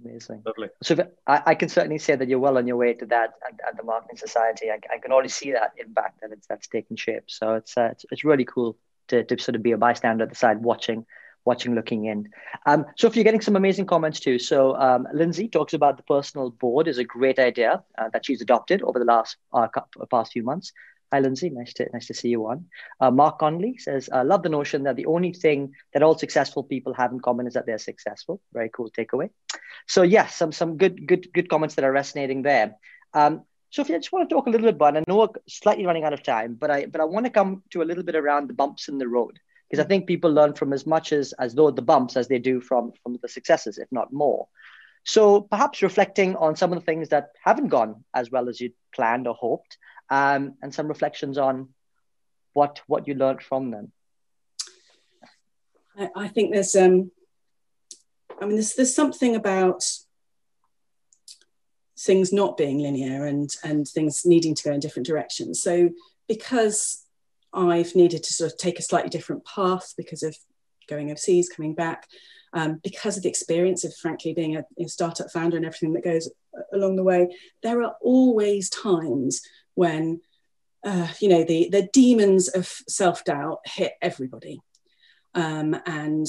Amazing. 0.05 0.42
Lovely. 0.46 0.68
So 0.82 0.96
I, 1.26 1.42
I, 1.46 1.55
can 1.55 1.68
certainly 1.68 1.99
say 1.99 2.14
that 2.14 2.28
you're 2.28 2.38
well 2.38 2.57
on 2.57 2.66
your 2.66 2.76
way 2.76 2.94
to 2.94 3.07
that 3.07 3.34
at, 3.46 3.59
at 3.66 3.76
the 3.76 3.82
Marketing 3.82 4.16
Society. 4.16 4.70
I, 4.70 4.78
I, 4.94 4.99
can 4.99 5.11
already 5.11 5.28
see 5.28 5.53
that 5.53 5.72
impact 5.76 6.20
that 6.20 6.30
it's 6.30 6.46
that's 6.46 6.68
taking 6.68 6.96
shape. 6.96 7.24
So 7.26 7.55
it's 7.55 7.76
uh, 7.76 7.88
it's, 7.92 8.05
it's, 8.12 8.24
really 8.24 8.44
cool 8.44 8.76
to, 9.09 9.24
to 9.24 9.38
sort 9.38 9.57
of 9.57 9.62
be 9.62 9.72
a 9.72 9.78
bystander 9.78 10.24
at 10.24 10.30
the 10.30 10.36
side 10.36 10.62
watching 10.62 11.05
watching 11.44 11.74
looking 11.74 12.05
in 12.05 12.28
um, 12.66 12.84
so 12.99 13.07
if 13.07 13.16
you're 13.16 13.24
getting 13.24 13.40
some 13.40 13.57
amazing 13.57 13.86
comments 13.86 14.20
too 14.20 14.38
so 14.38 14.76
um, 14.76 15.07
lindsay 15.14 15.49
talks 15.49 15.72
about 15.72 15.96
the 15.96 16.03
personal 16.03 16.51
board 16.51 16.86
is 16.86 16.99
a 16.99 17.05
great 17.05 17.38
idea 17.38 17.82
uh, 17.96 18.09
that 18.12 18.26
she's 18.26 18.42
adopted 18.42 18.82
over 18.82 18.99
the 18.99 19.05
last 19.05 19.36
uh, 19.55 19.66
past 20.11 20.32
few 20.32 20.42
months 20.42 20.72
Hi, 21.11 21.21
Lindsay. 21.21 21.49
Nice 21.49 21.73
to 21.75 21.89
nice 21.93 22.07
to 22.09 22.15
see 22.15 22.29
you 22.29 22.47
on. 22.47 22.67
Uh, 23.01 23.11
Mark 23.11 23.39
Conley 23.39 23.79
says, 23.79 24.11
"I 24.13 24.23
love 24.23 24.43
the 24.43 24.51
notion 24.51 24.83
that 24.83 24.97
the 24.97 25.07
only 25.07 25.33
thing 25.33 25.73
that 25.95 26.03
all 26.03 26.19
successful 26.19 26.63
people 26.63 26.93
have 26.95 27.13
in 27.13 27.21
common 27.21 27.47
is 27.47 27.55
that 27.55 27.65
they're 27.65 27.79
successful." 27.79 28.43
Very 28.53 28.69
cool 28.69 28.91
takeaway. 28.91 29.31
So 29.87 30.03
yes, 30.03 30.37
some 30.37 30.53
some 30.53 30.77
good 30.77 31.07
good 31.07 31.33
good 31.33 31.49
comments 31.49 31.77
that 31.77 31.85
are 31.85 31.93
resonating 31.93 32.43
there. 32.43 32.77
Um, 33.15 33.45
Sophie, 33.71 33.95
I 33.95 33.99
just 33.99 34.13
want 34.13 34.29
to 34.29 34.35
talk 34.35 34.47
a 34.47 34.51
little 34.51 34.67
bit 34.67 34.75
about. 34.75 34.99
I 34.99 35.05
know 35.09 35.17
we're 35.17 35.41
slightly 35.49 35.87
running 35.87 36.05
out 36.05 36.13
of 36.13 36.23
time, 36.23 36.55
but 36.55 36.71
I 36.71 36.87
but 36.87 37.01
I 37.01 37.05
want 37.05 37.25
to 37.25 37.31
come 37.31 37.63
to 37.71 37.81
a 37.81 37.89
little 37.89 38.05
bit 38.05 38.17
around 38.17 38.49
the 38.49 38.55
bumps 38.55 38.89
in 38.89 38.99
the 38.99 39.09
road 39.09 39.39
because 39.69 39.83
I 39.83 39.89
think 39.89 40.07
people 40.07 40.31
learn 40.31 40.53
from 40.55 40.75
as 40.75 40.87
much 40.87 41.13
as 41.13 41.33
as 41.39 41.55
though 41.55 41.71
the 41.71 41.83
bumps 41.83 42.19
as 42.19 42.29
they 42.29 42.39
do 42.39 42.61
from 42.61 42.93
from 43.03 43.17
the 43.23 43.29
successes, 43.29 43.79
if 43.79 43.89
not 43.91 44.13
more. 44.13 44.49
So 45.05 45.41
perhaps 45.41 45.81
reflecting 45.81 46.37
on 46.37 46.55
some 46.57 46.71
of 46.71 46.79
the 46.79 46.85
things 46.85 47.09
that 47.09 47.31
haven't 47.43 47.69
gone 47.69 48.05
as 48.13 48.31
well 48.31 48.49
as 48.49 48.61
you 48.61 48.73
planned 48.95 49.27
or 49.27 49.35
hoped, 49.35 49.79
um, 50.11 50.55
and 50.63 50.75
some 50.75 50.89
reflections 50.89 51.39
on 51.39 51.69
what 52.53 52.81
what 52.87 53.07
you 53.07 53.15
learned 53.15 53.43
from 53.43 53.71
them. 53.71 53.93
I, 55.97 56.09
I 56.17 56.29
think 56.29 56.53
there's 56.53 56.75
um, 56.75 57.11
I 58.41 58.47
mean 58.47 58.57
there's 58.57 58.75
there's 58.75 58.95
something 58.95 59.37
about 59.37 59.85
things 61.99 62.33
not 62.33 62.57
being 62.57 62.79
linear 62.79 63.27
and 63.27 63.51
and 63.65 63.87
things 63.87 64.25
needing 64.25 64.55
to 64.55 64.65
go 64.65 64.73
in 64.73 64.81
different 64.81 65.07
directions. 65.07 65.63
So 65.63 65.91
because 66.29 67.05
I've 67.53 67.95
needed 67.95 68.23
to 68.25 68.33
sort 68.33 68.53
of 68.53 68.59
take 68.59 68.79
a 68.79 68.83
slightly 68.83 69.11
different 69.11 69.45
path 69.45 69.95
because 69.97 70.23
of 70.23 70.37
going 70.89 71.11
overseas, 71.11 71.49
coming 71.49 71.75
back, 71.75 72.07
um, 72.53 72.81
because 72.83 73.17
of 73.17 73.23
the 73.23 73.29
experience 73.29 73.85
of 73.85 73.95
frankly 73.97 74.33
being 74.33 74.57
a, 74.57 74.65
a, 74.79 74.89
startup 74.89 75.31
founder 75.31 75.57
and 75.57 75.67
everything 75.67 75.93
that 75.93 76.05
goes 76.05 76.31
along 76.73 76.97
the 76.97 77.05
way, 77.05 77.29
there 77.63 77.83
are 77.83 77.95
always 78.01 78.71
times 78.71 79.43
when 79.79 80.20
uh, 80.85 81.07
you 81.20 81.29
know 81.29 81.45
the 81.45 81.68
the 81.70 81.89
demons 81.93 82.49
of 82.49 82.66
self 82.89 83.24
doubt 83.24 83.61
hit 83.64 83.93
everybody, 84.03 84.61
um, 85.35 85.76
and 85.87 86.26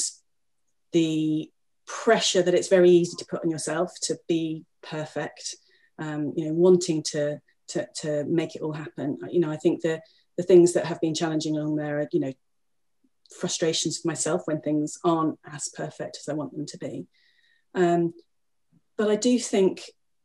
the 0.91 1.49
pressure 1.87 2.43
that 2.43 2.53
it's 2.53 2.67
very 2.67 2.91
easy 2.91 3.17
to 3.17 3.25
put 3.25 3.43
on 3.43 3.49
yourself 3.49 3.91
to 4.03 4.19
be 4.27 4.65
perfect, 4.83 5.55
um, 5.97 6.31
you 6.35 6.45
know, 6.45 6.53
wanting 6.53 7.01
to 7.01 7.39
to 7.69 7.87
to 8.01 8.23
make 8.25 8.55
it 8.55 8.61
all 8.61 8.73
happen. 8.73 9.17
You 9.31 9.39
know, 9.39 9.49
I 9.49 9.57
think 9.57 9.81
the 9.81 9.99
the 10.37 10.43
things 10.43 10.73
that 10.73 10.85
have 10.85 11.01
been 11.01 11.15
challenging 11.15 11.57
along 11.57 11.77
there 11.77 11.99
are 11.99 12.09
you 12.11 12.19
know 12.19 12.33
frustrations 13.35 13.97
for 13.97 14.07
myself 14.07 14.43
when 14.45 14.61
things 14.61 14.99
aren't 15.03 15.39
as 15.51 15.69
perfect 15.69 16.17
as 16.19 16.29
I 16.29 16.33
want 16.33 16.55
them 16.55 16.67
to 16.67 16.77
be. 16.77 17.07
Um, 17.73 18.13
but 18.95 19.09
I 19.09 19.15
do 19.15 19.39
think 19.39 19.81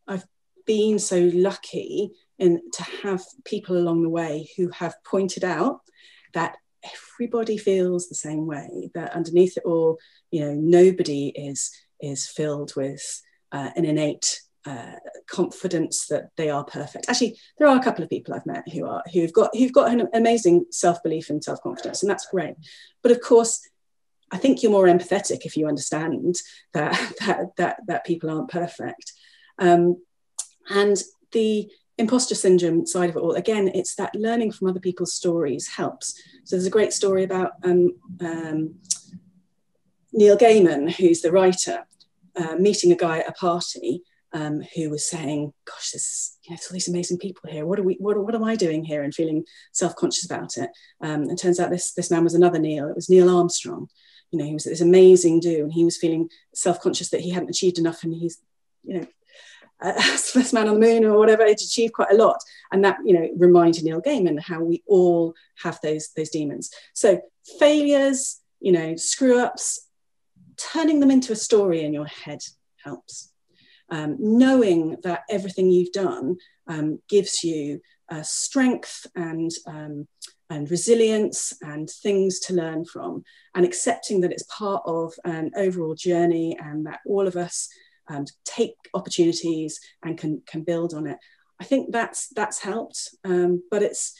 I've 0.07 0.27
been 0.67 0.99
so 0.99 1.31
lucky 1.35 2.11
and 2.39 2.61
to 2.73 2.83
have 3.03 3.23
people 3.45 3.77
along 3.77 4.03
the 4.03 4.09
way 4.09 4.49
who 4.57 4.69
have 4.71 4.95
pointed 5.05 5.45
out 5.45 5.81
that 6.33 6.57
everybody 6.83 7.57
feels 7.57 8.09
the 8.09 8.15
same 8.15 8.47
way 8.47 8.91
that 8.95 9.15
underneath 9.15 9.57
it 9.57 9.65
all 9.65 9.99
you 10.31 10.41
know 10.41 10.55
nobody 10.55 11.29
is 11.29 11.71
is 12.01 12.27
filled 12.27 12.75
with 12.77 13.23
uh, 13.53 13.71
an 13.77 13.85
innate 13.85 14.43
uh, 14.67 14.95
confidence 15.27 16.07
that 16.07 16.31
they 16.37 16.49
are 16.49 16.65
perfect. 16.65 17.07
Actually, 17.09 17.39
there 17.59 17.69
are 17.69 17.79
a 17.79 17.83
couple 17.83 18.03
of 18.03 18.11
people 18.11 18.35
I've 18.35 18.47
met 18.47 18.67
who 18.73 18.87
are 18.87 19.03
who've 19.13 19.33
got 19.33 19.55
who've 19.55 19.73
got 19.73 19.91
an 19.91 20.09
amazing 20.15 20.67
self 20.71 21.03
belief 21.03 21.31
and 21.31 21.45
self 21.45 21.63
confidence, 21.63 22.03
and 22.03 22.11
that's 22.11 22.27
great. 22.31 22.55
But 23.03 23.13
of 23.13 23.21
course, 23.21 23.61
I 24.31 24.39
think 24.39 24.63
you're 24.63 24.73
more 24.73 24.87
empathetic 24.87 25.45
if 25.45 25.57
you 25.57 25.69
understand 25.69 26.37
that 26.73 26.93
that 27.21 27.57
that, 27.57 27.77
that 27.87 28.07
people 28.07 28.31
aren't 28.31 28.51
perfect. 28.51 29.13
Um, 29.59 30.03
and 30.69 31.03
the 31.33 31.71
imposter 31.99 32.35
syndrome 32.35 32.87
side 32.87 33.11
of 33.11 33.17
it 33.17 33.21
all, 33.21 33.35
again, 33.35 33.69
it's 33.69 33.95
that 33.95 34.15
learning 34.15 34.53
from 34.53 34.69
other 34.69 34.81
people's 34.81 35.13
stories 35.13 35.69
helps. 35.69 36.21
So 36.45 36.57
there's 36.57 36.67
a 36.67 36.71
great 36.71 36.93
story 36.93 37.25
about 37.25 37.53
um, 37.63 37.95
um, 38.21 38.75
Neil 40.13 40.37
Gaiman, 40.37 40.93
who's 40.93 41.23
the 41.23 41.33
writer, 41.33 41.87
uh, 42.37 42.57
meeting 42.57 42.93
a 42.93 42.97
guy 42.97 43.19
at 43.19 43.29
a 43.29 43.33
party 43.33 44.03
um, 44.33 44.63
who 44.75 44.91
was 44.91 45.09
saying, 45.09 45.53
"Gosh, 45.65 45.93
there's, 45.93 46.37
you 46.43 46.51
know, 46.51 46.57
there's 46.57 46.67
all 46.69 46.75
these 46.75 46.89
amazing 46.89 47.19
people 47.19 47.49
here. 47.49 47.65
What 47.65 47.79
are 47.79 47.85
we? 47.85 47.95
What, 48.01 48.19
what 48.19 48.35
am 48.35 48.43
I 48.43 48.57
doing 48.57 48.85
here?" 48.85 49.05
And 49.05 49.15
feeling 49.15 49.45
self-conscious 49.73 50.25
about 50.25 50.57
it. 50.57 50.71
Um, 51.01 51.23
and 51.23 51.39
turns 51.39 51.61
out 51.61 51.71
this 51.71 51.93
this 51.93 52.11
man 52.11 52.25
was 52.25 52.35
another 52.35 52.59
Neil. 52.59 52.89
It 52.89 52.97
was 52.97 53.09
Neil 53.09 53.35
Armstrong. 53.35 53.89
You 54.33 54.41
know, 54.41 54.45
he 54.45 54.55
was 54.55 54.65
this 54.65 54.81
amazing 54.81 55.39
dude, 55.39 55.61
and 55.61 55.73
he 55.73 55.85
was 55.85 55.97
feeling 55.97 56.29
self-conscious 56.53 57.11
that 57.11 57.21
he 57.21 57.31
hadn't 57.31 57.51
achieved 57.51 57.79
enough, 57.79 58.03
and 58.03 58.13
he's, 58.13 58.39
you 58.83 58.99
know, 58.99 59.07
uh, 59.85 59.93
first 60.17 60.55
man 60.55 60.69
on 60.69 60.81
the 60.81 60.87
moon 60.87 61.05
or 61.05 61.19
whatever, 61.19 61.47
he'd 61.47 61.61
achieved 61.61 61.93
quite 61.93 62.11
a 62.11 62.17
lot. 62.17 62.41
And 62.73 62.85
that, 62.85 62.99
you 63.05 63.15
know, 63.15 63.29
reminded 63.37 63.85
Neil 63.85 64.03
Gaiman 64.03 64.41
how 64.41 64.63
we 64.63 64.83
all 64.87 65.35
have 65.63 65.79
those, 65.83 66.09
those 66.17 66.31
demons. 66.31 66.71
So 66.95 67.21
failures, 67.59 68.41
you 68.61 68.73
know, 68.73 68.97
screw 68.97 69.39
ups, 69.39 69.89
turning 70.57 71.01
them 71.01 71.11
into 71.11 71.33
a 71.33 71.37
story 71.37 71.85
in 71.85 71.93
your 71.93 72.07
head 72.07 72.41
helps. 72.83 73.31
Um, 73.91 74.17
knowing 74.19 74.97
that 75.03 75.23
everything 75.29 75.71
you've 75.71 75.93
done 75.93 76.39
um, 76.67 77.01
gives 77.09 77.45
you 77.45 77.81
uh, 78.11 78.23
strength 78.23 79.07
and 79.15 79.51
um, 79.67 80.09
and 80.51 80.71
resilience 80.71 81.55
and 81.63 81.89
things 81.89 82.39
to 82.39 82.55
learn 82.55 82.85
from, 82.85 83.25
and 83.55 83.65
accepting 83.65 84.21
that 84.21 84.33
it's 84.33 84.45
part 84.45 84.83
of 84.87 85.13
an 85.25 85.51
overall 85.57 85.95
journey 85.95 86.57
and 86.59 86.87
that 86.87 87.01
all 87.07 87.27
of 87.27 87.37
us 87.37 87.69
um, 88.09 88.27
take 88.45 88.75
opportunities 88.93 89.81
and 90.03 90.19
can 90.19 90.43
can 90.47 90.63
build 90.63 90.95
on 90.95 91.07
it. 91.07 91.19
I 91.61 91.65
think 91.65 91.93
that's 91.93 92.29
that's 92.29 92.61
helped, 92.61 93.15
um, 93.25 93.63
but 93.71 93.83
it's 93.83 94.15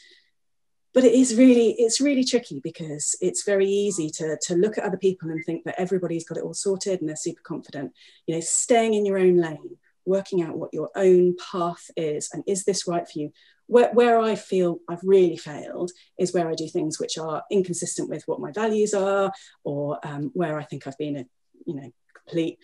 but 0.95 1.03
it 1.03 1.13
is 1.13 1.35
really 1.35 1.75
it's 1.77 2.01
really 2.01 2.23
tricky 2.23 2.61
because 2.63 3.15
it's 3.21 3.43
very 3.43 3.67
easy 3.67 4.09
to 4.09 4.37
to 4.41 4.55
look 4.55 4.79
at 4.79 4.85
other 4.85 4.97
people 4.97 5.29
and 5.29 5.43
think 5.45 5.65
that 5.65 5.79
everybody's 5.79 6.25
got 6.25 6.37
it 6.37 6.43
all 6.43 6.55
sorted 6.55 7.01
and 7.01 7.09
they're 7.09 7.15
super 7.17 7.41
confident 7.43 7.91
you 8.25 8.33
know 8.33 8.41
staying 8.41 8.95
in 8.95 9.05
your 9.05 9.19
own 9.19 9.37
lane 9.37 9.77
working 10.05 10.41
out 10.41 10.57
what 10.57 10.73
your 10.73 10.89
own 10.95 11.35
path 11.51 11.91
is 11.97 12.29
and 12.33 12.43
is 12.47 12.63
this 12.63 12.87
right 12.87 13.07
for 13.07 13.19
you 13.19 13.31
where, 13.67 13.91
where 13.93 14.19
i 14.19 14.35
feel 14.35 14.79
i've 14.87 15.03
really 15.03 15.37
failed 15.37 15.91
is 16.17 16.33
where 16.33 16.49
i 16.49 16.55
do 16.55 16.67
things 16.67 16.99
which 16.99 17.17
are 17.17 17.43
inconsistent 17.51 18.09
with 18.09 18.23
what 18.25 18.39
my 18.39 18.51
values 18.51 18.93
are 18.93 19.31
or 19.63 19.99
um, 20.07 20.31
where 20.33 20.57
i 20.57 20.63
think 20.63 20.87
i've 20.87 20.97
been 20.97 21.17
a 21.17 21.25
you 21.65 21.75
know 21.75 21.91
complete 22.23 22.57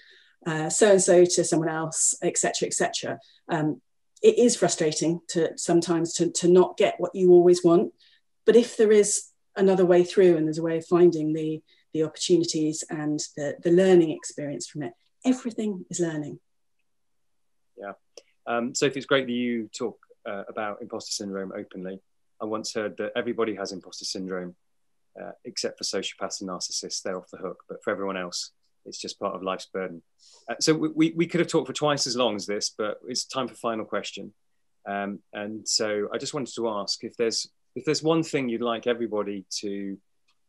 so 0.70 0.92
and 0.92 1.02
so 1.02 1.24
to 1.24 1.44
someone 1.44 1.70
else 1.70 2.16
etc 2.24 2.68
etc 2.68 3.20
um, 3.50 3.82
it 4.22 4.38
is 4.38 4.56
frustrating 4.56 5.22
to 5.30 5.58
sometimes 5.58 6.14
to, 6.14 6.32
to 6.32 6.48
not 6.48 6.78
get 6.78 6.96
what 7.00 7.16
you 7.16 7.32
always 7.32 7.64
want. 7.64 7.92
But 8.46 8.56
if 8.56 8.78
there 8.78 8.92
is 8.92 9.30
another 9.56 9.86
way 9.86 10.04
through 10.04 10.38
and 10.38 10.46
there's 10.46 10.58
a 10.58 10.64
way 10.64 10.78
of 10.78 10.86
finding 10.86 11.34
the 11.34 11.62
the 11.94 12.04
opportunities 12.04 12.86
and 12.90 13.20
the, 13.36 13.58
the 13.64 13.72
learning 13.72 14.12
experience 14.12 14.66
from 14.66 14.84
it 14.84 14.94
everything 15.26 15.86
is 15.90 16.00
learning. 16.00 16.40
Yeah. 17.78 17.94
Um, 18.48 18.74
sophie 18.74 18.98
it's 18.98 19.06
great 19.06 19.26
that 19.26 19.34
you 19.34 19.70
talk 19.78 20.00
uh, 20.26 20.44
about 20.48 20.82
imposter 20.82 21.12
syndrome 21.12 21.52
openly. 21.56 22.00
I 22.42 22.46
once 22.46 22.74
heard 22.74 22.96
that 22.98 23.12
everybody 23.16 23.56
has 23.56 23.72
imposter 23.72 24.06
syndrome 24.06 24.56
uh, 25.22 25.32
except 25.44 25.78
for 25.78 25.84
sociopaths 25.84 26.42
and 26.42 26.50
narcissists. 26.50 27.02
They're 27.02 27.18
off 27.18 27.30
the 27.30 27.38
hook 27.38 27.64
but 27.68 27.84
for 27.84 27.92
everyone 27.92 28.18
else 28.18 28.52
it's 28.86 29.00
just 29.00 29.20
part 29.20 29.36
of 29.36 29.44
life's 29.44 29.68
burden 29.68 30.02
uh, 30.50 30.56
so 30.60 30.74
we, 30.74 31.12
we 31.16 31.28
could 31.28 31.40
have 31.40 31.50
talked 31.50 31.68
for 31.68 31.74
twice 31.74 32.08
as 32.08 32.16
long 32.16 32.36
as 32.36 32.46
this 32.46 32.74
but 32.78 32.98
it's 33.08 33.26
time 33.26 33.48
for 33.48 33.56
final 33.56 33.86
question 33.86 34.34
um, 34.88 35.20
and 35.34 35.68
so 35.68 36.08
i 36.14 36.18
just 36.18 36.34
wanted 36.34 36.54
to 36.54 36.70
ask 36.70 37.04
if 37.04 37.16
there's 37.18 37.50
if 37.76 37.86
there's 37.86 38.04
one 38.04 38.24
thing 38.24 38.50
you'd 38.50 38.62
like 38.62 38.88
everybody 38.88 39.46
to 39.50 39.98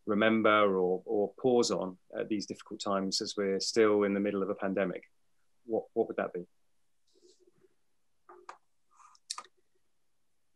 remember 0.06 0.76
or, 0.76 1.02
or 1.04 1.32
pause 1.40 1.70
on 1.70 1.96
at 2.18 2.28
these 2.28 2.46
difficult 2.46 2.80
times 2.80 3.20
as 3.20 3.34
we're 3.36 3.60
still 3.60 4.02
in 4.02 4.14
the 4.14 4.20
middle 4.20 4.42
of 4.42 4.50
a 4.50 4.54
pandemic, 4.54 5.04
what, 5.66 5.84
what 5.94 6.08
would 6.08 6.16
that 6.16 6.32
be? 6.32 6.46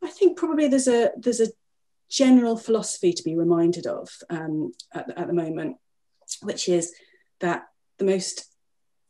I 0.02 0.10
think 0.10 0.36
probably 0.36 0.68
there's 0.68 0.88
a 0.88 1.10
there's 1.16 1.40
a 1.40 1.48
general 2.08 2.56
philosophy 2.56 3.12
to 3.12 3.22
be 3.24 3.36
reminded 3.36 3.86
of 3.86 4.08
um, 4.30 4.72
at, 4.94 5.10
at 5.18 5.26
the 5.26 5.32
moment, 5.32 5.76
which 6.42 6.68
is 6.68 6.92
that 7.40 7.64
the 7.98 8.04
most 8.04 8.46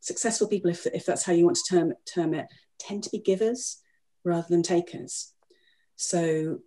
successful 0.01 0.49
people, 0.49 0.71
if, 0.71 0.87
if 0.87 1.05
that's 1.07 1.25
how 1.25 1.33
you 1.33 1.45
want 1.45 1.57
to 1.57 1.75
term, 1.75 1.93
term 2.13 2.35
it, 2.35 2.47
tend 2.79 3.03
to 3.03 3.11
be 3.11 3.19
givers 3.19 3.79
rather 4.25 4.47
than 4.49 4.63
takers. 4.63 5.33
So 5.97 6.59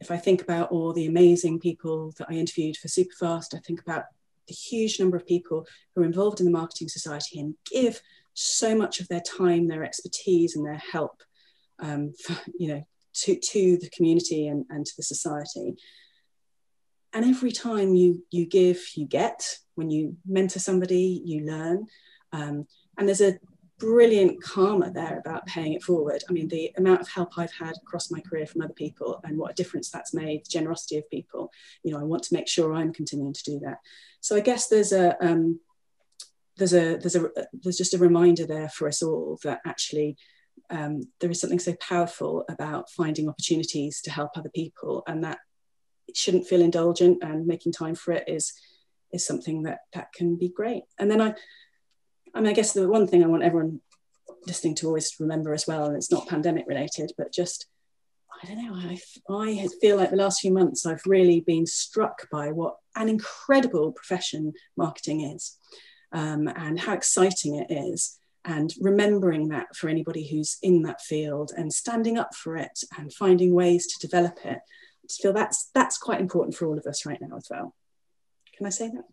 if 0.00 0.10
I 0.10 0.16
think 0.16 0.42
about 0.42 0.70
all 0.70 0.92
the 0.92 1.06
amazing 1.06 1.60
people 1.60 2.12
that 2.18 2.28
I 2.30 2.34
interviewed 2.34 2.76
for 2.76 2.88
Superfast, 2.88 3.54
I 3.54 3.58
think 3.58 3.80
about 3.80 4.04
the 4.46 4.54
huge 4.54 4.98
number 4.98 5.16
of 5.16 5.26
people 5.26 5.66
who 5.94 6.02
are 6.02 6.06
involved 6.06 6.40
in 6.40 6.46
the 6.46 6.52
Marketing 6.52 6.88
Society 6.88 7.40
and 7.40 7.54
give 7.70 8.00
so 8.34 8.74
much 8.74 9.00
of 9.00 9.08
their 9.08 9.20
time, 9.20 9.66
their 9.66 9.84
expertise, 9.84 10.54
and 10.54 10.64
their 10.64 10.80
help, 10.92 11.22
um, 11.80 12.12
for, 12.24 12.36
you 12.58 12.68
know, 12.68 12.86
to, 13.14 13.34
to 13.36 13.76
the 13.78 13.90
community 13.90 14.46
and, 14.46 14.64
and 14.70 14.86
to 14.86 14.92
the 14.96 15.02
society. 15.02 15.74
And 17.12 17.24
every 17.24 17.52
time 17.52 17.94
you 17.94 18.24
you 18.30 18.46
give, 18.46 18.80
you 18.94 19.06
get. 19.06 19.58
When 19.78 19.90
you 19.90 20.16
mentor 20.26 20.58
somebody, 20.58 21.22
you 21.24 21.46
learn. 21.46 21.86
Um, 22.32 22.66
and 22.96 23.06
there's 23.06 23.20
a 23.20 23.38
brilliant 23.78 24.42
karma 24.42 24.90
there 24.90 25.18
about 25.18 25.46
paying 25.46 25.72
it 25.72 25.84
forward. 25.84 26.24
I 26.28 26.32
mean, 26.32 26.48
the 26.48 26.72
amount 26.76 27.00
of 27.00 27.08
help 27.08 27.38
I've 27.38 27.52
had 27.52 27.76
across 27.76 28.10
my 28.10 28.20
career 28.20 28.44
from 28.44 28.62
other 28.62 28.74
people 28.74 29.20
and 29.22 29.38
what 29.38 29.52
a 29.52 29.54
difference 29.54 29.88
that's 29.88 30.12
made, 30.12 30.44
the 30.44 30.50
generosity 30.50 30.96
of 30.98 31.08
people, 31.10 31.52
you 31.84 31.92
know, 31.92 32.00
I 32.00 32.02
want 32.02 32.24
to 32.24 32.34
make 32.34 32.48
sure 32.48 32.74
I'm 32.74 32.92
continuing 32.92 33.34
to 33.34 33.44
do 33.44 33.60
that. 33.60 33.78
So 34.20 34.34
I 34.34 34.40
guess 34.40 34.66
there's 34.66 34.92
a, 34.92 35.16
um, 35.24 35.60
there's 36.56 36.74
a, 36.74 36.96
there's 36.96 37.14
a, 37.14 37.30
there's 37.52 37.78
just 37.78 37.94
a 37.94 37.98
reminder 37.98 38.46
there 38.46 38.68
for 38.68 38.88
us 38.88 39.00
all 39.00 39.38
that 39.44 39.60
actually 39.64 40.16
um, 40.70 41.02
there 41.20 41.30
is 41.30 41.40
something 41.40 41.60
so 41.60 41.74
powerful 41.74 42.44
about 42.48 42.90
finding 42.90 43.28
opportunities 43.28 44.00
to 44.02 44.10
help 44.10 44.36
other 44.36 44.50
people 44.52 45.04
and 45.06 45.22
that 45.22 45.38
it 46.08 46.16
shouldn't 46.16 46.48
feel 46.48 46.62
indulgent 46.62 47.22
and 47.22 47.46
making 47.46 47.70
time 47.70 47.94
for 47.94 48.12
it 48.12 48.28
is, 48.28 48.52
is 49.12 49.26
something 49.26 49.62
that, 49.64 49.80
that 49.94 50.12
can 50.12 50.36
be 50.36 50.48
great. 50.48 50.84
And 50.98 51.10
then 51.10 51.20
I, 51.20 51.34
I 52.34 52.40
mean, 52.40 52.50
I 52.50 52.52
guess 52.54 52.72
the 52.72 52.88
one 52.88 53.06
thing 53.06 53.24
I 53.24 53.28
want 53.28 53.42
everyone 53.42 53.80
listening 54.46 54.74
to 54.76 54.86
always 54.86 55.14
remember 55.18 55.52
as 55.52 55.66
well, 55.66 55.86
and 55.86 55.96
it's 55.96 56.10
not 56.10 56.28
pandemic 56.28 56.66
related, 56.66 57.12
but 57.16 57.32
just 57.32 57.66
I 58.42 58.46
don't 58.46 58.64
know. 58.64 58.74
I, 58.74 58.98
I 59.30 59.68
feel 59.80 59.96
like 59.96 60.10
the 60.10 60.16
last 60.16 60.40
few 60.40 60.52
months 60.52 60.86
I've 60.86 61.02
really 61.06 61.40
been 61.40 61.66
struck 61.66 62.28
by 62.30 62.52
what 62.52 62.76
an 62.94 63.08
incredible 63.08 63.92
profession 63.92 64.52
marketing 64.76 65.22
is, 65.22 65.56
um, 66.12 66.48
and 66.48 66.78
how 66.78 66.92
exciting 66.92 67.56
it 67.56 67.72
is, 67.72 68.18
and 68.44 68.72
remembering 68.80 69.48
that 69.48 69.74
for 69.74 69.88
anybody 69.88 70.28
who's 70.28 70.58
in 70.62 70.82
that 70.82 71.00
field 71.00 71.52
and 71.56 71.72
standing 71.72 72.16
up 72.16 72.34
for 72.34 72.56
it 72.56 72.78
and 72.96 73.12
finding 73.12 73.52
ways 73.54 73.86
to 73.86 74.06
develop 74.06 74.38
it. 74.44 74.58
I 74.58 75.06
just 75.08 75.22
feel 75.22 75.32
that's 75.32 75.70
that's 75.74 75.98
quite 75.98 76.20
important 76.20 76.56
for 76.56 76.66
all 76.66 76.78
of 76.78 76.86
us 76.86 77.04
right 77.04 77.20
now 77.20 77.36
as 77.36 77.48
well. 77.50 77.74
Can 78.58 78.66
I 78.66 78.70
say 78.70 78.90
that? 78.90 79.04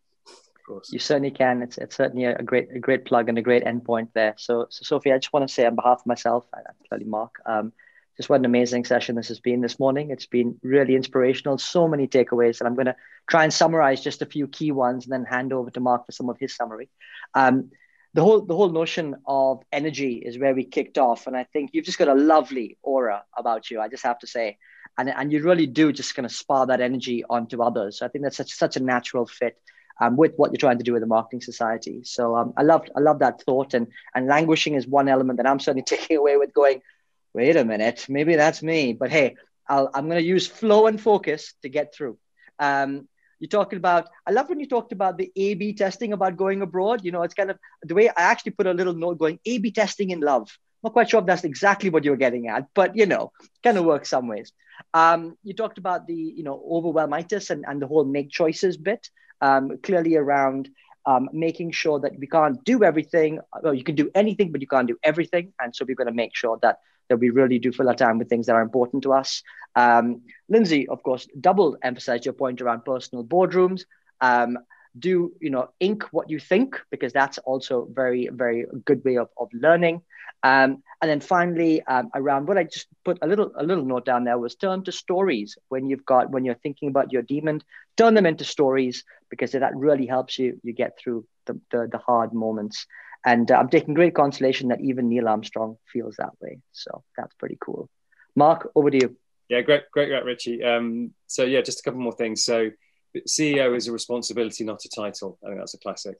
course. 0.66 0.91
You 0.91 1.00
certainly 1.00 1.32
can. 1.32 1.62
It's, 1.62 1.78
it's 1.78 1.96
certainly 1.96 2.26
a 2.26 2.41
great 2.41 2.70
a 2.74 2.80
great 2.80 3.06
plug 3.06 3.30
and 3.30 3.38
a 3.38 3.41
great 3.41 3.64
endpoint 3.64 4.10
there. 4.14 4.34
So, 4.38 4.68
so 4.70 4.84
Sophie, 4.84 5.12
I 5.12 5.18
just 5.18 5.32
want 5.32 5.48
to 5.48 5.54
say 5.54 5.66
on 5.66 5.76
behalf 5.76 6.02
of 6.02 6.06
myself 6.06 6.46
and 6.54 6.66
clearly 6.88 7.06
Mark, 7.06 7.36
um, 7.46 7.72
just 8.18 8.30
what 8.30 8.39
an 8.39 8.46
amazing 8.46 8.86
session 8.86 9.16
this 9.16 9.28
has 9.28 9.39
been 9.39 9.62
this 9.62 9.80
morning. 9.80 10.12
It's 10.12 10.26
been 10.26 10.58
really 10.64 10.96
inspirational. 10.96 11.58
So 11.58 11.88
many 11.88 12.08
takeaways, 12.08 12.60
and 12.60 12.68
I'm 12.68 12.76
going 12.76 12.88
to 12.88 12.96
try 13.28 13.43
and 13.43 13.54
summarize 13.54 14.04
just 14.04 14.22
a 14.22 14.26
few 14.26 14.48
key 14.48 14.72
ones, 14.72 15.06
and 15.06 15.14
then 15.14 15.26
hand 15.26 15.54
over 15.54 15.70
to 15.72 15.80
Mark 15.80 16.06
for 16.06 16.12
some 16.12 16.30
of 16.30 16.38
his 16.39 16.56
summary. 16.56 16.89
Um, 17.34 17.72
the 18.16 18.22
whole 18.22 18.39
the 18.39 18.55
whole 18.55 18.70
notion 18.70 19.13
of 19.28 19.61
energy 19.74 20.13
is 20.26 20.39
where 20.39 20.55
we 20.55 20.63
kicked 20.63 20.97
off, 20.97 21.28
and 21.28 21.36
I 21.36 21.43
think 21.43 21.72
you've 21.74 21.84
just 21.84 21.97
got 21.97 22.07
a 22.07 22.13
lovely 22.16 22.78
aura 22.82 23.26
about 23.38 23.70
you. 23.70 23.82
I 23.82 23.89
just 23.89 24.03
have 24.03 24.20
to 24.20 24.28
say, 24.28 24.57
and 24.97 25.09
and 25.09 25.34
you 25.34 25.43
really 25.43 25.68
do 25.68 25.91
just 25.91 26.16
kind 26.16 26.26
of 26.26 26.32
spar 26.32 26.66
that 26.68 26.80
energy 26.80 27.26
onto 27.30 27.61
others. 27.61 27.99
So 27.99 28.05
I 28.05 28.09
think 28.09 28.24
that's 28.24 28.38
such 28.38 28.53
such 28.53 28.78
a 28.78 28.80
natural 28.80 29.26
fit 29.26 29.57
um, 29.99 30.16
with 30.16 30.32
what 30.38 30.51
you're 30.51 30.66
trying 30.66 30.78
to 30.78 30.86
do 30.86 30.93
with 30.93 31.01
the 31.01 31.07
marketing 31.07 31.41
society. 31.41 32.03
So 32.05 32.38
um, 32.38 32.53
I 32.55 32.61
love 32.61 32.88
I 32.95 33.01
love 33.01 33.20
that 33.20 33.41
thought, 33.41 33.74
and 33.74 33.88
and 34.16 34.28
languishing 34.28 34.76
is 34.76 34.88
one 34.88 35.09
element 35.09 35.36
that 35.38 35.47
I'm 35.47 35.59
certainly 35.59 35.84
taking 35.93 36.16
away 36.16 36.38
with 36.38 36.53
going. 36.53 36.82
Wait 37.34 37.57
a 37.57 37.66
minute, 37.66 38.05
maybe 38.07 38.38
that's 38.38 38.63
me, 38.63 38.93
but 38.93 39.11
hey, 39.11 39.36
i 39.68 39.80
am 39.93 40.07
going 40.07 40.22
to 40.22 40.24
use 40.24 40.47
flow 40.47 40.88
and 40.88 41.01
focus 41.01 41.53
to 41.63 41.68
get 41.68 41.93
through. 41.93 42.18
Um, 42.59 43.09
you're 43.40 43.50
talking 43.50 43.78
about. 43.78 44.08
I 44.26 44.32
love 44.32 44.50
when 44.50 44.60
you 44.60 44.68
talked 44.68 44.92
about 44.92 45.18
the 45.18 45.32
A/B 45.36 45.74
testing 45.74 46.14
about 46.14 46.38
going 46.38 46.62
abroad. 46.62 47.04
You 47.04 47.12
know, 47.12 47.24
it's 47.24 47.34
kind 47.34 47.52
of 47.52 47.60
the 47.84 47.96
way 47.96 48.10
I 48.10 48.14
actually 48.18 48.54
put 48.54 48.68
a 48.68 48.74
little 48.74 48.94
note 48.94 49.18
going 49.18 49.40
A/B 49.46 49.72
testing 49.72 50.12
in 50.12 50.20
love. 50.20 50.50
I'm 50.52 50.90
not 50.90 50.94
quite 50.94 51.10
sure 51.10 51.20
if 51.20 51.26
that's 51.26 51.44
exactly 51.44 51.90
what 51.90 52.04
you're 52.04 52.16
getting 52.16 52.48
at, 52.48 52.68
but 52.74 52.96
you 52.96 53.06
know, 53.06 53.32
kind 53.64 53.78
of 53.78 53.86
works 53.86 54.10
some 54.10 54.28
ways. 54.28 54.52
Um, 54.94 55.38
you 55.44 55.54
talked 55.54 55.78
about 55.78 56.08
the 56.08 56.16
you 56.16 56.44
know 56.44 56.64
overwhelmitis 56.72 57.50
and, 57.50 57.66
and 57.68 57.82
the 57.82 57.88
whole 57.88 58.06
make 58.06 58.30
choices 58.30 58.78
bit 58.78 59.10
um, 59.42 59.78
clearly 59.84 60.16
around 60.16 60.70
um, 61.06 61.30
making 61.32 61.72
sure 61.72 62.00
that 62.00 62.18
we 62.18 62.28
can't 62.28 62.64
do 62.64 62.84
everything. 62.84 63.40
Well, 63.62 63.74
you 63.74 63.84
can 63.84 63.96
do 63.96 64.10
anything, 64.16 64.52
but 64.52 64.62
you 64.62 64.68
can't 64.68 64.88
do 64.88 64.98
everything. 65.04 65.54
And 65.60 65.76
so 65.76 65.86
we've 65.86 65.98
got 65.98 66.06
to 66.06 66.12
make 66.12 66.36
sure 66.36 66.58
that 66.62 66.80
that 67.10 67.18
we 67.18 67.30
really 67.30 67.60
do 67.60 67.72
fill 67.72 67.89
our 67.89 67.95
time 67.95 68.18
with 68.18 68.30
things 68.30 68.47
that 68.47 68.56
are 68.56 68.62
important 68.62 69.03
to 69.03 69.14
us. 69.14 69.43
Um, 69.76 70.22
Lindsay, 70.49 70.88
of 70.88 71.03
course, 71.03 71.28
double 71.39 71.78
emphasized 71.84 72.26
your 72.26 72.34
point 72.34 72.62
around 72.62 72.86
personal 72.86 73.24
boardrooms. 73.24 73.84
Um, 74.22 74.58
do 74.97 75.34
you 75.41 75.49
know 75.49 75.70
ink 75.80 76.03
what 76.12 76.30
you 76.30 76.39
think 76.39 76.80
because 76.89 77.12
that's 77.12 77.38
also 77.39 77.88
very 77.91 78.30
very 78.32 78.66
good 78.86 79.03
way 79.03 79.18
of, 79.18 79.30
of 79.38 79.49
learning 79.53 80.01
um, 80.43 80.82
and 81.01 81.10
then 81.10 81.20
finally 81.20 81.82
um, 81.84 82.10
around 82.16 82.47
what 82.47 82.58
i 82.58 82.64
just 82.64 82.88
put 83.03 83.18
a 83.22 83.28
little 83.28 83.51
a 83.58 83.64
little 83.64 83.84
note 83.84 84.06
down 84.06 84.24
there 84.24 84.38
was 84.38 84.56
turn 84.56 84.84
to 84.84 84.91
stories 84.91 85.58
when 85.68 85.89
you've 85.89 86.06
got 86.06 86.32
when 86.32 86.45
you're 86.45 86.56
thinking 86.56 86.89
about 86.89 87.12
your 87.12 87.22
demon 87.22 87.62
turn 87.97 88.14
them 88.14 88.26
into 88.26 88.43
stories 88.43 89.03
because 89.30 89.51
that 89.51 89.76
really 89.76 90.06
helps 90.06 90.39
you 90.39 90.60
you 90.64 90.72
get 90.72 90.97
through 90.97 91.26
the, 91.45 91.60
the, 91.72 91.88
the 91.91 91.97
hard 91.97 92.34
moments 92.34 92.88
and 93.26 93.52
uh, 93.52 93.56
i'm 93.56 93.70
taking 93.70 93.94
great 93.94 94.16
consolation 94.16 94.70
that 94.70 94.82
even 94.82 95.10
neil 95.10 95.28
armstrong 95.28 95.78
feels 95.92 96.16
that 96.18 96.32
way 96.42 96.60
so 96.72 97.04
that's 97.18 97.34
pretty 97.36 97.58
cool 97.60 97.90
mark 98.36 98.70
over 98.76 98.92
to 98.92 98.98
you 98.98 99.18
yeah 99.50 99.62
great 99.62 99.84
great 99.92 100.10
great 100.10 100.26
richie 100.26 100.64
um, 100.64 101.12
so 101.28 101.44
yeah 101.44 101.62
just 101.62 101.80
a 101.80 101.84
couple 101.84 102.00
more 102.00 102.14
things 102.14 102.44
so 102.44 102.70
CEO 103.22 103.76
is 103.76 103.88
a 103.88 103.92
responsibility, 103.92 104.64
not 104.64 104.84
a 104.86 104.90
title. 104.90 105.38
I 105.44 105.48
think 105.48 105.60
that's 105.60 105.74
a 105.74 105.80
classic. 105.80 106.18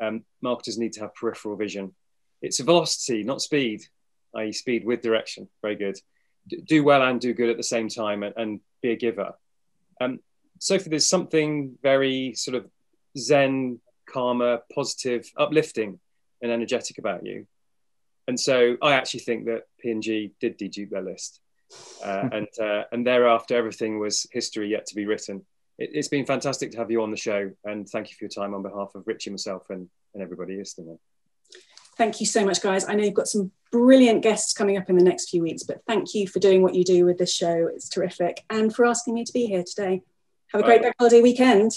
Um, 0.00 0.24
marketers 0.40 0.78
need 0.78 0.92
to 0.94 1.00
have 1.00 1.14
peripheral 1.14 1.56
vision. 1.56 1.94
It's 2.40 2.60
a 2.60 2.64
velocity, 2.64 3.22
not 3.22 3.40
speed, 3.40 3.82
i.e., 4.36 4.52
speed 4.52 4.84
with 4.84 5.02
direction. 5.02 5.48
Very 5.62 5.76
good. 5.76 5.98
D- 6.48 6.62
do 6.66 6.82
well 6.82 7.02
and 7.02 7.20
do 7.20 7.34
good 7.34 7.50
at 7.50 7.56
the 7.56 7.62
same 7.62 7.88
time 7.88 8.22
and, 8.22 8.34
and 8.36 8.60
be 8.82 8.90
a 8.90 8.96
giver. 8.96 9.32
Um, 10.00 10.18
Sophie, 10.58 10.90
there's 10.90 11.08
something 11.08 11.78
very 11.82 12.34
sort 12.34 12.56
of 12.56 12.68
zen, 13.16 13.80
calmer, 14.08 14.60
positive, 14.74 15.30
uplifting, 15.36 16.00
and 16.42 16.50
energetic 16.50 16.98
about 16.98 17.24
you. 17.24 17.46
And 18.28 18.38
so 18.38 18.76
I 18.82 18.94
actually 18.94 19.20
think 19.20 19.46
that 19.46 19.62
P&G 19.80 20.32
did 20.40 20.58
dedupe 20.58 20.90
their 20.90 21.02
list. 21.02 21.40
Uh, 22.04 22.28
and 22.32 22.48
uh, 22.60 22.84
and 22.92 23.06
thereafter, 23.06 23.56
everything 23.56 23.98
was 23.98 24.26
history 24.30 24.70
yet 24.70 24.86
to 24.86 24.94
be 24.94 25.06
written. 25.06 25.44
It, 25.78 25.96
has 25.96 26.08
been 26.08 26.26
fantastic 26.26 26.70
to 26.72 26.78
have 26.78 26.90
you 26.90 27.02
on 27.02 27.10
the 27.10 27.16
show, 27.16 27.50
and 27.64 27.88
thank 27.88 28.10
you 28.10 28.16
for 28.16 28.24
your 28.24 28.30
time 28.30 28.54
on 28.54 28.62
behalf 28.62 28.94
of 28.94 29.06
Richie, 29.06 29.30
myself, 29.30 29.70
and, 29.70 29.88
and 30.14 30.22
everybody 30.22 30.56
listening. 30.56 30.98
Thank 31.96 32.20
you 32.20 32.26
so 32.26 32.44
much, 32.44 32.62
guys. 32.62 32.88
I 32.88 32.94
know 32.94 33.04
you've 33.04 33.14
got 33.14 33.28
some 33.28 33.52
brilliant 33.70 34.22
guests 34.22 34.52
coming 34.52 34.76
up 34.76 34.88
in 34.88 34.96
the 34.96 35.04
next 35.04 35.30
few 35.30 35.42
weeks, 35.42 35.62
but 35.62 35.82
thank 35.86 36.14
you 36.14 36.26
for 36.26 36.40
doing 36.40 36.62
what 36.62 36.74
you 36.74 36.84
do 36.84 37.04
with 37.04 37.18
this 37.18 37.34
show. 37.34 37.68
It's 37.74 37.88
terrific, 37.88 38.44
and 38.50 38.74
for 38.74 38.84
asking 38.84 39.14
me 39.14 39.24
to 39.24 39.32
be 39.32 39.46
here 39.46 39.64
today. 39.64 40.02
Have 40.52 40.60
a 40.60 40.64
great 40.64 40.82
bank 40.82 40.94
holiday 40.98 41.22
weekend. 41.22 41.72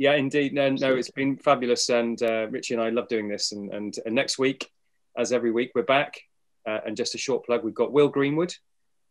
Yeah, 0.00 0.14
indeed. 0.14 0.54
No, 0.54 0.70
no, 0.70 0.96
it's 0.96 1.10
been 1.10 1.36
fabulous, 1.36 1.90
and 1.90 2.22
uh, 2.22 2.48
Richie 2.48 2.72
and 2.72 2.82
I 2.82 2.88
love 2.88 3.06
doing 3.08 3.28
this. 3.28 3.52
And, 3.52 3.70
and, 3.70 3.94
and 4.06 4.14
next 4.14 4.38
week, 4.38 4.70
as 5.14 5.30
every 5.30 5.52
week, 5.52 5.72
we're 5.74 5.82
back. 5.82 6.18
Uh, 6.66 6.78
and 6.86 6.96
just 6.96 7.14
a 7.14 7.18
short 7.18 7.44
plug: 7.44 7.62
we've 7.62 7.74
got 7.74 7.92
Will 7.92 8.08
Greenwood, 8.08 8.54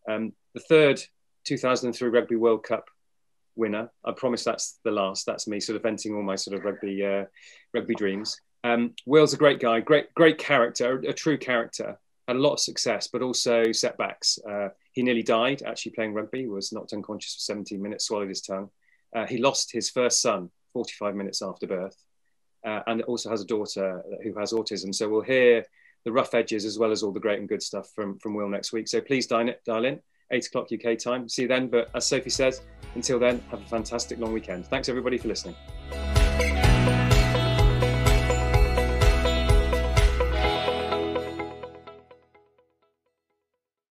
um, 0.09 0.33
the 0.55 0.61
third 0.61 0.99
2003 1.43 2.09
Rugby 2.09 2.37
World 2.37 2.63
Cup 2.63 2.85
winner. 3.55 3.91
I 4.03 4.13
promise 4.13 4.43
that's 4.43 4.79
the 4.83 4.89
last. 4.89 5.27
That's 5.27 5.47
me 5.47 5.59
sort 5.59 5.75
of 5.75 5.83
venting 5.83 6.15
all 6.15 6.23
my 6.23 6.35
sort 6.35 6.57
of 6.57 6.65
rugby 6.65 7.05
uh, 7.05 7.25
rugby 7.71 7.93
dreams. 7.93 8.41
Um, 8.63 8.95
Will's 9.05 9.33
a 9.35 9.37
great 9.37 9.59
guy, 9.59 9.81
great 9.81 10.11
great 10.15 10.39
character, 10.39 10.97
a, 11.07 11.13
true 11.13 11.37
character. 11.37 11.99
Had 12.27 12.37
a 12.37 12.39
lot 12.39 12.53
of 12.53 12.61
success, 12.61 13.07
but 13.07 13.21
also 13.21 13.71
setbacks. 13.73 14.39
Uh, 14.39 14.69
he 14.93 15.03
nearly 15.03 15.21
died 15.21 15.61
actually 15.61 15.91
playing 15.91 16.15
rugby. 16.15 16.47
Was 16.47 16.73
knocked 16.73 16.93
unconscious 16.93 17.35
for 17.35 17.41
17 17.41 17.79
minutes, 17.79 18.05
swallowed 18.05 18.29
his 18.29 18.41
tongue. 18.41 18.71
Uh, 19.15 19.27
he 19.27 19.37
lost 19.37 19.71
his 19.71 19.91
first 19.91 20.19
son 20.19 20.49
45 20.73 21.15
minutes 21.15 21.41
after 21.41 21.67
birth, 21.67 21.95
uh, 22.65 22.81
and 22.87 23.01
also 23.03 23.29
has 23.29 23.41
a 23.41 23.45
daughter 23.45 24.03
who 24.23 24.37
has 24.39 24.53
autism. 24.53 24.93
So 24.93 25.09
we'll 25.09 25.21
hear 25.21 25.65
the 26.05 26.11
rough 26.11 26.33
edges 26.33 26.65
as 26.65 26.79
well 26.79 26.91
as 26.91 27.03
all 27.03 27.11
the 27.11 27.19
great 27.19 27.39
and 27.39 27.49
good 27.49 27.61
stuff 27.61 27.89
from 27.95 28.17
from 28.19 28.33
Will 28.33 28.49
next 28.49 28.71
week. 28.73 28.87
So 28.87 29.01
please 29.01 29.27
dial, 29.27 29.53
dial 29.65 29.85
in, 29.85 29.99
eight 30.31 30.47
o'clock 30.47 30.67
UK 30.73 30.97
time. 30.97 31.27
See 31.27 31.43
you 31.43 31.47
then. 31.47 31.67
But 31.67 31.89
as 31.95 32.07
Sophie 32.07 32.29
says, 32.29 32.61
until 32.95 33.19
then, 33.19 33.39
have 33.51 33.61
a 33.61 33.65
fantastic 33.65 34.19
long 34.19 34.33
weekend. 34.33 34.65
Thanks 34.67 34.89
everybody 34.89 35.17
for 35.17 35.27
listening. 35.27 35.55